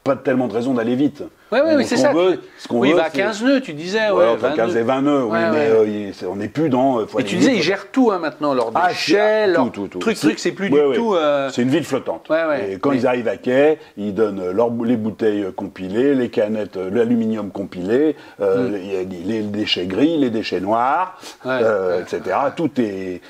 pas 0.09 0.17
tellement 0.17 0.49
de 0.49 0.55
raison 0.55 0.75
d'aller 0.75 0.95
vite. 0.97 1.23
Oui, 1.51 1.61
oui, 1.63 1.71
Donc, 1.71 1.79
oui, 1.79 1.85
ce 1.85 1.91
c'est 1.97 2.03
ça. 2.03 2.13
veut- 2.13 2.41
ce 2.59 2.69
oui, 2.71 2.89
il 2.89 2.93
veut, 2.93 2.99
va 2.99 3.07
à 3.07 3.11
c'est- 3.11 3.17
15 3.19 3.43
nœuds, 3.43 3.61
tu 3.63 3.73
disais. 3.73 4.11
Ouais, 4.11 4.19
Ouais, 4.19 4.27
entre 4.27 4.41
20 4.41 4.51
15 4.57 4.77
et 4.77 4.81
nœuds. 4.81 4.85
20 4.85 5.01
nœuds, 5.03 5.25
oui, 5.25 5.31
Ouais, 5.33 5.51
mais 5.51 5.57
ouais. 5.57 5.71
euh, 5.71 6.13
il- 6.21 6.27
on 6.27 6.37
n'est 6.37 6.49
plus 6.49 6.69
dans. 6.69 6.99
euh, 7.01 7.07
faut 7.07 7.19
Et 7.21 7.25
tu 7.25 7.37
disais, 7.37 7.55
ils 7.57 7.63
gèrent 7.63 7.91
tout 7.91 8.11
hein, 8.11 8.19
maintenant, 8.19 8.53
leurs 8.53 8.71
Ah, 8.75 8.89
déchets, 8.89 9.47
tout, 9.47 9.53
leurs 9.53 9.73
tout, 9.73 9.89
tout. 9.89 9.99
trucs, 9.99 10.19
trucs, 10.19 10.39
c'est 10.39 10.53
plus 10.53 10.71
Ouais, 10.71 10.81
du 10.83 10.87
ouais. 10.89 10.97
tout. 10.97 11.15
euh, 11.15 11.49
C'est 11.51 11.63
une 11.63 11.71
ville 11.71 11.85
flottante. 11.85 12.29
Ouais, 12.29 12.45
ouais. 12.45 12.73
Et 12.73 12.79
quand 12.79 12.91
Mais- 12.91 12.97
ils 12.99 13.07
arrivent 13.07 13.29
à 13.29 13.37
quai, 13.39 13.79
ils 13.97 14.13
donnent 14.15 14.43
les 14.85 14.97
bouteilles 14.97 15.47
compilées, 15.57 16.15
les 16.15 16.29
canettes, 16.29 16.77
l'aluminium 16.77 17.51
compilé, 17.51 18.15
euh, 18.41 18.69
les, 18.71 19.05
les 19.25 19.43
déchets 19.43 19.87
gris, 19.87 20.19
les 20.19 20.31
déchets 20.31 20.61
noirs. 20.61 21.19
Ouais, 21.47 21.61
etc. 22.01 22.37
Tout 22.57 22.71
est 22.79 23.21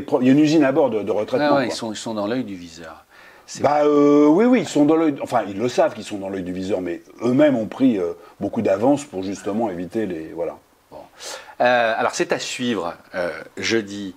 pro- 0.00 0.20
Il 0.22 0.26
y 0.26 0.30
a 0.30 0.32
une 0.32 0.38
usine 0.40 0.64
à 0.64 0.72
bord 0.72 0.90
de, 0.90 1.02
de 1.02 1.10
ouais, 1.12 1.20
retraitement. 1.20 1.56
ouais, 1.56 1.66
ils, 1.66 1.72
sont, 1.72 1.92
ils 1.92 1.96
sont 1.96 2.14
dans 2.14 2.26
l'œil 2.26 2.44
du 2.44 2.54
viseur. 2.54 3.03
Bah 3.60 3.84
euh, 3.84 4.26
oui, 4.26 4.44
oui, 4.46 4.60
ils 4.60 4.68
sont 4.68 4.84
dans 4.84 4.96
l'œil. 4.96 5.16
Enfin, 5.22 5.44
ils 5.46 5.58
le 5.58 5.68
savent 5.68 5.94
qu'ils 5.94 6.04
sont 6.04 6.18
dans 6.18 6.28
l'œil 6.28 6.42
du 6.42 6.52
viseur, 6.52 6.80
mais 6.80 7.02
eux-mêmes 7.22 7.56
ont 7.56 7.66
pris 7.66 7.98
euh, 7.98 8.12
beaucoup 8.40 8.62
d'avance 8.62 9.04
pour 9.04 9.22
justement 9.22 9.70
éviter 9.70 10.06
les. 10.06 10.32
Voilà. 10.34 10.56
Bon. 10.90 10.98
Euh, 11.60 11.94
alors, 11.96 12.14
c'est 12.14 12.32
à 12.32 12.38
suivre 12.38 12.94
jeudi 13.56 14.14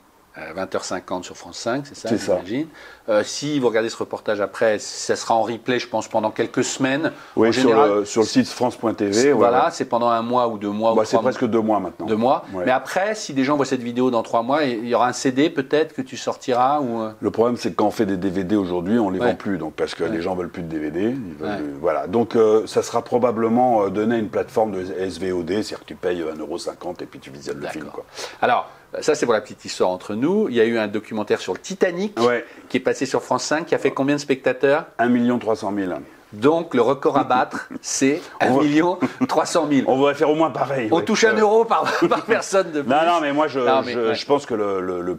20h50 0.56 1.24
sur 1.24 1.36
France 1.38 1.58
5, 1.60 1.86
c'est 1.88 1.96
ça 1.96 2.10
C'est 2.10 2.18
ça. 2.18 2.38
j'imagine. 2.44 2.68
Euh, 3.10 3.24
si 3.24 3.60
vous 3.60 3.68
regardez 3.68 3.90
ce 3.90 3.96
reportage 3.98 4.42
après, 4.42 4.80
ça 4.80 5.16
sera 5.16 5.34
en 5.36 5.42
replay, 5.44 5.80
je 5.80 5.88
pense, 5.88 6.08
pendant 6.08 6.30
quelques 6.30 6.64
semaines. 6.64 7.12
Oui, 7.38 7.50
en 7.50 7.52
sur, 7.52 7.62
général, 7.64 7.90
le, 8.00 8.06
sur 8.06 8.22
le 8.22 8.28
site 8.28 8.48
France.tv. 8.50 9.32
voilà, 9.32 9.66
ouais. 9.66 9.72
c'est 9.72 9.86
pendant 9.86 10.10
un 10.10 10.22
mois 10.22 10.48
ou 10.50 10.58
deux 10.58 10.70
mois 10.70 10.94
Bah, 10.94 11.04
c'est 11.06 11.18
presque 11.18 11.46
deux 11.46 11.62
mois 11.62 11.80
maintenant. 11.80 12.06
Deux 12.06 12.16
mois. 12.18 12.44
Ouais. 12.54 12.64
Mais 12.66 12.72
après, 12.72 13.16
si 13.16 13.34
des 13.34 13.44
gens 13.46 13.56
voient 13.56 13.66
cette 13.66 13.82
vidéo 13.82 14.12
dans 14.12 14.24
trois 14.24 14.44
mois, 14.44 14.64
il 14.64 14.86
y 14.88 14.94
aura 14.94 15.08
un 15.08 15.14
CD 15.14 15.50
peut-être 15.50 15.94
que 15.94 16.02
tu 16.02 16.18
sortiras 16.18 16.82
ou. 16.82 17.02
euh, 17.02 17.12
Le 17.22 17.32
problème, 17.32 17.56
c'est 17.58 17.72
que 17.72 17.76
quand 17.76 17.88
on 17.88 17.92
fait 17.92 18.06
des 18.06 18.18
DVD 18.18 18.56
aujourd'hui, 18.58 19.00
on 19.00 19.10
les 19.10 19.20
Ouais. 19.20 19.28
vend 19.30 19.36
plus, 19.36 19.58
donc 19.58 19.74
parce 19.74 19.96
que 19.96 20.04
les 20.04 20.22
gens 20.22 20.36
veulent 20.36 20.50
plus 20.50 20.64
de 20.64 20.68
DVD. 20.70 21.02
ils 21.12 21.34
veulent- 21.40 21.48
Ouais. 21.50 21.58
Voilà. 21.82 22.08
Donc, 22.08 22.36
euh, 22.36 22.68
ça 22.68 22.84
sera 22.84 23.02
probablement 23.04 23.88
donné 23.90 24.16
à 24.16 24.18
une 24.20 24.30
plateforme 24.30 24.72
de 24.74 24.84
SVOD, 24.84 25.48
c'est-à-dire 25.50 25.80
que 25.80 25.86
tu 25.86 25.96
payes 25.96 26.22
1,50€ 26.22 27.02
et 27.02 27.06
puis 27.06 27.20
tu 27.20 27.30
visionnes 27.32 27.60
le 27.60 27.68
film. 27.68 27.86
Quoi. 27.86 28.04
Alors, 28.42 28.70
ça 29.02 29.16
c'est 29.16 29.26
pour 29.26 29.34
la 29.34 29.42
petite 29.42 29.64
histoire 29.66 29.90
entre 29.90 30.14
nous. 30.16 30.48
Il 30.50 30.56
y 30.56 30.62
a 30.62 30.66
eu 30.66 30.78
un 30.78 30.88
documentaire 30.88 31.40
sur 31.40 31.54
le 31.54 31.60
Titanic 31.60 32.20
Ouais. 32.20 32.46
qui 32.70 32.78
est 32.78 32.82
passé 32.82 33.06
sur 33.06 33.22
France 33.24 33.44
5, 33.44 33.66
qui 33.66 33.76
a 33.76 33.78
fait 33.78 33.92
combien 33.92 34.16
de 34.16 34.22
spectateurs? 34.22 34.86
1 35.00 35.38
300 35.40 35.74
000. 35.76 35.92
Donc 36.34 36.74
le 36.74 36.82
record 36.82 37.18
à 37.18 37.24
battre, 37.24 37.70
c'est 37.82 38.22
1 38.42 38.50
On 38.52 38.58
va- 38.58 38.64
million 38.64 39.00
300 39.30 39.68
000. 39.72 39.84
On 39.90 39.96
voudrait 39.96 40.14
faire 40.16 40.30
au 40.30 40.36
moins 40.36 40.50
pareil. 40.52 40.90
On 40.92 40.98
ouais. 40.98 41.06
touche 41.06 41.24
un 41.24 41.36
Euh, 41.38 41.42
euro 41.42 41.64
par, 41.64 41.84
par 42.10 42.26
personne 42.26 42.72
de 42.72 42.82
plus. 42.82 42.90
Non, 42.90 43.06
non, 43.06 43.22
mais 43.22 43.32
moi, 43.32 43.48
je, 43.48 43.60
Non, 43.60 43.82
mais, 43.86 43.94
je, 43.94 44.00
ouais. 44.00 44.16
je 44.16 44.26
pense 44.26 44.46
que 44.46 44.54
le- 44.54 44.82
le- 44.82 45.02
le- 45.02 45.18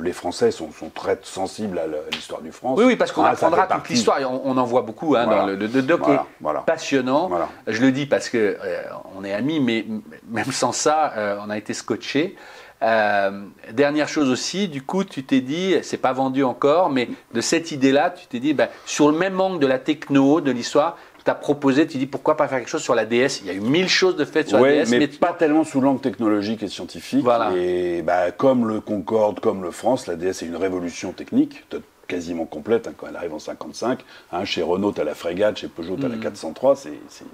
les 0.00 0.12
Français 0.12 0.50
sont, 0.50 0.70
sont 0.72 0.90
très 0.90 1.18
sensibles 1.22 1.78
à 1.78 1.84
l'histoire 2.12 2.40
du 2.40 2.52
France. 2.52 2.78
Oui, 2.78 2.84
oui, 2.86 2.96
parce 2.96 3.12
qu'on 3.12 3.24
Ah, 3.24 3.30
apprendra 3.30 3.66
toute 3.66 3.88
l'histoire. 3.88 4.18
On, 4.22 4.42
on 4.44 4.56
en 4.56 4.64
voit 4.64 4.82
beaucoup 4.82 5.14
hein, 5.16 5.24
Voilà. 5.24 5.40
dans 5.42 5.46
le, 5.46 5.56
le- 5.56 5.66
le 5.66 5.82
doc 5.82 6.00
Voilà, 6.04 6.20
est 6.20 6.24
voilà. 6.40 6.60
passionnant. 6.60 7.30
Je 7.66 7.80
le 7.80 7.92
dis 7.92 8.06
parce 8.06 8.28
que 8.28 8.56
euh, 8.62 8.82
on 9.16 9.24
est 9.24 9.32
amis, 9.32 9.60
mais 9.60 9.84
même 10.28 10.52
sans 10.52 10.72
ça, 10.72 11.12
euh, 11.16 11.36
on 11.44 11.50
a 11.50 11.58
été 11.58 11.74
scotché. 11.74 12.36
Euh, 12.82 13.42
dernière 13.72 14.08
chose 14.08 14.30
aussi, 14.30 14.68
du 14.68 14.82
coup, 14.82 15.02
tu 15.02 15.24
t'es 15.24 15.40
dit, 15.40 15.74
c'est 15.82 15.96
pas 15.96 16.12
vendu 16.12 16.44
encore, 16.44 16.90
mais 16.90 17.08
de 17.34 17.40
cette 17.40 17.72
idée-là, 17.72 18.10
tu 18.10 18.26
t'es 18.28 18.38
dit, 18.38 18.54
ben, 18.54 18.68
sur 18.86 19.10
le 19.10 19.18
même 19.18 19.40
angle 19.40 19.58
de 19.58 19.66
la 19.66 19.78
techno, 19.80 20.40
de 20.40 20.52
l'histoire, 20.52 20.96
tu 21.28 21.32
as 21.32 21.34
proposé, 21.34 21.86
tu 21.86 21.98
dis 21.98 22.06
pourquoi 22.06 22.36
pas 22.38 22.48
faire 22.48 22.58
quelque 22.58 22.68
chose 22.70 22.82
sur 22.82 22.94
la 22.94 23.04
DS. 23.04 23.40
Il 23.42 23.46
y 23.46 23.50
a 23.50 23.52
eu 23.52 23.60
mille 23.60 23.88
choses 23.88 24.16
de 24.16 24.24
faites 24.24 24.48
sur 24.48 24.58
la 24.58 24.72
DS, 24.84 24.90
mais, 24.90 24.98
mais, 25.00 25.06
pas 25.08 25.32
tellement 25.34 25.64
sous 25.64 25.80
l'angle 25.80 26.00
technologique 26.00 26.62
et 26.62 26.68
scientifique. 26.68 27.22
Voilà. 27.22 27.50
Et 27.54 28.00
bah, 28.02 28.30
comme 28.30 28.66
le 28.66 28.80
Concorde, 28.80 29.40
comme 29.40 29.62
le 29.62 29.70
France, 29.70 30.06
la 30.06 30.16
DS 30.16 30.42
est 30.42 30.46
une 30.46 30.56
révolution 30.56 31.12
technique, 31.12 31.64
quasiment 32.06 32.46
complète 32.46 32.88
hein, 32.88 32.92
quand 32.96 33.06
elle 33.06 33.16
arrive 33.16 33.34
en 33.34 33.38
55. 33.38 34.00
Hein, 34.32 34.44
chez 34.46 34.62
Renault, 34.62 34.92
tu 34.92 35.02
as 35.02 35.04
la 35.04 35.14
Frégate, 35.14 35.58
chez 35.58 35.68
Peugeot, 35.68 35.96
tu 35.98 36.06
as 36.06 36.08
la 36.08 36.16
Mm. 36.16 36.20
403. 36.20 36.74
C'est 36.76 36.92
c'est 37.10 37.26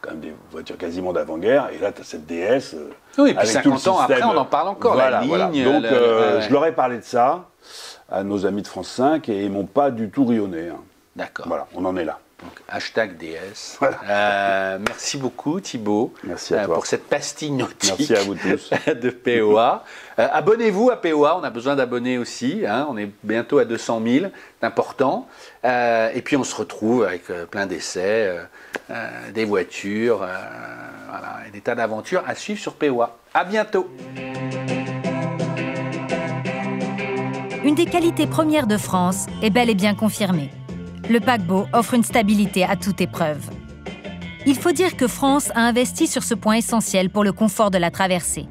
quand 0.00 0.12
même 0.12 0.20
des 0.20 0.32
voitures 0.50 0.78
quasiment 0.78 1.12
d'avant-guerre. 1.12 1.68
Et 1.74 1.78
là, 1.78 1.92
tu 1.92 2.00
as 2.00 2.04
cette 2.04 2.24
DS. 2.24 2.72
euh, 2.74 2.88
Oui, 3.18 3.30
et 3.32 3.34
puis 3.34 3.46
avec 3.50 3.62
tout 3.62 3.72
le 3.72 3.76
50 3.76 3.88
ans 3.88 3.98
après, 4.00 4.22
on 4.22 4.34
en 4.38 4.46
parle 4.46 4.68
encore. 4.68 4.94
Voilà, 4.94 5.20
la 5.20 5.26
voilà. 5.26 5.50
ligne, 5.50 5.64
Donc, 5.64 5.82
le- 5.82 5.88
euh, 5.92 6.40
je 6.40 6.50
leur 6.50 6.64
ai 6.64 6.72
parlé 6.72 6.96
de 6.96 7.04
ça 7.04 7.50
à 8.10 8.24
nos 8.24 8.46
amis 8.46 8.62
de 8.62 8.66
France 8.68 8.88
5 8.88 9.28
et 9.28 9.42
ils 9.44 9.50
m'ont 9.50 9.66
pas 9.66 9.90
du 9.90 10.08
tout 10.08 10.24
rionné. 10.24 10.68
hein. 10.70 10.78
D'accord. 11.16 11.46
Voilà, 11.46 11.66
on 11.74 11.84
en 11.84 11.94
est 11.98 12.04
là. 12.06 12.18
Donc, 12.44 12.52
hashtag 12.68 13.16
DS. 13.16 13.76
Voilà. 13.80 13.98
Euh, 14.08 14.78
merci 14.86 15.16
beaucoup 15.16 15.60
Thibaut 15.60 16.12
Merci 16.24 16.54
à 16.54 16.58
euh, 16.62 16.64
toi. 16.66 16.74
pour 16.74 16.86
cette 16.86 17.08
pastille 17.08 17.50
nautique 17.50 17.94
Merci 17.98 18.14
à 18.14 18.22
vous 18.22 18.34
tous. 18.34 18.70
de 18.86 19.10
POA. 19.10 19.82
Euh, 20.18 20.28
Abonnez-vous 20.30 20.90
à 20.90 20.96
POA, 21.00 21.38
on 21.40 21.42
a 21.42 21.50
besoin 21.50 21.74
d'abonnés 21.74 22.18
aussi. 22.18 22.62
hein, 22.66 22.86
on 22.90 22.96
est 22.98 23.10
bientôt 23.22 23.58
à 23.58 23.64
200 23.64 24.02
000, 24.06 24.26
c'est 24.60 24.66
important. 24.66 25.26
Euh, 25.64 26.10
et 26.14 26.20
puis 26.22 26.36
on 26.36 26.44
se 26.44 26.54
retrouve 26.54 27.04
avec 27.04 27.30
euh, 27.30 27.46
plein 27.46 27.66
d'essais, 27.66 28.28
euh, 28.28 28.42
euh, 28.90 29.30
des 29.32 29.44
voitures, 29.46 30.22
euh, 30.22 30.26
voilà, 31.08 31.38
et 31.48 31.50
des 31.50 31.60
tas 31.62 31.74
d'aventures 31.74 32.22
à 32.26 32.34
suivre 32.34 32.60
sur 32.60 32.74
POA. 32.74 33.16
À 33.32 33.44
bientôt. 33.44 33.88
Une 37.64 37.74
des 37.74 37.86
qualités 37.86 38.26
premières 38.26 38.66
de 38.66 38.76
France 38.76 39.26
est 39.42 39.48
bel 39.50 39.70
et 39.70 39.74
bien 39.74 39.94
confirmée. 39.94 40.50
Le 41.10 41.20
paquebot 41.20 41.66
offre 41.74 41.92
une 41.92 42.02
stabilité 42.02 42.64
à 42.64 42.76
toute 42.76 43.02
épreuve. 43.02 43.50
Il 44.46 44.56
faut 44.56 44.72
dire 44.72 44.96
que 44.96 45.06
France 45.06 45.50
a 45.54 45.60
investi 45.60 46.06
sur 46.06 46.22
ce 46.22 46.34
point 46.34 46.54
essentiel 46.54 47.10
pour 47.10 47.24
le 47.24 47.32
confort 47.32 47.70
de 47.70 47.76
la 47.76 47.90
traversée. 47.90 48.46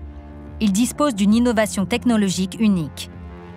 Il 0.62 0.72
dispose 0.72 1.16
d'une 1.16 1.34
innovation 1.34 1.88
technologique 1.88 2.58
unique. 2.60 3.10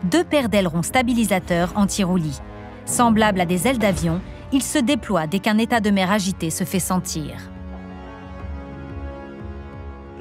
Deux 0.04 0.24
paires 0.24 0.48
d'ailerons 0.48 0.82
stabilisateurs 0.82 1.74
anti-roulis. 1.76 2.40
Semblables 2.86 3.40
à 3.42 3.44
des 3.44 3.68
ailes 3.68 3.78
d'avion, 3.78 4.22
ils 4.50 4.62
se 4.62 4.78
déploient 4.78 5.26
dès 5.26 5.40
qu'un 5.40 5.58
état 5.58 5.80
de 5.80 5.90
mer 5.90 6.10
agité 6.10 6.48
se 6.48 6.64
fait 6.64 6.80
sentir. 6.80 7.32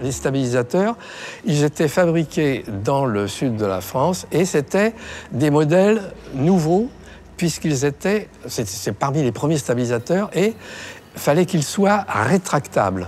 Les 0.01 0.11
stabilisateurs, 0.11 0.97
ils 1.45 1.63
étaient 1.63 1.88
fabriqués 1.88 2.65
dans 2.83 3.05
le 3.05 3.29
sud 3.29 3.55
de 3.55 3.65
la 3.65 3.79
France 3.79 4.27
et 4.33 4.43
c'était 4.43 4.93
des 5.31 5.49
modèles 5.49 6.01
nouveaux 6.33 6.89
puisqu'ils 7.38 7.86
étaient, 7.86 8.30
c'est 8.48 8.93
parmi 8.93 9.21
les 9.24 9.32
premiers 9.32 9.58
stabilisateurs 9.58 10.30
et 10.34 10.54
fallait 11.15 11.45
qu'ils 11.45 11.63
soient 11.63 12.06
rétractables. 12.08 13.08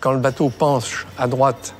Quand 0.00 0.12
le 0.12 0.18
bateau 0.18 0.48
penche 0.48 1.06
à 1.18 1.26
droite, 1.26 1.74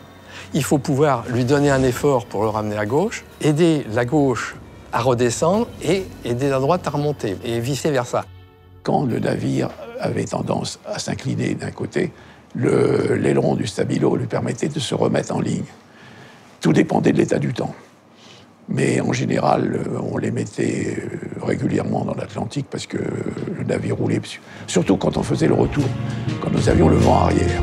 il 0.54 0.64
faut 0.64 0.78
pouvoir 0.78 1.24
lui 1.28 1.44
donner 1.44 1.70
un 1.70 1.83
effort 1.83 2.26
pour 2.26 2.42
le 2.42 2.48
ramener 2.48 2.76
à 2.78 2.87
gauche, 2.87 3.24
aider 3.40 3.87
la 3.92 4.04
gauche 4.04 4.57
à 4.92 5.00
redescendre 5.00 5.68
et 5.83 6.04
aider 6.24 6.48
la 6.48 6.59
droite 6.59 6.87
à 6.87 6.90
remonter 6.90 7.37
et 7.44 7.61
vice 7.61 7.85
versa. 7.87 8.24
Quand 8.83 9.04
le 9.04 9.18
navire 9.18 9.68
avait 10.00 10.24
tendance 10.24 10.81
à 10.87 10.98
s'incliner 10.98 11.54
d'un 11.54 11.70
côté, 11.70 12.12
le- 12.54 13.14
l'aileron 13.16 13.54
du 13.54 13.66
stabilo 13.66 14.16
lui 14.16 14.26
permettait 14.26 14.68
de 14.68 14.81
se 14.81 14.94
remettre 14.94 15.35
en 15.35 15.40
ligne. 15.40 15.64
Tout 16.61 16.72
dépendait 16.72 17.12
de 17.12 17.18
l'état 17.18 17.38
du 17.38 17.52
temps. 17.52 17.74
Mais 18.68 19.00
en 19.00 19.12
général, 19.12 19.74
euh, 19.74 19.98
on 20.12 20.18
les 20.18 20.31
mettait 20.31 20.98
euh, 20.98 21.44
régulièrement 21.46 22.04
dans 22.04 22.14
l'Atlantique 22.14 22.66
parce 22.70 22.87
que 22.87 22.98
le 22.98 23.64
navire 23.64 23.96
roulait, 23.96 24.20
surtout 24.66 24.96
quand 24.96 25.16
on 25.16 25.22
faisait 25.22 25.48
le 25.48 25.54
retour, 25.54 25.85
quand 26.40 26.50
nous 26.50 26.68
avions 26.68 26.88
le 26.88 26.96
vent 26.96 27.20
arrière. 27.20 27.62